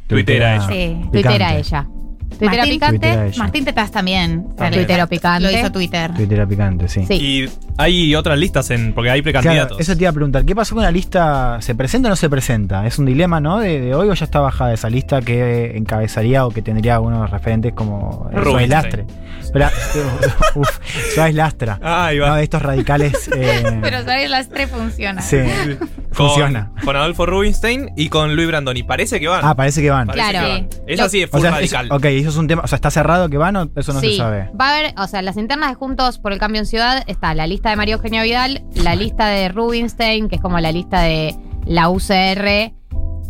[0.08, 0.68] Tuitera ella.
[0.68, 1.02] Sí.
[1.14, 1.88] Tuitera ella.
[2.30, 3.32] Tuitera Martín- picante.
[3.38, 4.48] Martín Tetaz también.
[4.56, 4.86] También.
[4.86, 5.52] Tuitero picante.
[5.52, 6.14] Lo hizo Twitter.
[6.14, 7.06] Twitter picante, sí.
[7.08, 7.14] Sí.
[7.16, 8.94] Y hay otras listas en.
[8.94, 9.70] Porque hay precandidatos.
[9.78, 10.46] Claro, eso te iba a preguntar.
[10.46, 11.58] ¿Qué pasó con la lista?
[11.62, 12.86] ¿Se presenta o no se presenta?
[12.86, 13.60] ¿Es un dilema, no?
[13.60, 17.30] De, de hoy o ya está bajada esa lista que encabezaría o que tendría algunos
[17.30, 18.70] referentes como Suárez.
[18.70, 19.06] Lastre?
[20.56, 20.80] Uf,
[21.16, 21.80] Suárez Lastra.
[21.82, 22.30] Ah, ahí va.
[22.30, 23.30] No, de estos radicales.
[23.36, 25.24] eh, Pero sabes, las tres funcionan.
[25.24, 25.38] sí,
[25.80, 26.72] Con- funciona.
[26.84, 28.84] Con Adolfo Rubinstein y con Luis Brandoni.
[28.84, 29.42] Parece que van.
[29.44, 30.08] Ah, parece que van.
[30.08, 30.46] Parece Claro.
[30.48, 30.68] que van.
[30.88, 31.86] Es O full sea, radical.
[31.86, 32.62] eso- ok, eso es un tema.
[32.64, 34.50] O sea, ¿está cerrado que van o eso no sí, se sabe?
[34.60, 37.34] va a haber, o sea, las internas de Juntos por el Cambio en Ciudad está
[37.34, 41.02] la lista de María Eugenia Vidal, la lista de Rubinstein, que es como la lista
[41.02, 41.36] de
[41.66, 42.74] la UCR,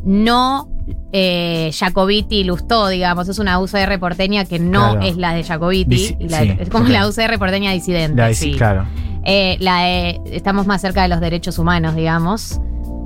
[0.06, 0.70] no
[1.12, 5.02] eh, Jacobiti y Lustó, digamos, es una UCR porteña que no Claro.
[5.08, 8.16] es la de Jacobiti, Disi- y la- sí, es como la UCR porteña disidente.
[8.22, 8.54] La de- sí.
[8.54, 8.86] Claro.
[9.26, 12.62] Eh, la de- estamos más cerca de los derechos humanos, digamos.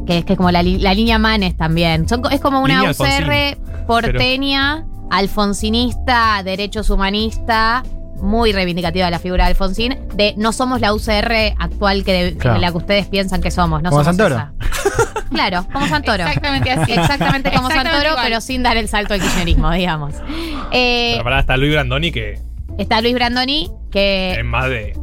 [0.05, 2.07] Que es que es como la, línea Manes también.
[2.09, 3.85] Son es como una Línea UCR Alfonsín.
[3.87, 7.83] porteña, alfonsinista, derechos humanista,
[8.21, 12.37] muy reivindicativa de la figura de Alfonsín, de no somos la UCR actual que de-
[12.37, 12.59] Claro.
[12.59, 13.81] la que ustedes piensan que somos.
[13.81, 14.35] No Como somos Santoro.
[14.35, 14.53] esa.
[15.31, 16.23] Claro, como Santoro.
[16.25, 16.91] Exactamente así.
[16.91, 18.25] Exactamente como Exactamente Santoro, igual.
[18.25, 20.13] pero sin dar el salto al kirchnerismo, digamos.
[20.71, 22.39] Eh, Pero pará, está Luis Brandoni que
[22.77, 24.93] está Luis Brandoni, que es más de.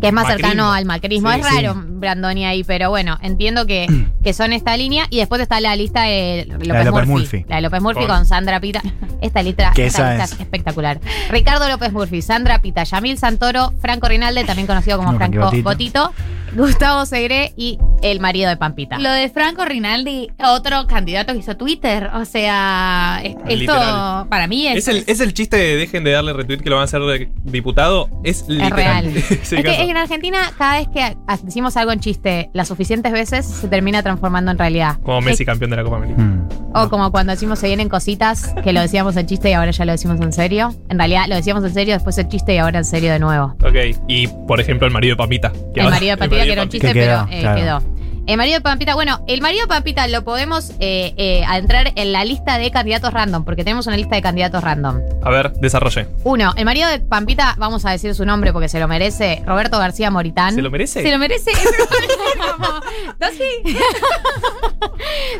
[0.00, 0.48] que es más Macrismo.
[0.48, 1.32] cercano al macrismo.
[1.32, 1.52] Sí, es sí.
[1.98, 3.86] Brandoni ahí, pero bueno, entiendo que,
[4.24, 5.06] que son esta línea.
[5.10, 7.10] Y después está la lista de López, de López Murphy.
[7.38, 7.44] Murphy.
[7.48, 8.82] La de López Murphy Con- con, Sandra Pita.
[9.20, 10.32] Esta lista, Que esta esa lista es.
[10.32, 11.00] es espectacular.
[11.30, 15.62] Ricardo López Murphy, Sandra Pita, Yamil Santoro, Franco Rinalde, también conocido como No, Franco Botito.
[15.64, 16.12] Botito.
[16.54, 18.98] Gustavo Segre y el marido de Pampita.
[18.98, 22.08] Lo de Franco Rinaldi, otro candidato que hizo Twitter.
[22.14, 26.12] O sea, es- esto para mí es, Es el, es el chiste de dejen de
[26.12, 28.08] darle retweet que lo van a hacer de diputado.
[28.24, 29.04] Es, Es literal.
[29.04, 29.06] real.
[29.42, 33.46] Es el que en Argentina, cada vez que decimos algo en chiste las suficientes veces,
[33.46, 34.96] se termina transformando en realidad.
[35.02, 36.20] Como Messi Es- campeón de la Copa América.
[36.22, 36.48] Mm.
[36.74, 39.84] o como cuando decimos se vienen cositas, que lo decíamos en chiste y ahora ya
[39.84, 40.74] lo decimos en serio.
[40.88, 43.54] En realidad lo decíamos en serio, después en chiste y ahora en serio de nuevo.
[43.64, 43.96] Ok.
[44.06, 45.50] Y por ejemplo, el marido de Pampita.
[45.50, 47.60] que El ahora- marido de Pampita, que era un chiste, Que quedó, pero eh, claro.
[47.60, 47.98] quedó.
[48.28, 52.12] El marido de Pampita, bueno, el marido de Pampita lo podemos eh, eh, entrar en
[52.12, 55.00] la lista de candidatos random, porque tenemos una lista de candidatos random.
[55.22, 56.06] A ver, desarrollé.
[56.24, 59.78] Uno, el marido de Pampita, vamos a decir su nombre porque se lo merece, Roberto
[59.78, 60.54] García Moritán.
[60.54, 61.00] ¿Se lo merece?
[61.02, 61.52] Se lo merece.
[63.18, 63.74] ¿No, sí?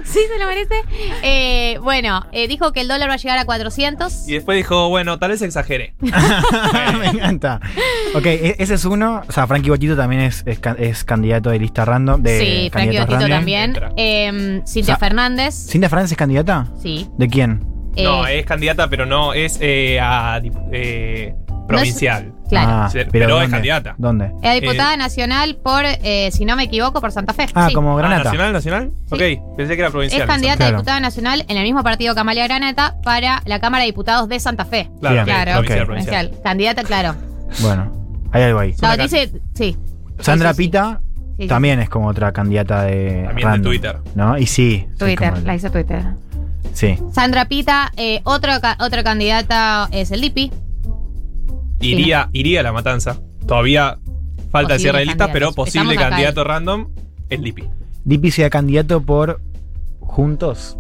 [0.05, 0.75] sí, se lo merece.
[1.23, 4.29] Eh, bueno, eh, dijo que el dólar va a llegar a 400.
[4.29, 5.93] Y después dijo, bueno, tal vez exagere.
[6.01, 7.61] Me encanta.
[8.15, 9.23] Ok, e- ese es uno.
[9.29, 12.23] O sea, Frankie Bochito también es, es, ca- es candidato de lista random.
[12.23, 13.75] De sí, Frankie Botito también.
[13.97, 15.55] Eh, Cintia O sea, Fernández.
[15.69, 16.67] ¿Cintia Fernández es candidata?
[16.83, 17.09] Sí.
[17.19, 17.65] ¿De quién?
[17.97, 20.41] No, Eh, es candidata, pero no es eh, a
[20.73, 21.35] eh,
[21.67, 22.33] provincial.
[22.49, 22.71] Claro.
[22.71, 23.95] Ah, Sí, pero es candidata.
[23.99, 24.31] ¿Dónde?
[24.43, 27.47] Es diputada nacional por, eh, si no me equivoco, por Santa Fe.
[27.55, 27.75] Ah, Sí.
[27.75, 28.25] como Ah, Granata.
[28.25, 28.91] ¿Nacional, nacional?
[29.11, 29.21] Ok,
[29.57, 30.23] pensé que era provincial.
[30.23, 33.83] Es candidata a diputada nacional en el mismo partido que Amalia Granata para la Cámara
[33.83, 34.89] de Diputados de Santa Fe.
[35.01, 36.31] Claro, Claro, provincial, provincial.
[36.43, 37.15] Candidata, claro.
[37.61, 37.93] Bueno,
[38.33, 38.75] hay algo ahí.
[38.81, 39.77] No, dice, sí.
[40.21, 40.69] Sandra Sí, sí, sí.
[40.69, 41.01] Pita
[41.39, 43.23] Sí, también es como otra candidata de.
[43.27, 43.99] También de random, Twitter.
[44.15, 44.37] ¿No?
[44.37, 44.87] Y sí.
[44.91, 46.03] sí, Twitter, como- la hizo Twitter.
[46.73, 46.99] Sí.
[47.13, 50.51] Sandra Pita, eh, otro, ca- otra candidata es el Lipi.
[51.81, 53.19] Iría, iría a la matanza.
[53.47, 53.99] Todavía
[54.51, 56.89] falta el cierre de listas, pero posible Estamos acá, candidato random
[57.29, 57.65] es Lipi.
[58.05, 59.41] Dipi sea candidato por.
[60.01, 60.77] Juntos.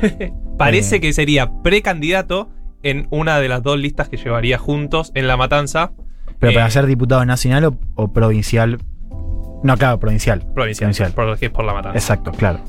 [0.58, 1.00] Parece Eh.
[1.00, 2.50] que sería precandidato
[2.82, 5.92] en una de las dos listas que llevaría juntos en la matanza.
[6.38, 8.78] Pero Eh, para ser diputado nacional o, o provincial.
[9.62, 10.44] No, claro, provincial.
[10.54, 11.12] Provincial.
[11.14, 11.98] Porque es por la matanza.
[11.98, 12.60] Exacto, claro.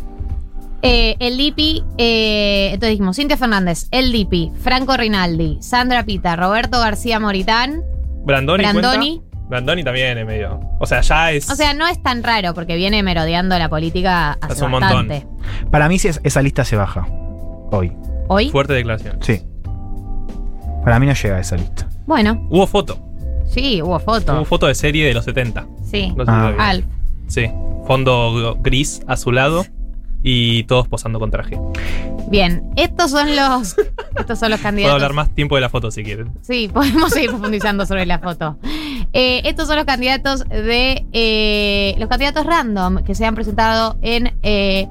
[0.81, 6.79] Eh, el Lipi, eh, entonces dijimos Cintia Fernández, el Lipi, Franco Rinaldi, Sandra Pita, Roberto
[6.79, 7.83] García Moritán.
[8.23, 8.63] Brandoni.
[8.63, 9.17] Brandoni.
[9.17, 9.39] cuenta?
[9.49, 10.59] Brandoni también es medio.
[10.79, 11.49] O sea, ya es.
[11.49, 15.07] O sea, no es tan raro porque viene merodeando la política hace Hace un montón.
[15.07, 15.27] bastante.
[15.71, 17.05] Para mí, sí, es- esa lista se baja.
[17.71, 17.91] Hoy.
[18.27, 18.49] ¿Hoy?
[18.49, 19.17] Fuerte declaración.
[19.21, 19.41] Sí.
[20.83, 21.87] Para mí no llega a esa lista.
[22.05, 22.99] Bueno, Hubo foto.
[23.49, 24.33] Sí, hubo foto.
[24.33, 25.67] Hubo foto de serie de los 70.
[25.89, 26.13] Sí.
[26.15, 26.53] No sé Ah.
[26.57, 26.85] Alf.
[27.27, 27.45] Sí.
[27.87, 29.65] Fondo gris azulado
[30.23, 31.57] y todos posando con traje.
[32.29, 33.75] Bien, estos son los
[34.17, 34.93] estos son los Puedo candidatos.
[34.93, 36.31] hablar más tiempo de la foto si quieren.
[36.41, 38.57] Sí, podemos seguir profundizando sobre la foto.
[39.13, 44.33] Eh, estos son los candidatos de eh, los candidatos random que se han presentado en
[44.43, 44.87] eh,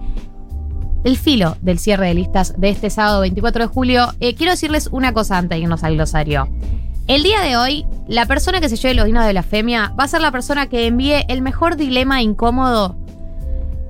[1.05, 4.09] el filo del cierre de listas de este sábado 24 de julio.
[4.18, 6.48] Quiero decirles una cosa antes de irnos al glosario.
[7.09, 10.09] El día de hoy, la persona que se lleve los vinos de blasfemia va a
[10.09, 12.98] ser la persona que envíe el mejor dilema incómodo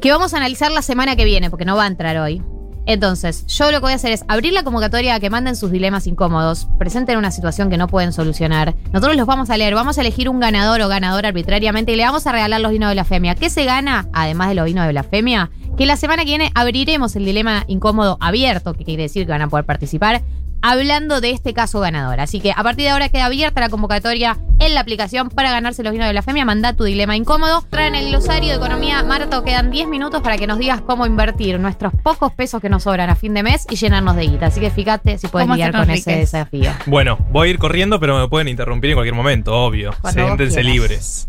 [0.00, 2.40] que vamos a analizar la semana que viene, porque no va a entrar hoy.
[2.86, 5.72] Entonces, yo lo que voy a hacer es abrir la convocatoria a que manden sus
[5.72, 8.76] dilemas incómodos, presenten una situación que no pueden solucionar.
[8.92, 12.04] Nosotros los vamos a leer, vamos a elegir un ganador o ganadora arbitrariamente y le
[12.04, 13.34] vamos a regalar los vinos de blasfemia.
[13.34, 15.50] ¿Qué se gana, además de los vinos de blasfemia?
[15.76, 19.42] Que la semana que viene abriremos el dilema incómodo abierto, que quiere decir que van
[19.42, 20.22] a poder participar,
[20.62, 22.20] hablando de este caso ganador.
[22.20, 25.82] Así que a partir de ahora queda abierta la convocatoria en la aplicación para ganarse
[25.82, 26.44] los vinos de blasfemia.
[26.44, 27.62] Manda tu dilema incómodo.
[27.70, 29.02] Traen el glosario de economía.
[29.02, 32.82] Marto, quedan 10 minutos para que nos digas cómo invertir nuestros pocos pesos que nos
[32.84, 34.46] sobran a fin de mes y llenarnos de guita.
[34.46, 36.70] Así que fíjate si puedes ¿Cómo lidiar con ese desafío.
[36.86, 39.94] Bueno, voy a ir corriendo, pero me pueden interrumpir en cualquier momento, obvio.
[40.00, 41.26] Cuando Siéntense libres.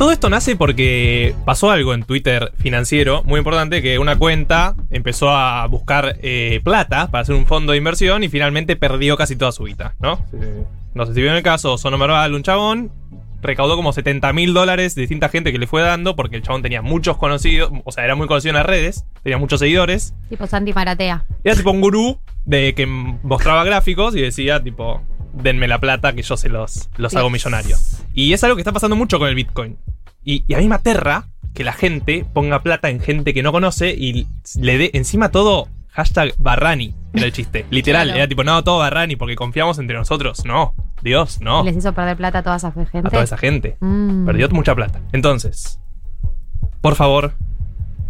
[0.00, 5.28] Todo esto nace porque pasó algo en Twitter financiero muy importante, que una cuenta empezó
[5.28, 9.52] a buscar eh, plata para hacer un fondo de inversión y finalmente perdió casi toda
[9.52, 10.24] su guita, ¿no?
[10.32, 10.64] Eh,
[10.94, 12.90] No sé si vieron el caso, Sono Merval, un chabón,
[13.42, 16.62] recaudó como 70 mil dólares de distinta gente que le fue dando, porque el chabón
[16.62, 20.46] tenía muchos conocidos, o sea, era muy conocido en las redes, tenía muchos seguidores, Tipo
[20.46, 21.26] Santi Maratea.
[21.44, 25.02] era tipo un gurú de que mostraba gráficos y decía tipo,
[25.32, 28.02] denme la plata que yo se los, los hago millonarios.
[28.14, 29.76] Y es algo que está pasando mucho con el Bitcoin.
[30.24, 33.52] Y, y a mí me aterra que la gente ponga plata en gente que no
[33.52, 34.26] conoce y
[34.58, 37.66] le dé encima todo hashtag Barrani, era el chiste.
[37.70, 38.18] Literal, Claro.
[38.18, 40.44] era tipo, no, todo Barrani porque confiamos entre nosotros.
[40.44, 41.64] No, Dios, no.
[41.64, 42.98] Les hizo perder plata a toda esa gente.
[42.98, 43.76] A toda esa gente.
[43.80, 44.26] Mm.
[44.26, 45.00] Perdió mucha plata.
[45.12, 45.80] Entonces,
[46.80, 47.32] por favor,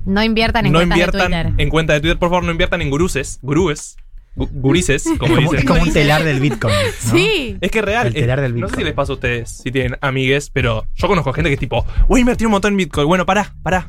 [0.05, 1.53] No inviertan en no cuentas de Twitter.
[1.57, 3.97] en cuenta de Twitter, por favor, no inviertan en guruses, gurúes,
[4.37, 5.59] gu- gurises, Es como dicen.
[5.59, 6.75] es como un telar del Bitcoin.
[6.75, 6.81] ¿no?
[6.99, 7.57] Sí.
[7.61, 8.07] Es que es real.
[8.09, 8.79] El telar del no sé Bitcoin.
[8.81, 11.85] si les pasa a ustedes, si tienen amigues, pero yo conozco gente que es tipo,
[12.09, 13.07] voy a invertir un montón en Bitcoin.
[13.07, 13.89] Bueno, pará, pará.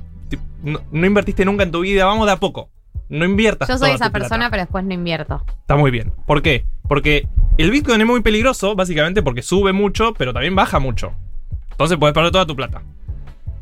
[0.64, 2.70] No, no invertiste nunca en tu vida, vamos de a poco.
[3.10, 3.68] No inviertas.
[3.68, 4.20] Yo soy toda esa tu plata.
[4.30, 5.44] persona, pero después no invierto.
[5.62, 6.14] Está muy bien.
[6.26, 6.66] ¿Por qué?
[6.88, 7.28] Porque
[7.58, 11.12] el Bitcoin es muy peligroso, básicamente porque sube mucho, pero también baja mucho.
[11.72, 12.82] Entonces puedes perder toda tu plata.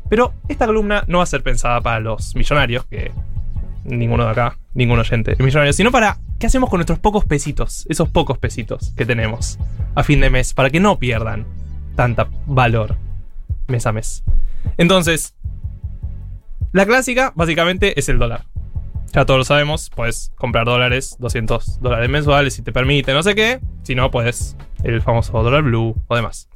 [0.08, 3.10] Pero esta columna no va a ser pensada para los millonarios, que
[3.84, 5.36] ninguno de acá, ningún oyente
[5.72, 9.58] sino para qué hacemos con nuestros pocos pesitos, esos pocos pesitos que tenemos
[9.94, 11.46] a fin de mes, para que no pierdan
[11.96, 12.96] tanta valor
[13.66, 14.24] mes a mes.
[14.78, 15.34] Entonces,
[16.72, 18.44] la clásica básicamente es el dólar.
[19.12, 23.34] Ya todos lo sabemos, puedes comprar dólares, 200 dólares mensuales si te permite, no sé
[23.34, 23.60] qué.
[23.82, 26.48] Si no, puedes el famoso dólar blue o demás.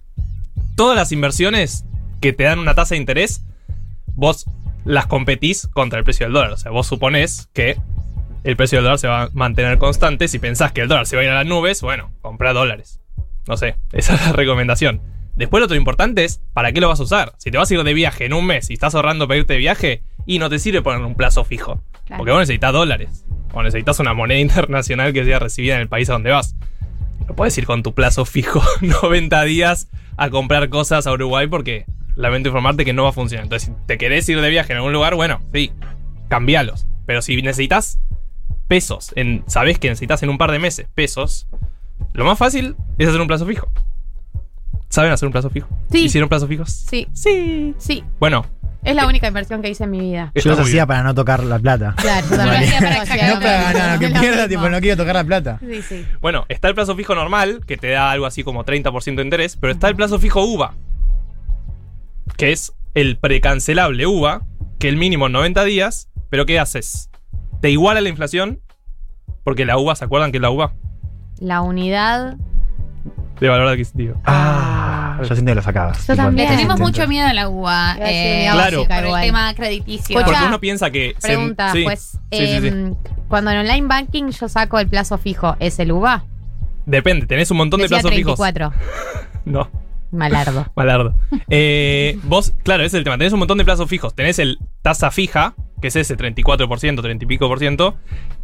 [0.76, 1.84] Todas las inversiones
[2.20, 3.44] que te dan una tasa de interés,
[4.14, 4.46] vos
[4.84, 6.52] las competís contra el precio del dólar.
[6.52, 7.76] O sea, vos suponés que
[8.44, 10.28] el precio del dólar se va a mantener constante.
[10.28, 13.00] Si pensás que el dólar se va a ir a las nubes, bueno, compra dólares.
[13.48, 15.00] No sé, esa es la recomendación.
[15.34, 17.32] Después lo otro importante es, ¿para qué lo vas a usar?
[17.38, 19.54] Si te vas a ir de viaje en un mes y estás ahorrando para irte
[19.54, 21.82] de viaje, y no te sirve poner un plazo fijo.
[22.16, 23.24] Porque vos necesitas dólares.
[23.52, 26.54] O necesitas una moneda internacional que sea recibida en el país a donde vas.
[27.26, 31.86] No puedes ir con tu plazo fijo 90 días a comprar cosas a Uruguay porque
[32.14, 33.44] lamento informarte que no va a funcionar.
[33.44, 35.72] Entonces, si te querés ir de viaje en algún lugar, bueno, sí,
[36.28, 36.86] cambialos.
[37.06, 38.00] Pero si necesitas
[38.68, 41.46] pesos, en, sabés que necesitas en un par de meses pesos,
[42.12, 43.68] lo más fácil es hacer un plazo fijo.
[44.88, 45.68] ¿Saben hacer un plazo fijo?
[45.90, 46.04] Sí.
[46.04, 46.70] ¿Hicieron plazos fijos?
[46.70, 47.08] Sí.
[47.12, 47.74] Sí.
[47.78, 48.04] Sí.
[48.20, 48.46] Bueno,
[48.84, 50.30] Es la única inversión que hice en mi vida.
[50.34, 51.94] Yo los hacía para no tocar la plata.
[51.96, 52.70] Claro, yo también.
[52.80, 55.58] No Para para ganar, que Es lo pierda, tipo, no quiero tocar la plata.
[55.60, 56.06] Sí, sí.
[56.20, 59.56] Bueno, está el plazo fijo normal, que te da algo así como 30% de interés,
[59.56, 60.74] pero está el plazo fijo UVA,
[62.36, 64.42] que es el precancelable UVA,
[64.78, 67.10] que el mínimo es 90 días, pero ¿qué haces?
[67.64, 68.60] Te iguala la inflación,
[69.42, 70.74] porque la UVA, ¿se acuerdan que es la UVA?
[71.38, 72.36] La unidad.
[73.40, 74.20] De valor adquisitivo.
[74.26, 76.06] Ah, yo siento que lo sacabas.
[76.06, 76.46] Yo también.
[76.50, 76.98] Le tenemos Intento.
[77.00, 77.96] mucho miedo a la UBA.
[78.02, 78.76] Eh, Claro.
[78.80, 80.18] básica por el tema crediticio.
[80.18, 81.14] Escucha, Porque uno piensa que...
[81.16, 81.84] se- Pregunta, sí.
[81.84, 82.66] pues, Sí, sí, sí.
[82.66, 82.94] em,
[83.28, 86.26] cuando en online banking yo saco el plazo fijo, ¿es el UVA?
[86.84, 88.38] Depende, tenés un montón de plazos fijos.
[88.38, 88.72] 34.
[89.46, 89.70] No.
[90.12, 90.66] Malardo.
[90.76, 91.14] Malardo.
[91.48, 93.16] Eh, vos, claro, ese es el tema.
[93.16, 94.14] Tenés un montón de plazos fijos.
[94.14, 95.54] Tenés el tasa fija,
[95.84, 97.94] que es ese 34%, 30 y pico por ciento,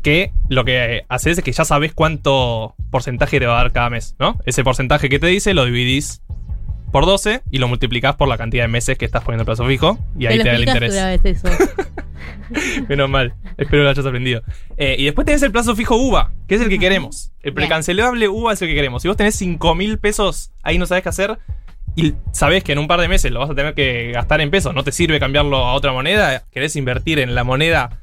[0.03, 3.89] que lo que haces es que ya sabés cuánto porcentaje te va a dar cada
[3.89, 4.39] mes, ¿no?
[4.45, 6.21] Ese porcentaje que te dice lo dividís
[6.93, 9.65] por 12 y lo multiplicás por la cantidad de meses que estás poniendo el plazo
[9.65, 10.93] fijo y ahí te, da el interés.
[10.93, 11.49] vez eso.
[12.91, 13.33] Menos mal.
[13.53, 14.43] Espero que lo hayas aprendido.
[14.77, 17.33] Eh, y después tenés el plazo fijo UVA, que es el que queremos.
[17.41, 19.01] El precancelable UVA es el que queremos.
[19.01, 21.39] Si vos tenés 5 mil pesos, ahí no sabés qué hacer.
[21.97, 24.51] Y sabés que en un par de meses lo vas a tener que gastar en
[24.51, 24.75] pesos.
[24.75, 26.45] No te sirve cambiarlo a otra moneda.
[26.51, 28.01] Querés invertir en la moneda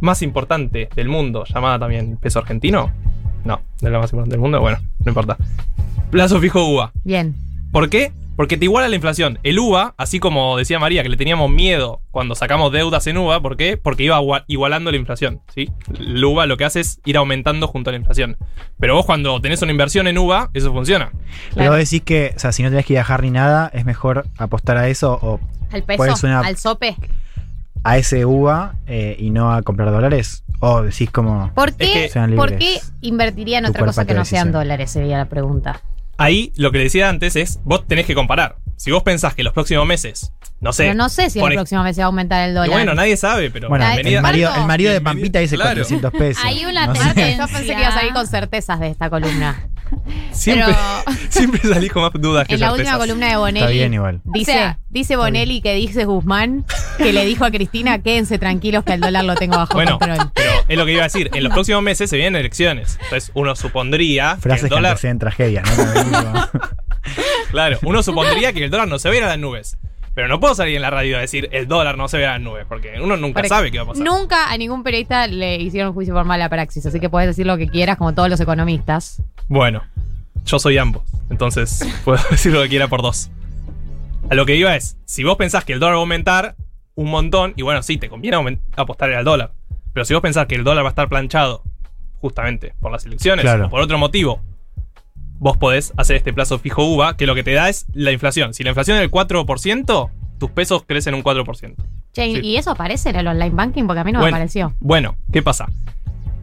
[0.00, 2.92] más importante del mundo, llamada también peso argentino.
[3.44, 4.60] No, no es la más importante del mundo.
[4.60, 5.36] Bueno, no importa.
[6.10, 6.92] Plazo fijo UVA.
[7.04, 7.34] Bien.
[7.72, 8.12] ¿Por qué?
[8.36, 9.38] Porque te iguala la inflación.
[9.44, 13.40] El UVA, así como decía María, que le teníamos miedo cuando sacamos deudas en UVA,
[13.40, 13.76] ¿por qué?
[13.76, 15.70] Porque iba igua- igualando la inflación, ¿sí?
[15.98, 18.36] El UVA lo que hace es ir aumentando junto a la inflación.
[18.80, 21.12] Pero vos cuando tenés una inversión en UVA, eso funciona.
[21.54, 24.26] Pero vos decís que, o sea, si no tenés que viajar ni nada, es mejor
[24.36, 25.40] apostar a eso o
[25.70, 26.26] ¿Al peso?
[26.26, 26.96] Una- ¿Al sope?
[27.86, 30.42] a ese UVA eh, y no a comprar dólares.
[30.60, 31.52] O decís como.
[31.54, 34.90] ¿Por qué, ¿por qué invertiría en otra cosa que no sean dólares?
[34.90, 35.80] Sería la pregunta.
[36.16, 38.56] Ahí lo que le decía antes es, vos tenés que comparar.
[38.76, 40.84] Si vos pensás que los próximos meses, no sé.
[40.84, 42.70] Pero no sé si el próximo mes se va a aumentar el Y dólar.
[42.70, 45.70] bueno, nadie sabe, pero Bueno, el marido, el marido de Pampita dice claro.
[45.82, 46.44] 400 pesos.
[46.44, 47.00] Hay una No sé.
[47.02, 47.46] tendencia.
[47.46, 49.68] Yo pensé que iba a salir con certezas de esta columna.
[50.32, 53.58] Siempre, Pero- siempre salís con más dudas que En la última columna de Bonelli.
[53.60, 54.20] Está bien igual.
[54.24, 56.64] Dice, O sea, dice Bonelli que dice Guzmán
[56.98, 60.30] que le dijo a Cristina, quédense tranquilos que el dólar lo tengo bajo Bueno, control.
[60.34, 61.30] pero es lo que iba a decir.
[61.34, 62.98] En los próximos meses se vienen elecciones.
[63.04, 64.90] Entonces uno supondría que Frases el que dólar.
[64.92, 65.84] anteceden tragedias, ¿no?
[65.94, 66.48] También digo,
[67.50, 69.76] Claro, uno supondría que el dólar no se va a ir a las nubes.
[70.14, 72.32] Pero no puedo salir en la radio a decir el dólar no se ir a
[72.32, 74.04] las nubes, porque uno nunca Porque sabe qué va a pasar.
[74.04, 77.56] Nunca a ningún periodista le hicieron juicio por mala praxis, así que puedes decir lo
[77.56, 79.20] que quieras, como todos los economistas.
[79.48, 79.82] Bueno,
[80.46, 83.30] yo soy ambos, entonces puedo decir lo que quiera por dos.
[84.30, 86.54] A lo que iba es, si vos pensás que el dólar va a aumentar
[86.94, 89.50] un montón, y bueno, sí, te conviene apostarle al dólar.
[89.92, 91.62] Pero si vos pensás que el dólar va a estar planchado
[92.20, 93.66] justamente por las elecciones Claro.
[93.66, 94.40] o por otro motivo,
[95.44, 98.54] vos podés hacer este plazo fijo UVA, que lo que te da es la inflación.
[98.54, 101.74] Si la inflación es del 4%, tus pesos crecen un 4%.
[102.14, 102.40] Che, Sí.
[102.42, 103.84] ¿y eso aparece en el online banking?
[103.86, 104.72] Porque a mí no bueno, me apareció.
[104.80, 105.66] Bueno, ¿qué pasa?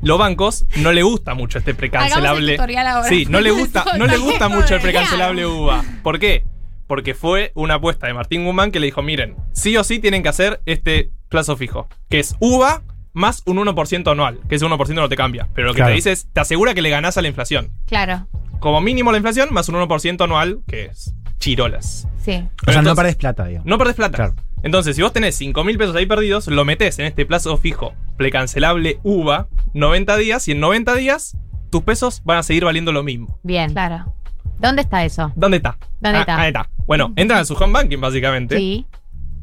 [0.04, 2.58] Los bancos no le gusta mucho este precancelable.
[2.60, 3.04] Ahora.
[3.10, 5.48] Sí, no le gusta, no le gusta mucho el precancelable.
[5.48, 5.84] UVA.
[6.04, 6.44] ¿Por qué?
[6.86, 10.22] Porque fue una apuesta de Martín Guzmán que le dijo, miren, sí o sí tienen
[10.22, 12.84] que hacer este plazo fijo, que es UVA
[13.14, 15.92] más un 1% anual, que ese 1% no te cambia, pero lo que Claro.
[15.92, 17.72] te dice es, te asegura que le ganás a la inflación.
[17.88, 18.28] Claro.
[18.62, 22.08] Como mínimo la inflación más un 1% anual, que es chirolas.
[22.24, 22.48] Sí.
[22.68, 23.66] O sea, no perdés plata, digamos.
[23.68, 24.16] No perdés plata.
[24.16, 24.36] Claro.
[24.64, 27.94] Entonces, si vos tenés 5 mil pesos ahí perdidos, lo metés en este plazo fijo,
[28.18, 31.36] precancelable UVA, 90 días, y en 90 días
[31.72, 33.40] tus pesos van a seguir valiendo lo mismo.
[33.44, 33.72] Bien.
[33.72, 34.14] Claro.
[34.60, 35.34] ¿Dónde está eso?
[35.36, 35.78] ¿Dónde está?
[36.00, 36.40] ¿Dónde Ah, está?
[36.42, 36.70] Ahí está.
[36.86, 38.58] Bueno, entran a su home banking, básicamente.
[38.58, 38.86] Sí.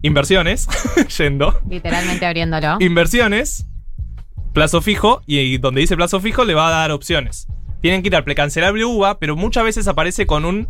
[0.03, 0.69] inversiones,
[1.19, 1.59] yendo.
[1.69, 2.77] Literalmente abriéndolo.
[2.78, 3.66] Inversiones,
[4.53, 7.49] plazo fijo, y, y donde dice plazo fijo le va a dar opciones.
[7.81, 10.69] Tienen que ir al precancelable UVA, pero muchas veces aparece con un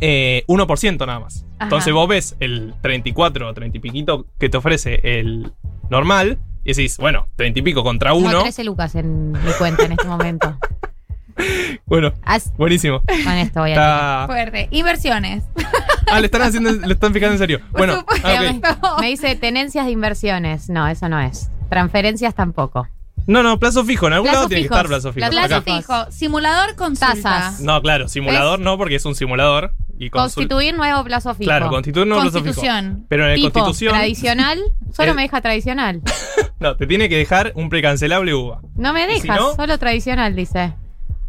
[0.00, 1.44] eh, 1% nada más.
[1.56, 1.64] Ajá.
[1.64, 5.52] Entonces vos ves el 34 o 30 y piquito que te ofrece el
[5.90, 8.42] normal y decís, bueno, 30 y pico contra Tengo 1.
[8.42, 10.56] 13 lucas en mi cuenta en este momento.
[11.86, 12.12] Bueno,
[12.56, 13.00] buenísimo.
[13.00, 14.68] Con esto voy a Está- Fuerte.
[14.72, 15.44] Inversiones.
[16.10, 17.60] Ah, le están haciendo, le están fijando en serio.
[17.70, 18.96] Bueno, ah.
[19.00, 20.68] Me dice tenencias de inversiones.
[20.68, 21.50] No, eso no es.
[21.70, 22.88] Transferencias tampoco.
[23.28, 24.06] No, no, plazo fijo.
[24.08, 24.76] En algún Plazo lado tiene que fijos.
[24.78, 25.30] estar plazo fijo.
[25.30, 25.76] Plazo Acá.
[25.76, 26.10] fijo.
[26.10, 27.14] Simulador consulta.
[27.14, 27.60] Tasas.
[27.60, 29.72] No, claro, simulador no, porque es un simulador.
[30.00, 31.48] Y consul- Constituir nuevo plazo fijo.
[31.48, 32.54] Claro, constituir nuevo plazo fijo.
[32.54, 33.04] Constitución.
[33.08, 33.94] Pero en el Tipo, constitución.
[33.94, 34.58] tradicional.
[34.92, 36.02] Solo El- me deja tradicional.
[36.60, 38.60] No, te tiene que dejar un precancelable UVA.
[38.74, 39.54] No me ¿Y si dejas, no?
[39.54, 40.72] solo tradicional, dice.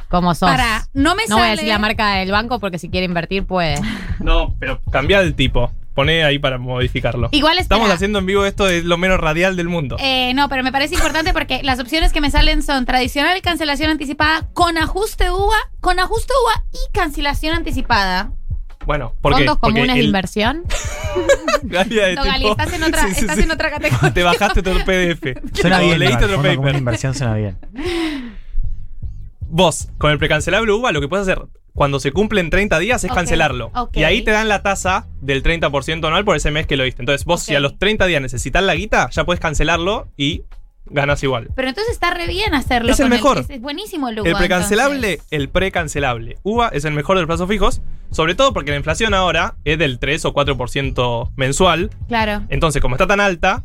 [0.07, 0.49] Como sos.
[0.49, 3.05] Para, no me No voy a sale- decir la marca del banco porque si quiere
[3.05, 3.75] invertir puede.
[4.19, 5.71] No, pero cambia el tipo.
[5.99, 7.27] Poné ahí para modificarlo.
[7.33, 7.75] Igual espera.
[7.75, 9.97] Estamos haciendo en vivo esto de lo menos radial del mundo.
[9.99, 13.89] Eh, no, pero me parece importante porque las opciones que me salen son tradicional cancelación
[13.91, 18.31] anticipada con ajuste UVA, con ajuste UVA y cancelación anticipada.
[18.85, 19.39] Bueno, ¿por qué?
[19.39, 20.63] Fondos Porque comunes de el- inversión.
[21.63, 23.43] Galia de No, Gali, estás en otra, Sí, sí, estás sí.
[23.43, 24.13] en otra categoría.
[24.13, 25.37] Te bajaste todo el PDF.
[25.59, 25.99] Suena bien.
[25.99, 26.75] Leíste otro paper.
[26.77, 27.57] inversión suena bien.
[29.41, 33.11] Vos, con el precancelable UVA, lo que puedes hacer cuando se cumplen 30 días es
[33.11, 33.71] cancelarlo.
[33.93, 37.01] Y ahí te dan la tasa del 30% anual por ese mes que lo diste.
[37.01, 40.43] Entonces, vos, si a los 30 días necesitas la guita, ya puedes cancelarlo y
[40.85, 41.49] ganas igual.
[41.55, 42.91] Pero entonces está re bien hacerlo.
[42.91, 43.39] Es el mejor.
[43.39, 44.29] es, es buenísimo el UVA.
[44.29, 46.37] El precancelable, el precancelable.
[46.43, 47.81] UVA es el mejor de los plazos fijos,
[48.11, 51.91] sobre todo porque la inflación ahora es del 3 o 4% mensual.
[52.07, 52.43] Claro.
[52.49, 53.63] Entonces, como está tan alta,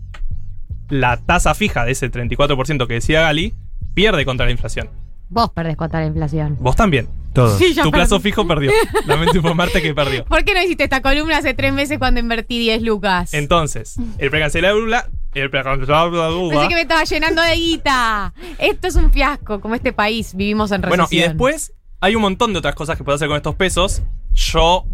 [0.89, 3.55] la tasa fija de ese 34% que decía Gali
[3.95, 4.91] pierde contra la inflación.
[5.29, 6.57] Vos perdés contra la inflación.
[6.61, 7.09] Vos también.
[7.35, 7.59] Todos.
[7.59, 8.71] Sí, yo tu plazo fijo perdió.
[9.07, 10.25] Lamento informarte que perdió.
[10.29, 13.35] ¿Por qué no hiciste esta columna hace tres meses cuando invertí 10 lucas?
[13.35, 16.69] Entonces, el precancelable UVA, el precancelable Pensé UVA.
[16.69, 18.33] que me estaba llenando de guita.
[18.59, 20.35] Esto es un fiasco, como este país.
[20.35, 21.07] Vivimos en recesión.
[21.09, 24.03] Bueno, y después hay un montón de otras cosas que puedes hacer con estos pesos.
[24.33, 24.85] Yo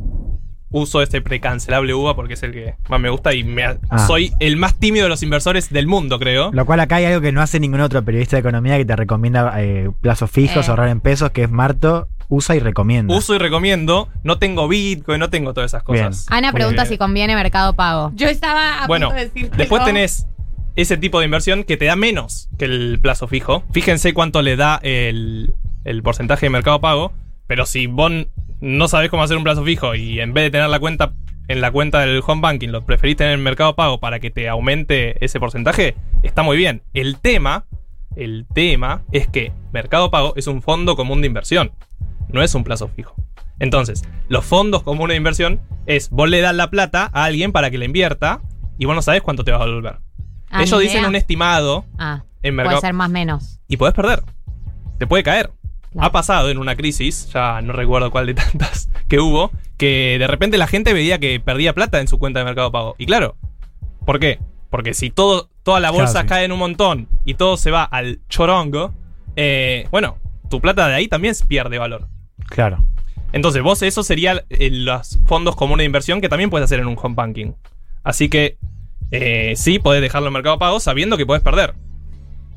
[0.73, 4.07] uso este precancelable UVA porque es el que más me gusta y me, Ah.
[4.07, 6.51] soy el más tímido de los inversores del mundo, creo.
[6.53, 8.95] Lo cual acá hay algo que no hace ningún otro periodista de economía que te
[8.95, 10.71] recomienda eh, plazos fijos, Eh.
[10.71, 13.15] ahorrar en pesos, que es Marto, usa y recomienda.
[13.15, 14.09] Uso y recomiendo.
[14.25, 16.27] No tengo Bitcoin, no tengo todas esas cosas.
[16.31, 18.11] Ana pregunta Porque- si conviene Mercado Pago.
[18.15, 19.87] Yo estaba a Bueno, punto de decir que después no.
[19.87, 20.27] tenés
[20.77, 23.65] ese tipo de inversión que te da menos que el plazo fijo.
[23.73, 25.55] Fíjense cuánto le da el,
[25.85, 27.13] el porcentaje de mercado pago.
[27.47, 28.11] Pero si vos
[28.61, 31.13] no sabés cómo hacer un plazo fijo y en vez de tener la cuenta
[31.49, 34.49] en la cuenta del home banking lo preferís tener en mercado pago para que te
[34.49, 36.83] aumente ese porcentaje, está muy bien.
[36.95, 37.65] El tema,
[38.15, 41.73] el tema es que mercado pago es un fondo común de inversión,
[42.33, 43.15] no es un plazo fijo.
[43.59, 47.71] Entonces, los fondos comunes de inversión es vos le das la plata a alguien para
[47.71, 48.41] que la invierta
[48.79, 49.99] y vos no sabés cuánto te va a devolver.
[50.51, 51.09] Ah, Ellos dicen idea.
[51.09, 53.61] un estimado Ah, en puede mercado ser más menos.
[53.69, 54.23] y podés perder.
[54.99, 55.51] Te puede caer.
[55.99, 60.27] Ha pasado en una crisis, ya no recuerdo cuál de tantas que hubo, que de
[60.29, 62.95] repente la gente veía que perdía plata en su cuenta de Mercado Pago.
[62.97, 63.37] Y claro,
[64.07, 64.39] ¿por qué?
[64.71, 66.27] Porque si todo, toda la Claro, bolsa sí.
[66.29, 68.95] cae en un montón y todo se va al chorongo,
[69.37, 72.07] eh, bueno, tu plata de ahí también pierde valor.
[72.51, 72.85] Claro.
[73.33, 76.87] Entonces, vos, eso sería eh, los fondos comunes de inversión que también puedes hacer en
[76.87, 77.53] un home banking.
[78.03, 78.59] Así que,
[79.11, 81.75] eh, sí, podés dejarlo en Mercado Pago sabiendo que podés perder.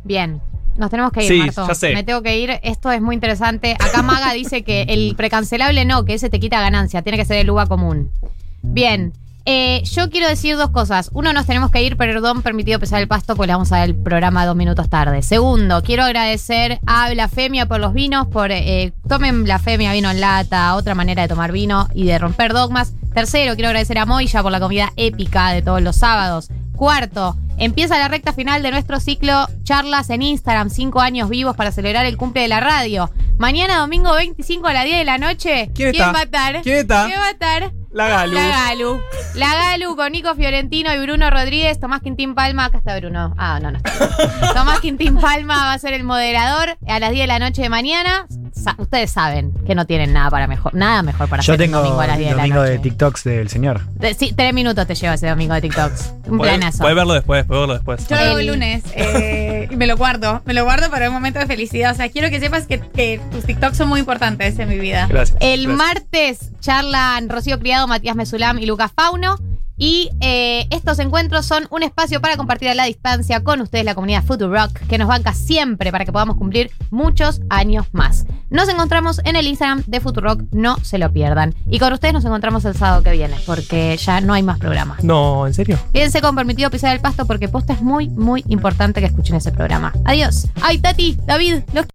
[0.03, 0.41] Bien.
[0.75, 1.67] Nos tenemos que ir, Sí, Marto.
[1.67, 1.93] ya sé.
[1.93, 2.59] Me tengo que ir.
[2.63, 3.73] Esto es muy interesante.
[3.79, 7.03] Acá Maga dice que el precancelable no, que ese te quita ganancia.
[7.03, 8.11] Tiene que ser el UVA común.
[8.63, 9.13] Bien.
[9.45, 11.09] Eh, yo quiero decir dos cosas.
[11.13, 13.89] Uno, nos tenemos que ir, perdón, permitido pesar el pasto, pues le vamos a dar
[13.89, 15.21] el programa dos minutos tarde.
[15.21, 20.75] Segundo, quiero agradecer a Blasfemia por los vinos, por eh, tomen Blasfemia vino en lata,
[20.75, 22.93] otra manera de tomar vino y de romper dogmas.
[23.13, 26.49] Tercero, quiero agradecer a Moya por la comida épica de todos los sábados.
[26.77, 31.71] Cuarto, empieza la recta final de nuestro ciclo charlas en Instagram, cinco años vivos para
[31.71, 33.11] celebrar el cumple de la radio.
[33.37, 35.69] Mañana domingo 25 a las 10 de la noche.
[35.75, 36.11] ¿Quién está?
[36.11, 36.61] va a estar?
[36.61, 37.05] ¿Quién está?
[37.07, 37.82] ¿Quién va a estar?
[37.93, 38.33] La Galu.
[38.33, 39.01] La Galu.
[39.35, 42.65] La Galu con Nico Fiorentino y Bruno Rodríguez, Tomás Quintín Palma.
[42.65, 43.33] Acá está Bruno.
[43.37, 44.53] Ah, no, no está.
[44.53, 47.69] Tomás Quintín Palma va a ser el moderador a las 10 de la noche de
[47.69, 48.25] mañana.
[48.51, 51.79] Sa- ustedes saben que no tienen nada para mejor, nada mejor para Yo hacer tengo
[51.79, 52.71] domingo a las 10 el de la domingo noche.
[52.71, 53.81] de TikToks del señor.
[53.95, 56.13] De- sí, tres minutos te lleva ese domingo de TikToks.
[56.27, 56.79] Un planazo.
[56.79, 58.07] podés verlo después, podés verlo después.
[58.07, 60.41] Yo lo hago el El- lunes eh, y me lo guardo.
[60.45, 61.91] Me lo guardo para un momento de felicidad.
[61.91, 65.07] O sea, quiero que sepas que, que tus TikToks son muy importantes en mi vida.
[65.09, 65.37] Gracias.
[65.41, 65.77] El gracias.
[65.77, 69.37] martes charlan Rocío Criado, Matías Mesulam y Lucas Fauno.
[69.75, 73.95] Y eh, estos encuentros son un espacio para compartir a la distancia con ustedes, la
[73.95, 78.25] comunidad Futurock, que nos banca siempre para que podamos cumplir muchos años más.
[78.51, 81.55] Nos encontramos en el Instagram de Futurock, no se lo pierdan.
[81.67, 85.03] Y con ustedes nos encontramos el sábado que viene, porque ya no hay más programas.
[85.03, 85.79] No, ¿en serio?
[85.91, 89.51] Quédense con Permitido Pisar el Pasto porque posta es muy, muy importante que escuchen ese
[89.51, 89.91] programa.
[90.05, 90.47] Adiós.
[90.61, 91.87] Ay, Tati, David, los